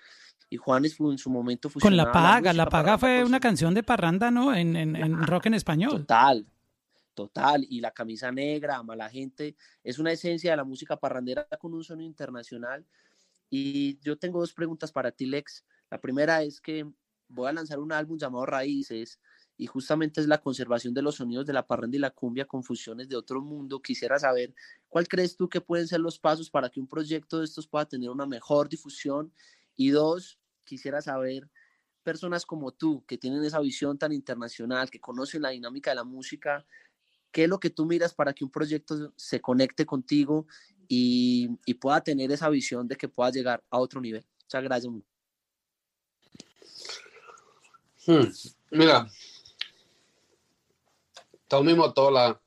Y 0.51 0.57
Juanes 0.57 0.97
fue 0.97 1.13
en 1.13 1.19
su 1.19 1.31
momento 1.31 1.71
Con 1.71 1.97
La 1.97 2.11
Paga, 2.11 2.53
La, 2.55 2.69
Paga 2.69 2.97
fue 2.97 3.23
una 3.23 3.39
canción 3.39 3.75
de 3.75 3.83
parranda, 3.83 4.31
¿no? 4.31 4.55
En, 4.55 4.77
en, 4.77 4.97
en 4.97 5.27
rock 5.27 5.47
en 5.47 5.55
español. 5.55 6.01
Total, 6.01 6.47
total, 7.19 7.67
y 7.69 7.81
la 7.81 7.91
camisa 7.91 8.31
negra, 8.31 8.81
mala 8.85 9.11
gente, 9.11 9.57
es 9.83 9.99
una 9.99 10.13
esencia 10.13 10.53
de 10.53 10.57
la 10.57 10.63
música 10.63 10.97
parrandera 10.97 11.49
con 11.59 11.75
un 11.75 11.83
sonido 11.83 12.07
internacional. 12.07 12.87
Y 13.51 13.99
yo 13.99 14.17
tengo 14.17 14.39
dos 14.39 14.55
preguntas 14.55 14.93
para 14.93 15.11
ti, 15.11 15.27
Lex. 15.27 15.65
La 15.91 16.01
primera 16.01 16.45
es 16.45 16.61
que 16.61 16.89
voy 17.27 17.49
a 17.49 17.53
lanzar 17.53 17.81
un 17.81 17.91
álbum 17.91 18.17
llamado 18.17 18.47
Raíces 18.47 19.19
y 19.57 19.67
justamente 19.67 20.21
es 20.21 20.29
la 20.29 20.39
conservación 20.39 20.95
de 20.95 21.03
los 21.03 21.17
sonidos 21.17 21.45
de 21.45 21.55
la 21.55 21.67
parranda 21.67 21.97
y 21.97 22.01
la 22.01 22.11
cumbia 22.11 22.45
con 22.45 22.63
fusiones 22.63 23.09
de 23.09 23.17
otro 23.17 23.41
mundo. 23.41 23.83
Quisiera 23.83 24.17
saber 24.21 24.55
cuál 24.89 25.09
crees 25.09 25.37
tú 25.37 25.49
que 25.49 25.61
pueden 25.61 25.89
ser 25.89 25.99
los 25.99 26.21
pasos 26.21 26.49
para 26.49 26.71
que 26.71 26.79
un 26.79 26.87
proyecto 26.87 27.41
de 27.41 27.47
estos 27.47 27.67
pueda 27.67 27.85
tener 27.85 28.11
una 28.11 28.27
mejor 28.27 28.69
difusión. 28.69 29.33
Y 29.75 29.91
dos, 29.91 30.39
quisiera 30.63 31.03
saber 31.03 31.51
personas 32.05 32.47
como 32.47 32.71
tú 32.71 33.05
que 33.07 33.19
tienen 33.19 33.43
esa 33.43 33.59
visión 33.59 33.99
tan 33.99 34.13
internacional, 34.13 34.89
que 34.89 35.01
conocen 35.01 35.43
la 35.43 35.51
dinámica 35.51 35.91
de 35.91 35.97
la 35.97 36.05
música, 36.05 36.65
¿Qué 37.31 37.45
es 37.45 37.49
lo 37.49 37.61
que 37.61 37.71
tú 37.71 37.85
miras 37.85 38.15
para 38.15 38.33
que 38.33 38.45
un 38.45 38.51
proyecto 38.51 39.13
se 39.17 39.41
conecte 39.41 39.85
contigo 39.85 40.47
y, 40.89 41.49
pueda 41.81 42.01
tener 42.03 42.33
esa 42.33 42.49
visión 42.49 42.89
de 42.89 42.97
que 42.97 43.09
pueda 43.09 43.31
llegar 43.31 43.63
a 43.71 43.79
otro 43.79 44.01
nivel? 44.01 44.25
Muchas 44.45 44.63
gracias. 44.63 44.93
Hmm, 48.07 48.25
mira, 48.71 49.07
Tommy 51.47 51.75
Motola 51.75 52.41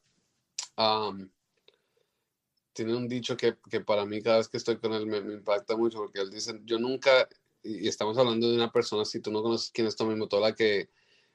tiene 2.74 2.96
un 2.96 3.08
dicho 3.08 3.38
que, 3.38 3.54
para 3.86 4.06
mí 4.06 4.22
cada 4.22 4.38
vez 4.38 4.48
que 4.48 4.58
estoy 4.58 4.78
con 4.78 4.94
él 4.94 5.06
me, 5.06 5.18
impacta 5.18 5.76
mucho 5.76 6.00
porque 6.00 6.22
él 6.22 6.32
dice, 6.32 6.60
yo 6.64 6.80
nunca, 6.80 7.28
y 7.62 7.88
estamos 7.88 8.18
hablando 8.18 8.50
de 8.50 8.56
una 8.56 8.72
persona, 8.72 9.06
si 9.06 9.20
tú 9.20 9.32
no 9.32 9.44
conoces 9.44 9.72
quién 9.72 9.88
es 9.88 9.96
Tommy 9.96 10.16
Motola, 10.16 10.56
que 10.56 10.90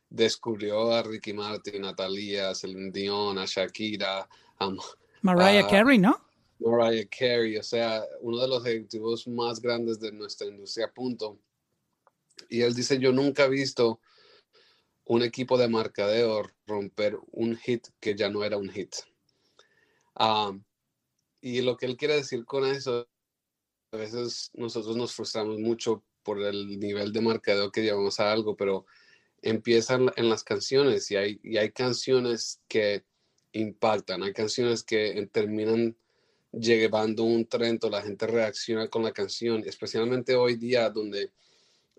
descubrió 0.09 0.93
a 0.93 1.03
Ricky 1.03 1.33
Martin, 1.33 1.85
a 1.85 1.95
Thalía, 1.95 2.51
a 2.51 2.55
Celine 2.55 2.91
Dion, 2.91 3.39
a 3.39 3.45
Shakira, 3.47 4.29
a 4.59 4.71
Mariah 5.23 5.67
Carey, 5.67 5.99
¿no? 5.99 6.21
Mariah 6.59 7.07
Carey, 7.09 7.57
o 7.57 7.63
sea, 7.63 8.05
uno 8.21 8.39
de 8.41 8.49
los 8.49 8.65
ejecutivos 8.65 9.27
más 9.29 9.61
grandes 9.61 9.99
de 10.01 10.13
nuestra 10.13 10.47
industria, 10.47 10.91
punto. 10.93 11.39
Y 12.49 12.63
él 12.63 12.75
dice, 12.75 12.99
yo 12.99 13.13
nunca 13.13 13.45
he 13.45 13.51
visto 13.51 14.01
un 15.05 15.23
equipo 15.23 15.57
de 15.57 15.69
marcadeo 15.69 16.43
romper 16.67 17.19
un 17.33 17.57
hit 17.57 17.89
que 18.01 18.15
ya 18.15 18.29
no 18.29 18.45
era 18.45 18.57
un 18.57 18.71
hit. 18.71 18.95
Ah, 20.15 20.53
y 21.41 21.61
lo 21.61 21.77
que 21.77 21.87
él 21.87 21.97
quiere 21.97 22.17
decir 22.17 22.45
con 22.45 22.67
eso, 22.67 23.09
a 23.93 23.97
veces 23.97 24.51
nosotros 24.55 24.97
nos 24.97 25.15
frustramos 25.15 25.59
mucho 25.59 26.03
por 26.23 26.43
el 26.43 26.79
nivel 26.81 27.13
de 27.13 27.21
marcadeo 27.21 27.71
que 27.71 27.83
llevamos 27.83 28.19
a 28.19 28.33
algo, 28.33 28.57
pero 28.57 28.87
empiezan 29.43 30.11
en 30.17 30.29
las 30.29 30.45
canciones 30.45 31.11
y 31.11 31.17
hay, 31.17 31.41
y 31.43 31.57
hay 31.57 31.71
canciones 31.71 32.61
que 32.69 33.05
impactan, 33.53 34.23
hay 34.23 34.33
canciones 34.33 34.83
que 34.83 35.29
terminan 35.33 35.97
llevando 36.53 37.25
un 37.25 37.47
tren 37.47 37.79
la 37.91 38.03
gente 38.03 38.27
reacciona 38.27 38.89
con 38.89 39.03
la 39.03 39.13
canción, 39.13 39.63
especialmente 39.67 40.35
hoy 40.35 40.57
día 40.57 40.91
donde 40.91 41.31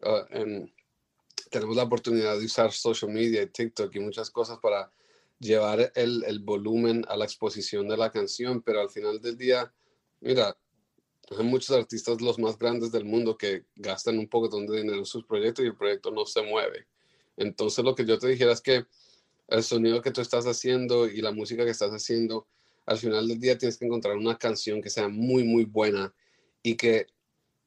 ah, 0.03 0.25
tenemos 1.49 1.75
la 1.75 1.83
oportunidad 1.83 2.37
de 2.37 2.45
usar 2.45 2.71
social 2.71 3.11
media 3.11 3.49
TikTok 3.51 3.95
y 3.95 3.99
muchas 3.99 4.29
cosas 4.29 4.57
para 4.59 4.91
llevar 5.39 5.91
el, 5.95 6.23
el, 6.23 6.39
volumen 6.39 7.05
a 7.07 7.15
la 7.15 7.25
exposición 7.25 7.87
de 7.87 7.97
la 7.97 8.11
canción, 8.11 8.61
pero 8.61 8.81
al 8.81 8.89
final 8.89 9.21
del 9.21 9.37
día, 9.37 9.71
mira, 10.19 10.57
hay 11.29 11.45
muchos 11.45 11.75
artistas 11.75 12.21
los 12.21 12.39
más 12.39 12.57
grandes 12.57 12.91
del 12.91 13.05
mundo 13.05 13.37
que 13.37 13.65
gastan 13.75 14.17
un 14.17 14.27
poco 14.27 14.47
de 14.47 14.77
dinero 14.77 14.97
en 14.97 15.05
sus 15.05 15.25
proyectos 15.25 15.63
y 15.63 15.67
el 15.67 15.75
proyecto 15.75 16.09
no 16.11 16.25
se 16.25 16.41
mueve. 16.41 16.87
Entonces 17.37 17.85
lo 17.85 17.95
que 17.95 18.05
yo 18.05 18.17
te 18.19 18.27
dijera 18.27 18.51
es 18.51 18.61
que 18.61 18.85
el 19.47 19.63
sonido 19.63 20.01
que 20.01 20.11
tú 20.11 20.21
estás 20.21 20.45
haciendo 20.45 21.07
y 21.07 21.21
la 21.21 21.31
música 21.31 21.63
que 21.63 21.71
estás 21.71 21.91
haciendo, 21.91 22.47
al 22.85 22.97
final 22.97 23.27
del 23.27 23.39
día 23.39 23.57
tienes 23.57 23.77
que 23.77 23.85
encontrar 23.85 24.17
una 24.17 24.37
canción 24.37 24.81
que 24.81 24.89
sea 24.89 25.07
muy, 25.07 25.43
muy 25.43 25.65
buena 25.65 26.13
y 26.63 26.75
que 26.75 27.07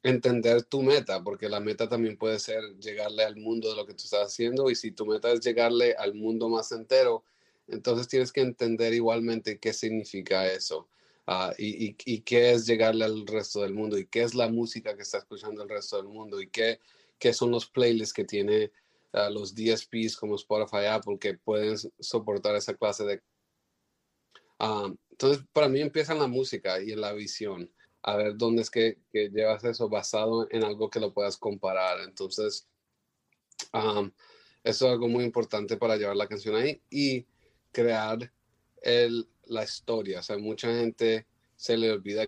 entender 0.03 0.63
tu 0.63 0.83
meta, 0.83 1.23
porque 1.23 1.49
la 1.49 1.61
meta 1.61 1.89
también 1.89 2.17
puede 2.17 2.39
ser 2.39 2.63
llegarle 2.79 3.23
al 3.23 3.37
mundo 3.37 3.71
de 3.71 3.77
lo 3.77 3.87
que 3.87 3.95
tú 3.95 4.05
estás 4.05 4.27
haciendo 4.27 4.71
y 4.71 4.75
si 4.75 4.93
tu 4.93 5.07
meta 5.07 5.31
es 5.31 5.41
llegarle 5.41 5.95
al 5.95 6.15
mundo 6.15 6.49
más 6.49 6.73
entero, 6.73 7.25
entonces 7.69 8.09
tienes 8.09 8.33
que 8.33 8.41
entender 8.41 8.95
igualmente 8.95 9.59
qué 9.59 9.73
significa 9.73 10.51
eso 10.51 10.89
ah, 11.27 11.53
y, 11.59 11.97
y, 12.05 12.21
qué 12.23 12.53
es 12.53 12.67
llegarle 12.67 13.05
al 13.05 13.27
resto 13.27 13.61
del 13.63 13.75
mundo 13.75 13.99
y 13.99 14.07
qué 14.07 14.23
es 14.23 14.35
la 14.35 14.49
música 14.49 14.97
que 14.97 15.03
está 15.03 15.19
escuchando 15.19 15.63
el 15.63 15.69
resto 15.69 15.97
del 15.97 16.07
mundo 16.07 16.41
y 16.41 16.49
qué, 16.49 16.81
qué 17.19 17.33
son 17.33 17.51
los 17.51 17.67
playlists 17.67 18.15
que 18.15 18.25
tiene 18.25 18.73
los 19.13 19.55
DSPs 19.55 20.17
como 20.17 20.37
Spotify, 20.37 20.87
Apple, 20.87 21.19
que 21.19 21.35
pueden 21.35 21.77
soportar 21.99 22.55
esa 22.57 22.75
clase 22.75 23.05
de... 23.05 23.23
Ah, 24.59 24.93
entonces, 25.11 25.45
para 25.53 25.69
mí 25.69 25.81
empieza 25.81 26.13
en 26.13 26.21
la 26.21 26.27
música 26.27 26.81
y 26.81 26.93
en 26.93 27.01
la 27.01 27.13
visión. 27.13 27.71
A 28.03 28.17
ver 28.17 28.37
dónde 28.37 28.63
es 28.63 28.71
que, 28.71 28.99
llevas 29.13 29.65
eso 29.65 29.89
basado 29.89 30.47
en 30.51 30.65
algo 30.65 30.89
que 30.89 31.01
lo 31.01 31.13
puedas 31.13 31.37
comparar. 31.37 32.01
Entonces, 32.01 32.69
eso 33.73 34.11
es 34.63 34.83
algo 34.83 35.09
muy 35.09 35.25
importante 35.25 35.77
para 35.77 35.97
llevar 35.97 36.17
la 36.17 36.29
canción 36.29 36.57
ahí 36.57 36.83
y 36.91 37.27
crear 37.73 38.33
el, 38.83 39.29
la 39.45 39.65
historia. 39.65 40.21
O 40.21 40.23
sea, 40.23 40.39
mucha 40.39 40.75
gente 40.75 41.27
se 41.57 41.77
le 41.77 41.91
olvida 41.91 42.27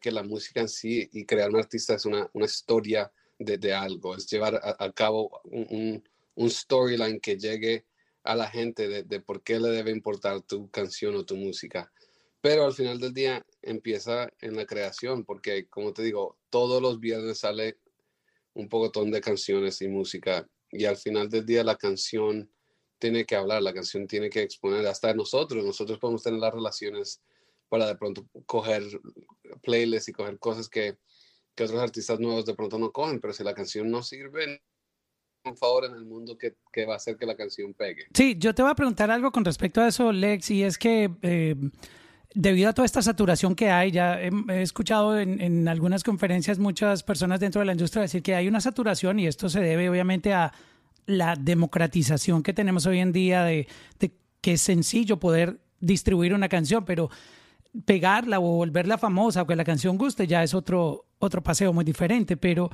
que 0.00 0.10
la 0.10 0.22
música 0.22 0.60
en 0.60 0.68
sí 0.68 1.08
y 1.12 1.26
crear 1.26 1.50
un 1.50 1.56
artista 1.56 1.94
es 1.94 2.06
una, 2.06 2.28
una 2.32 2.46
historia 2.46 3.12
de, 3.44 3.74
algo, 3.74 4.16
es 4.16 4.26
llevar 4.30 4.60
a, 4.62 4.92
cabo 4.92 5.40
un, 5.44 6.02
un, 6.34 6.50
storyline 6.50 7.20
que 7.20 7.36
llegue 7.36 7.84
a 8.24 8.34
la 8.34 8.48
gente 8.48 8.88
de, 8.88 9.02
de, 9.02 9.20
por 9.20 9.42
qué 9.42 9.58
le 9.58 9.68
debe 9.70 9.90
importar 9.90 10.42
tu 10.42 10.70
canción 10.70 11.16
o 11.16 11.24
tu 11.24 11.36
música. 11.36 11.92
Pero 12.40 12.64
al 12.64 12.72
final 12.72 12.98
del 12.98 13.14
día 13.14 13.44
empieza 13.62 14.32
en 14.40 14.56
la 14.56 14.66
creación, 14.66 15.24
porque 15.24 15.68
como 15.68 15.92
te 15.92 16.02
digo, 16.02 16.36
todos 16.50 16.82
los 16.82 16.98
viernes 16.98 17.38
sale 17.38 17.78
un 18.54 18.68
pocotón 18.68 19.10
de 19.10 19.20
canciones 19.20 19.80
y 19.82 19.88
música, 19.88 20.48
y 20.70 20.84
al 20.84 20.96
final 20.96 21.28
del 21.28 21.46
día 21.46 21.62
la 21.62 21.76
canción 21.76 22.50
tiene 22.98 23.24
que 23.24 23.36
hablar, 23.36 23.62
la 23.62 23.74
canción 23.74 24.06
tiene 24.06 24.30
que 24.30 24.42
exponer 24.42 24.86
hasta 24.86 25.14
nosotros, 25.14 25.64
nosotros 25.64 25.98
podemos 25.98 26.22
tener 26.22 26.40
las 26.40 26.54
relaciones 26.54 27.20
para 27.68 27.86
de 27.86 27.96
pronto 27.96 28.28
coger 28.46 28.82
playlists 29.62 30.08
y 30.08 30.12
coger 30.12 30.38
cosas 30.38 30.68
que, 30.68 30.98
que 31.54 31.64
otros 31.64 31.80
artistas 31.80 32.18
nuevos 32.20 32.46
de 32.46 32.54
pronto 32.54 32.78
no 32.78 32.92
cogen, 32.92 33.20
pero 33.20 33.32
si 33.32 33.44
la 33.44 33.54
canción 33.54 33.90
no 33.90 34.02
sirve, 34.02 34.62
un 35.44 35.56
favor 35.56 35.84
en 35.84 35.94
el 35.94 36.04
mundo 36.04 36.38
que, 36.38 36.54
que, 36.72 36.86
va 36.86 36.94
a 36.94 36.96
hacer 36.96 37.16
que 37.16 37.26
la 37.26 37.36
canción 37.36 37.74
pegue. 37.74 38.06
Sí, 38.14 38.36
yo 38.38 38.54
te 38.54 38.62
voy 38.62 38.70
a 38.70 38.74
preguntar 38.74 39.10
algo 39.10 39.32
con 39.32 39.44
respecto 39.44 39.80
a 39.80 39.88
eso, 39.88 40.12
Lex, 40.12 40.50
y 40.52 40.62
es 40.62 40.78
que 40.78 41.10
eh, 41.22 41.56
debido 42.34 42.70
a 42.70 42.72
toda 42.72 42.86
esta 42.86 43.02
saturación 43.02 43.54
que 43.54 43.70
hay, 43.70 43.90
ya 43.90 44.20
he, 44.20 44.30
escuchado 44.62 45.18
en, 45.18 45.40
en, 45.40 45.68
algunas 45.68 46.04
conferencias 46.04 46.58
muchas 46.58 47.02
personas 47.02 47.40
dentro 47.40 47.60
de 47.60 47.66
la 47.66 47.72
industria 47.72 48.02
decir 48.02 48.22
que 48.22 48.34
hay 48.34 48.46
una 48.48 48.60
saturación 48.60 49.18
y 49.18 49.26
esto 49.26 49.48
se 49.48 49.60
debe 49.60 49.90
obviamente 49.90 50.32
a 50.32 50.52
la 51.06 51.34
democratización 51.34 52.42
que 52.42 52.52
tenemos 52.52 52.86
hoy 52.86 53.00
en 53.00 53.12
día 53.12 53.42
de, 53.44 53.66
de 53.98 54.12
que 54.40 54.52
es 54.52 54.62
sencillo 54.62 55.18
poder 55.18 55.58
distribuir 55.80 56.32
una 56.32 56.48
canción, 56.48 56.84
pero 56.84 57.10
pegarla 57.84 58.38
o 58.38 58.42
volverla 58.42 58.98
famosa 58.98 59.42
o 59.42 59.46
que 59.46 59.56
la 59.56 59.64
canción 59.64 59.96
guste 59.96 60.26
ya 60.26 60.42
es 60.42 60.54
otro, 60.54 61.06
otro 61.18 61.42
paseo 61.42 61.72
muy 61.72 61.84
diferente, 61.84 62.36
pero 62.36 62.70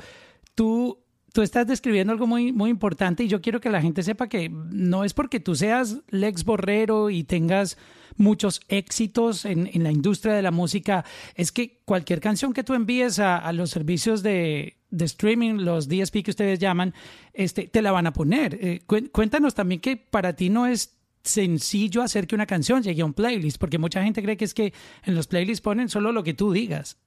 tú, 0.55 0.99
tú 1.32 1.42
estás 1.42 1.66
describiendo 1.66 2.12
algo 2.12 2.26
muy, 2.26 2.53
muy 2.53 2.70
importante 2.70 3.22
y 3.22 3.28
yo 3.28 3.40
quiero 3.40 3.61
que 3.61 3.70
la 3.70 3.80
gente 3.80 4.03
sepa 4.03 4.28
que 4.28 4.49
no 4.49 5.05
es 5.05 5.14
porque 5.14 5.40
tú 5.40 5.55
seas 5.55 5.99
Lex 6.09 6.44
Borrero 6.44 7.11
y 7.11 7.24
tengas 7.24 7.78
muchos 8.16 8.61
éxitos 8.68 9.44
en, 9.44 9.70
en 9.72 9.84
la 9.84 9.92
industria 9.92 10.34
de 10.34 10.42
la 10.42 10.51
música, 10.51 11.05
es 11.36 11.53
que 11.53 11.80
cualquier 11.84 12.20
canción 12.20 12.53
que 12.53 12.64
tú 12.64 12.74
envíes 12.74 13.20
a, 13.20 13.53
los 13.53 13.70
servicios 13.70 14.22
de, 14.22 14.78
de, 14.90 15.05
streaming, 15.05 15.59
los 15.59 15.88
DSP 15.88 16.24
que 16.24 16.30
ustedes 16.30 16.59
llaman, 16.59 16.94
este, 17.32 17.68
te 17.68 17.80
la 17.80 17.92
van 17.92 18.09
a 18.09 18.12
poner. 18.12 18.59
Eh, 18.61 18.80
cuéntanos 19.12 19.55
también 19.55 19.80
que 19.80 19.96
para 19.96 20.34
ti 20.34 20.51
no 20.51 20.66
es 20.66 20.97
sencillo 21.23 22.03
hacer 22.03 22.27
que 22.27 22.35
una 22.35 22.47
canción 22.47 22.83
llegue 22.83 23.03
a 23.03 23.05
un 23.05 23.14
playlist, 23.14 23.59
porque 23.59 23.79
mucha 23.79 24.03
gente 24.03 24.23
cree 24.23 24.37
que 24.37 24.45
es 24.45 24.55
que 24.55 24.73
en 25.05 25.14
los 25.14 25.27
playlists 25.27 25.62
ponen 25.62 25.89
solo 25.89 26.12
lo 26.12 26.23
que 26.23 26.35
tú 26.35 26.53
digas. 26.53 26.99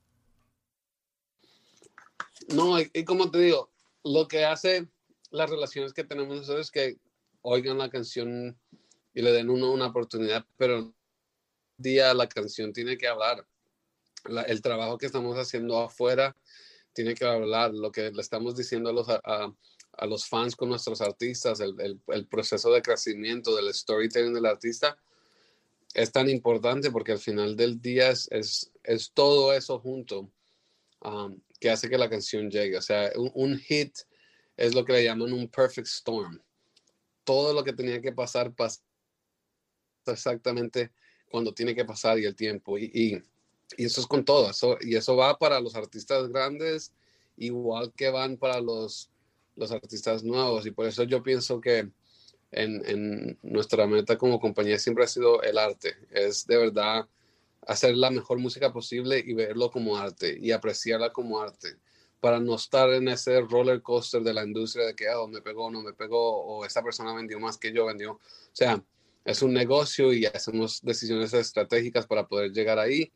No, 2.50 2.80
y, 2.80 3.06
como 3.06 3.32
te 3.32 3.40
digo, 3.40 3.72
lo 4.04 4.28
que 4.28 4.46
hace 4.46 4.88
las 5.30 5.50
relaciones 5.50 5.94
que 5.94 6.04
tenemos 6.04 6.36
nosotros 6.36 6.68
es 6.68 6.72
que 6.72 6.98
oigan 7.42 7.78
la 7.78 7.90
canción 7.90 8.60
y 9.14 9.22
le 9.22 9.32
den 9.32 9.50
uno 9.50 9.72
una 9.72 9.88
oportunidad, 9.88 10.46
pero 10.58 10.94
día 11.78 12.14
la 12.14 12.28
canción 12.28 12.74
tiene 12.74 12.98
que 12.98 13.08
hablar. 13.08 13.46
el 14.48 14.62
trabajo 14.62 14.98
que 14.98 15.06
estamos 15.06 15.38
haciendo 15.38 15.80
afuera 15.80 16.36
tiene 16.94 17.16
que 17.16 17.26
hablar. 17.26 17.74
Lo 17.74 17.92
que 17.92 18.12
le 18.12 18.22
estamos 18.22 18.56
diciendo 18.56 18.90
a 18.90 18.94
los, 18.94 19.08
a 19.94 20.06
los 20.06 20.26
fans 20.26 20.56
con 20.56 20.70
nuestros 20.70 21.02
artistas, 21.02 21.60
el, 21.60 22.00
el, 22.08 22.28
proceso 22.28 22.72
de 22.72 22.82
crecimiento 22.82 23.56
del 23.56 23.74
storytelling 23.74 24.34
del 24.34 24.46
artista 24.46 24.98
es 25.94 26.12
tan 26.12 26.30
importante 26.30 26.92
porque 26.92 27.12
al 27.12 27.20
final 27.20 27.56
del 27.56 27.82
día 27.82 28.12
es, 28.12 28.30
es, 28.32 29.12
todo 29.14 29.54
eso 29.54 29.80
junto 29.80 30.32
um, 31.02 31.40
que 31.60 31.70
hace 31.70 31.90
que 31.90 31.98
la 31.98 32.10
canción 32.10 32.50
llegue. 32.50 32.78
O 32.78 32.82
sea, 32.82 33.12
un, 33.16 33.32
un, 33.34 33.58
hit 33.58 33.94
es 34.56 34.74
lo 34.74 34.86
que 34.86 34.94
le 34.94 35.04
llaman 35.04 35.34
un 35.34 35.50
perfect 35.50 35.88
storm. 35.88 36.42
Todo 37.24 37.54
lo 37.54 37.64
que 37.64 37.74
tenía 37.74 38.02
que 38.02 38.14
pasar 38.14 38.54
pasa 38.54 38.82
exactamente 40.06 40.92
cuando 41.30 41.54
tiene 41.54 41.76
que 41.76 41.86
pasar 41.86 42.18
y 42.20 42.26
el 42.26 42.36
tiempo. 42.36 42.78
Y, 42.78 42.92
y, 42.94 43.22
eso 43.78 44.02
es 44.02 44.08
con 44.08 44.24
todo. 44.24 44.52
Y 44.82 44.96
eso 44.96 45.16
va 45.16 45.38
para 45.38 45.60
los 45.60 45.76
artistas 45.76 46.30
grandes, 46.30 46.94
igual 47.38 47.94
que 47.94 48.10
van 48.10 48.38
para 48.38 48.60
los 48.60 49.10
los 49.56 49.72
artistas 49.72 50.24
nuevos 50.24 50.66
y 50.66 50.72
por 50.72 50.86
eso 50.88 51.04
yo 51.04 51.24
pienso 51.24 51.60
que 51.62 51.90
en, 52.52 53.38
nuestra 53.42 53.88
meta 53.88 54.18
como 54.18 54.40
compañía 54.40 54.78
siempre 54.78 55.06
ha 55.06 55.08
sido 55.08 55.42
el 55.42 55.58
arte, 55.58 55.96
es 56.12 56.46
de 56.48 56.58
verdad 56.58 57.08
hacer 57.68 57.96
la 57.96 58.10
mejor 58.10 58.40
música 58.40 58.74
posible 58.74 59.24
y 59.26 59.34
verlo 59.34 59.72
como 59.72 59.98
arte 59.98 60.38
y 60.40 60.52
apreciarla 60.52 61.12
como 61.14 61.40
arte 61.40 61.78
para 62.20 62.40
no 62.40 62.56
estar 62.56 62.90
en 62.92 63.08
ese 63.08 63.42
roller 63.42 63.82
coaster 63.82 64.22
de 64.22 64.34
la 64.34 64.44
industria 64.44 64.86
de 64.86 64.96
que 64.96 65.10
oh, 65.10 65.28
me 65.28 65.42
pegó, 65.42 65.72
no 65.72 65.82
me 65.82 65.94
pegó 65.94 66.44
o 66.44 66.66
esa 66.66 66.84
persona 66.84 67.14
vendió 67.14 67.40
más 67.40 67.58
que 67.58 67.74
yo 67.74 67.88
vendió. 67.88 68.14
O 68.14 68.20
sea, 68.54 68.84
es 69.26 69.42
un 69.42 69.54
negocio 69.54 70.14
y 70.14 70.26
hacemos 70.26 70.82
decisiones 70.84 71.34
estratégicas 71.34 72.06
para 72.06 72.28
poder 72.28 72.52
llegar 72.52 72.78
ahí, 72.78 73.12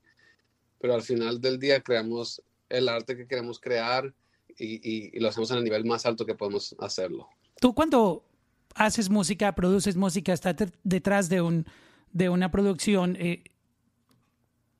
pero 0.79 0.95
al 0.95 1.03
final 1.03 1.39
del 1.39 1.59
día 1.59 1.81
creamos 1.81 2.41
el 2.69 2.89
arte 2.89 3.15
que 3.15 3.27
queremos 3.27 3.59
crear 3.59 4.11
y, 4.58 5.20
lo 5.20 5.30
hacemos 5.30 5.51
en 5.51 5.58
el 5.58 5.64
nivel 5.64 5.86
más 5.86 6.06
alto 6.06 6.26
que 6.26 6.36
podemos 6.36 6.76
hacerlo. 6.80 7.28
Tú 7.60 7.74
cuando 7.74 8.26
haces 8.76 9.10
música, 9.10 9.53
produces 9.56 9.95
música, 9.95 10.34
estás 10.34 10.56
detrás 10.84 11.30
de, 11.30 11.41
un, 11.41 11.66
de 12.12 12.30
una 12.30 12.51
producción, 12.51 13.16
eh, 13.18 13.43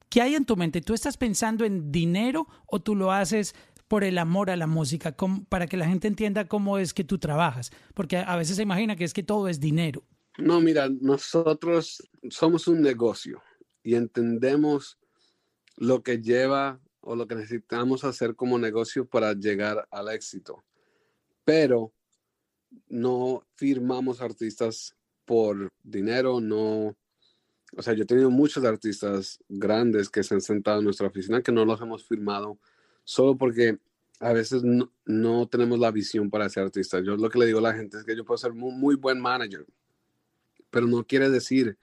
¿qué 0.10 0.22
hay 0.22 0.36
en 0.36 0.46
tu 0.46 0.56
mente? 0.56 0.82
¿Tú 0.82 0.94
estás 0.94 1.18
pensando 1.18 1.66
en 1.66 1.92
dinero 1.92 2.48
o 2.68 2.82
tú 2.82 2.96
lo 2.96 3.12
haces 3.12 3.56
por 3.88 4.04
el 4.04 4.18
amor 4.18 4.50
a 4.50 4.56
la 4.56 4.68
música, 4.68 5.16
para 5.50 5.68
que 5.68 5.78
la 5.78 5.88
gente 5.88 6.08
entienda 6.08 6.48
cómo 6.48 6.78
es 6.78 6.94
que 6.94 7.04
tú 7.04 7.18
trabajas? 7.20 7.72
Porque 7.94 8.18
a 8.18 8.36
veces 8.36 8.58
se 8.58 8.64
imagina 8.64 8.96
que 8.96 9.04
es 9.04 9.14
que 9.14 9.24
todo 9.24 9.48
es 9.48 9.60
dinero. 9.60 10.04
No, 10.38 10.60
mira, 10.60 10.90
nosotros 10.90 12.04
somos 12.30 12.68
un 12.68 12.82
negocio 12.82 13.42
y 13.84 13.96
entendemos 13.96 14.98
lo 15.78 16.04
que 16.04 16.22
lleva 16.22 16.82
o 17.06 17.16
lo 17.16 17.28
que 17.28 17.36
necesitamos 17.36 18.04
hacer 18.04 18.36
como 18.36 18.58
negocio 18.58 19.06
para 19.06 19.34
llegar 19.34 19.88
al 19.92 20.10
éxito. 20.10 20.64
Pero 21.44 21.94
no 22.90 23.46
firmamos 23.54 24.22
artistas 24.22 24.96
por 25.24 25.72
dinero, 25.84 26.42
no, 26.42 26.96
o 27.78 27.82
sea, 27.82 27.94
yo 27.94 28.04
he 28.04 28.08
tenido 28.08 28.30
muchos 28.30 28.64
artistas 28.66 29.40
grandes 29.48 30.10
que 30.10 30.24
se 30.24 30.34
han 30.34 30.42
sentado 30.42 30.80
en 30.80 30.86
nuestra 30.86 31.08
oficina 31.08 31.42
que 31.42 31.52
no 31.52 31.64
los 31.64 31.80
hemos 31.82 32.06
firmado 32.06 32.60
solo 33.04 33.38
porque 33.38 33.78
a 34.20 34.34
veces 34.34 34.64
no, 34.64 35.48
tenemos 35.48 35.78
la 35.80 35.92
visión 35.92 36.30
para 36.30 36.50
ser 36.50 36.64
artistas. 36.64 37.04
Yo 37.06 37.18
lo 37.18 37.30
que 37.30 37.38
le 37.38 37.46
digo 37.46 37.60
a 37.60 37.64
la 37.64 37.74
gente 37.74 37.98
es 37.98 38.04
que 38.04 38.16
yo 38.16 38.26
puedo 38.26 38.38
ser 38.38 38.54
muy, 38.54 38.74
muy 38.74 38.96
buen 38.96 39.20
manager, 39.20 39.66
pero 40.72 40.88
no 40.88 41.06
quiere 41.06 41.30
decir 41.30 41.78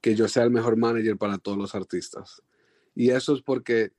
que 0.00 0.14
yo 0.14 0.28
sea 0.28 0.44
el 0.44 0.50
mejor 0.50 0.76
manager 0.76 1.18
para 1.18 1.36
todos 1.36 1.58
los 1.58 1.74
artistas. 1.74 2.42
Y 2.94 3.10
eso 3.10 3.34
es 3.34 3.42
porque 3.42 3.92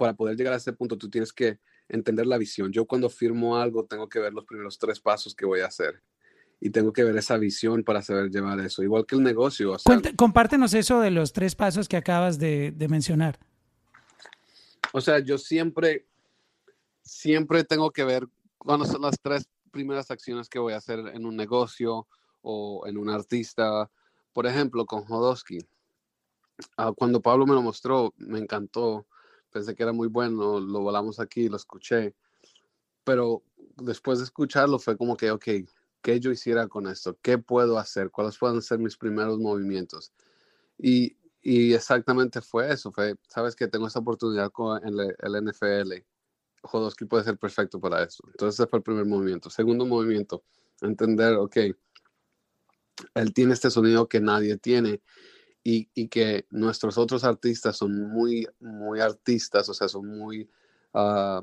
para 0.00 0.14
poder 0.14 0.34
llegar 0.34 0.54
a 0.54 0.56
ese 0.56 0.72
punto, 0.72 0.96
tú 0.96 1.10
tienes 1.10 1.30
que 1.30 1.58
entender 1.86 2.26
la 2.26 2.38
visión. 2.38 2.72
Yo 2.72 2.86
cuando 2.86 3.10
firmo 3.10 3.58
algo, 3.58 3.84
tengo 3.84 4.08
que 4.08 4.18
ver 4.18 4.32
los 4.32 4.46
primeros 4.46 4.78
tres 4.78 4.98
pasos 4.98 5.34
que 5.34 5.44
voy 5.44 5.60
a 5.60 5.66
hacer. 5.66 6.02
Y 6.58 6.70
tengo 6.70 6.90
que 6.90 7.04
ver 7.04 7.14
esa 7.18 7.36
visión 7.36 7.84
para 7.84 8.00
saber 8.00 8.30
llevar 8.30 8.58
eso. 8.60 8.82
Igual 8.82 9.04
que 9.04 9.16
el 9.16 9.22
negocio. 9.22 9.76
compártenos 10.16 10.72
eso 10.72 11.00
de 11.00 11.10
los 11.10 11.34
tres 11.34 11.54
pasos 11.54 11.86
que 11.86 11.98
acabas 11.98 12.38
de, 12.38 12.72
de 12.72 12.88
mencionar. 12.88 13.38
O 14.92 15.02
sea, 15.02 15.18
yo 15.18 15.36
siempre, 15.36 16.06
siempre 17.02 17.62
tengo 17.62 17.90
que 17.90 18.04
ver 18.04 18.26
cuáles 18.56 18.88
son 18.88 19.02
las 19.02 19.20
tres 19.20 19.50
primeras 19.70 20.10
acciones 20.10 20.48
que 20.48 20.58
voy 20.58 20.72
a 20.72 20.78
hacer 20.78 20.98
en 21.12 21.26
un 21.26 21.36
negocio 21.36 22.06
o 22.40 22.86
en 22.86 22.96
un 22.96 23.10
artista. 23.10 23.90
Por 24.32 24.46
ejemplo, 24.46 24.86
con 24.86 25.04
Jodosky. 25.04 25.58
Ah, 26.78 26.90
cuando 26.96 27.20
Pablo 27.20 27.46
me 27.46 27.54
lo 27.54 27.60
mostró, 27.60 28.14
me 28.16 28.38
encantó 28.38 29.06
pensé 29.50 29.74
que 29.74 29.82
era 29.82 29.92
muy 29.92 30.08
bueno, 30.08 30.60
lo 30.60 30.80
volamos 30.80 31.20
aquí, 31.20 31.48
lo 31.48 31.56
escuché, 31.56 32.14
pero 33.04 33.42
después 33.76 34.18
de 34.18 34.24
escucharlo 34.24 34.78
fue 34.78 34.96
como 34.96 35.16
que, 35.16 35.30
ok, 35.30 35.46
¿qué 36.02 36.20
yo 36.20 36.30
hiciera 36.30 36.68
con 36.68 36.86
esto? 36.86 37.18
¿Qué 37.22 37.38
puedo 37.38 37.78
hacer? 37.78 38.10
¿Cuáles 38.10 38.38
pueden 38.38 38.62
ser 38.62 38.78
mis 38.78 38.96
primeros 38.96 39.38
movimientos? 39.38 40.12
Y, 40.78 41.16
y 41.42 41.72
exactamente 41.74 42.40
fue 42.40 42.72
eso, 42.72 42.92
fue, 42.92 43.16
sabes 43.28 43.54
que 43.56 43.68
tengo 43.68 43.86
esta 43.86 44.00
oportunidad 44.00 44.50
con 44.50 44.80
el, 44.86 45.14
el 45.18 45.46
NFL, 45.46 46.04
Jodosky 46.62 47.06
puede 47.06 47.24
ser 47.24 47.38
perfecto 47.38 47.80
para 47.80 48.02
eso. 48.02 48.22
Entonces 48.26 48.60
ese 48.60 48.68
fue 48.68 48.78
el 48.78 48.82
primer 48.82 49.06
movimiento. 49.06 49.48
Segundo 49.50 49.86
movimiento, 49.86 50.44
entender, 50.82 51.34
ok, 51.34 51.56
él 53.14 53.32
tiene 53.32 53.54
este 53.54 53.70
sonido 53.70 54.08
que 54.08 54.20
nadie 54.20 54.56
tiene 54.56 55.00
y, 55.62 55.88
y, 55.94 56.08
que 56.08 56.46
nuestros 56.50 56.96
otros 56.96 57.24
artistas 57.24 57.76
son 57.76 58.10
muy, 58.10 58.46
muy 58.60 59.00
artistas, 59.00 59.68
o 59.68 59.74
sea, 59.74 59.88
son 59.88 60.06
muy 60.06 60.48
uh, 60.94 61.42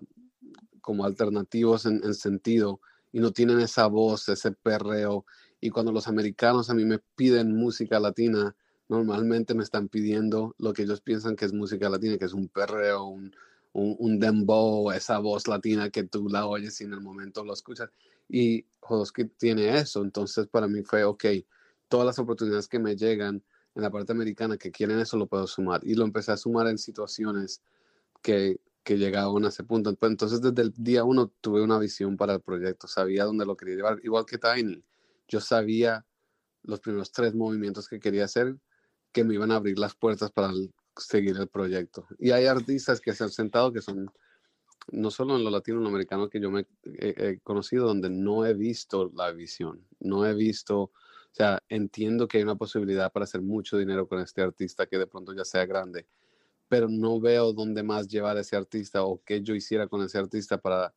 como 0.81 1.05
alternativos 1.05 1.85
en, 1.85 2.03
en, 2.03 2.13
sentido 2.13 2.81
y 3.11 3.19
no 3.19 3.31
tienen 3.31 3.59
esa 3.59 3.87
voz, 3.87 4.27
ese 4.29 4.51
perreo. 4.51 5.25
Y 5.61 5.69
cuando 5.69 5.91
los 5.91 6.07
americanos 6.07 6.69
a 6.69 6.73
mí 6.73 6.85
me 6.85 6.99
piden 7.15 7.55
música 7.55 7.99
latina, 7.99 8.55
normalmente 8.89 9.53
me 9.53 9.63
están 9.63 9.87
pidiendo 9.87 10.55
lo 10.57 10.73
que 10.73 10.83
ellos 10.83 11.01
piensan 11.01 11.35
que 11.35 11.45
es 11.45 11.53
música 11.53 11.89
latina, 11.89 12.17
que 12.17 12.25
es 12.25 12.33
un 12.33 12.47
perreo, 12.47 13.05
un, 13.05 13.35
un, 13.73 13.95
un 13.99 14.19
dembow, 14.19 14.91
esa 14.91 15.19
voz 15.19 15.47
latina 15.47 15.89
que 15.89 16.03
tú 16.03 16.27
la 16.29 16.47
oyes 16.47 16.81
y 16.81 16.85
en 16.85 16.93
el 16.93 17.01
momento 17.01 17.43
lo 17.43 17.53
escuchas. 17.53 17.89
Y 18.29 18.65
Jodosky 18.79 19.25
tiene 19.25 19.77
eso, 19.77 20.01
entonces 20.01 20.47
para 20.47 20.67
mí 20.67 20.81
fue, 20.83 21.03
ok, 21.03 21.25
todas 21.87 22.05
las 22.05 22.19
oportunidades 22.19 22.67
que 22.67 22.79
me 22.79 22.95
llegan 22.95 23.43
en 23.77 23.83
la 23.83 23.91
parte 23.91 24.11
americana 24.11 24.57
que 24.57 24.71
quieren 24.71 24.99
eso 24.99 25.17
lo 25.17 25.27
puedo 25.27 25.45
sumar. 25.47 25.81
Y 25.83 25.93
lo 25.93 26.03
empecé 26.03 26.31
a 26.31 26.37
sumar 26.37 26.67
en 26.67 26.77
situaciones 26.77 27.61
que, 28.21 28.59
que 28.83 28.97
llegaban 28.97 29.45
a 29.45 29.49
ese 29.49 29.63
punto. 29.63 29.95
Pues, 29.95 30.11
entonces 30.11 30.41
desde 30.41 30.63
el 30.63 30.73
día 30.75 31.03
uno 31.03 31.31
tuve 31.41 31.61
una 31.61 31.77
visión 31.77 32.17
para 32.17 32.33
el 32.33 32.41
proyecto, 32.41 32.87
sabía 32.87 33.25
dónde 33.25 33.45
lo 33.45 33.55
quería 33.55 33.75
llevar, 33.75 33.99
igual 34.03 34.25
que 34.25 34.39
Tiny. 34.39 34.83
Yo 35.27 35.39
sabía 35.39 36.05
los 36.63 36.79
primeros 36.79 37.11
tres 37.11 37.35
movimientos 37.35 37.87
que 37.87 37.99
quería 37.99 38.25
hacer 38.25 38.57
que 39.11 39.23
me 39.23 39.35
iban 39.35 39.51
a 39.51 39.57
abrir 39.57 39.77
las 39.77 39.95
puertas 39.95 40.31
para 40.31 40.51
seguir 40.95 41.37
el 41.37 41.47
proyecto. 41.47 42.07
Y 42.17 42.31
hay 42.31 42.47
artistas 42.47 42.99
que 42.99 43.13
se 43.13 43.23
han 43.23 43.29
sentado 43.29 43.71
que 43.71 43.81
son 43.81 44.11
no 44.91 45.11
solo 45.11 45.35
en 45.35 45.43
lo 45.43 45.49
latino, 45.49 45.77
en 45.77 45.83
lo 45.83 45.89
americano 45.89 46.29
que 46.29 46.39
yo 46.39 46.49
me 46.49 46.65
he, 46.83 47.39
conocido, 47.43 47.85
donde 47.85 48.09
no 48.09 48.45
he 48.45 48.53
visto 48.53 49.11
la 49.13 49.31
visión, 49.31 49.85
no 49.99 50.25
he 50.25 50.33
visto, 50.33 50.91
sea, 51.37 51.63
entiendo 51.69 52.27
que 52.27 52.37
hay 52.37 52.43
una 52.43 52.55
posibilidad 52.55 53.11
para 53.11 53.25
hacer 53.25 53.41
mucho 53.41 53.77
dinero 53.77 54.07
con 54.07 54.19
este 54.19 54.41
artista 54.41 54.87
que 54.87 54.97
de 54.97 55.07
pronto 55.07 55.33
ya 55.33 55.45
sea 55.45 55.65
grande, 55.65 56.07
pero 56.67 56.89
no 56.89 57.19
veo 57.19 57.53
dónde 57.53 57.83
más 57.83 58.07
llevar 58.07 58.37
a 58.37 58.41
ese 58.41 58.55
artista 58.55 59.03
o 59.03 59.21
qué 59.23 59.41
yo 59.41 59.53
hiciera 59.55 59.87
con 59.87 60.01
ese 60.03 60.17
artista 60.17 60.57
para, 60.57 60.93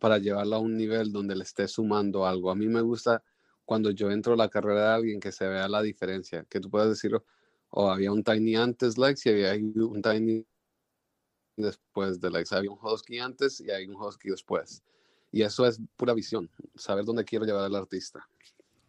para 0.00 0.18
llevarlo 0.18 0.56
a 0.56 0.58
un 0.60 0.76
nivel 0.76 1.12
donde 1.12 1.36
le 1.36 1.44
esté 1.44 1.68
sumando 1.68 2.26
algo. 2.26 2.50
A 2.50 2.54
mí 2.54 2.66
me 2.68 2.80
gusta 2.80 3.22
cuando 3.64 3.90
yo 3.90 4.10
entro 4.10 4.34
a 4.34 4.36
la 4.36 4.48
carrera 4.48 4.80
de 4.80 4.94
alguien 4.94 5.20
que 5.20 5.32
se 5.32 5.46
vea 5.46 5.68
la 5.68 5.82
diferencia, 5.82 6.46
que 6.48 6.60
tú 6.60 6.70
puedas 6.70 6.88
decir, 6.88 7.14
o 7.14 7.22
oh, 7.70 7.90
había 7.90 8.12
un 8.12 8.24
Tiny 8.24 8.56
antes, 8.56 8.96
like, 8.96 9.20
si 9.20 9.28
había 9.28 9.52
un 9.54 10.00
Tiny 10.00 10.46
después 11.56 12.20
de 12.20 12.30
la 12.30 12.42
Había 12.50 12.70
un 12.70 12.78
Husky 12.80 13.18
antes 13.18 13.60
y 13.60 13.70
hay 13.70 13.86
un 13.86 13.96
Husky 13.96 14.30
después. 14.30 14.82
Y 15.32 15.42
eso 15.42 15.66
es 15.66 15.80
pura 15.96 16.14
visión, 16.14 16.50
saber 16.76 17.04
dónde 17.04 17.24
quiero 17.24 17.44
llevar 17.44 17.64
al 17.64 17.74
artista. 17.74 18.26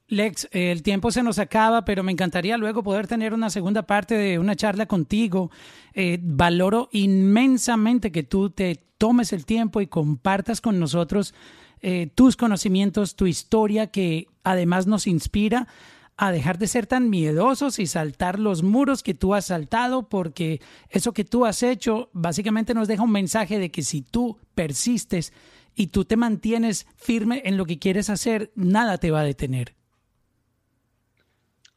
Lex, 0.10 0.48
el 0.52 0.84
tiempo 0.84 1.12
se 1.12 1.22
nos 1.22 1.38
acaba, 1.38 1.84
pero 1.84 2.02
me 2.02 2.14
encantaría 2.14 2.58
luego 2.58 2.82
poder 2.82 3.08
tener 3.08 3.34
una 3.34 3.50
segunda 3.50 3.84
parte 3.84 4.16
de 4.16 4.40
una 4.40 4.56
charla 4.56 4.86
contigo. 4.86 5.52
Eh, 5.94 6.20
valoro 6.22 6.88
inmensamente 6.94 8.12
que 8.12 8.24
tú 8.24 8.50
te 8.50 8.82
tomes 8.98 9.34
el 9.34 9.46
tiempo 9.46 9.82
y 9.82 9.88
compartas 9.88 10.62
con 10.62 10.80
nosotros 10.80 11.34
eh, 11.82 12.10
tus 12.16 12.38
conocimientos, 12.38 13.16
tu 13.16 13.28
historia, 13.28 13.88
que 13.88 14.28
además 14.44 14.88
nos 14.88 15.08
inspira 15.08 15.68
a 16.16 16.32
dejar 16.32 16.58
de 16.58 16.68
ser 16.68 16.88
tan 16.88 17.10
miedosos 17.10 17.78
y 17.78 17.86
saltar 17.86 18.40
los 18.40 18.64
muros 18.64 19.04
que 19.04 19.14
tú 19.14 19.36
has 19.36 19.48
saltado, 19.48 20.10
porque 20.10 20.62
eso 20.90 21.14
que 21.14 21.26
tú 21.26 21.46
has 21.46 21.62
hecho 21.62 22.10
básicamente 22.14 22.74
nos 22.74 22.88
deja 22.88 23.04
un 23.04 23.12
mensaje 23.12 23.60
de 23.60 23.70
que 23.72 23.84
si 23.84 24.02
tú 24.02 24.40
persistes 24.56 25.34
y 25.76 25.88
tú 25.88 26.06
te 26.06 26.16
mantienes 26.16 26.88
firme 26.96 27.44
en 27.46 27.58
lo 27.58 27.66
que 27.66 27.78
quieres 27.78 28.10
hacer, 28.10 28.52
nada 28.56 28.98
te 28.98 29.12
va 29.12 29.20
a 29.20 29.26
detener. 29.26 29.77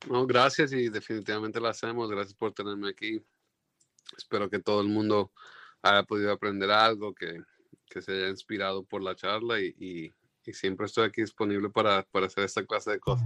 No, 0.08 0.26
gracias 0.26 0.72
y 0.72 0.88
definitivamente 0.88 1.60
lo 1.60 1.68
hacemos. 1.68 2.10
Gracias 2.10 2.34
por 2.34 2.52
tenerme 2.52 2.88
aquí. 2.88 3.22
Espero 4.16 4.48
que 4.48 4.58
todo 4.58 4.80
el 4.80 4.88
mundo 4.88 5.32
haya 5.82 6.02
podido 6.02 6.32
aprender 6.32 6.70
algo, 6.70 7.14
que, 7.14 7.42
se 8.00 8.12
haya 8.12 8.28
inspirado 8.28 8.84
por 8.84 9.02
la 9.02 9.14
charla 9.14 9.60
y, 9.60 10.12
siempre 10.52 10.86
estoy 10.86 11.06
aquí 11.06 11.20
disponible 11.20 11.70
para, 11.70 12.02
para 12.10 12.26
hacer 12.26 12.42
esta 12.42 12.66
clase 12.66 12.90
de 12.90 12.98
cosas. 12.98 13.24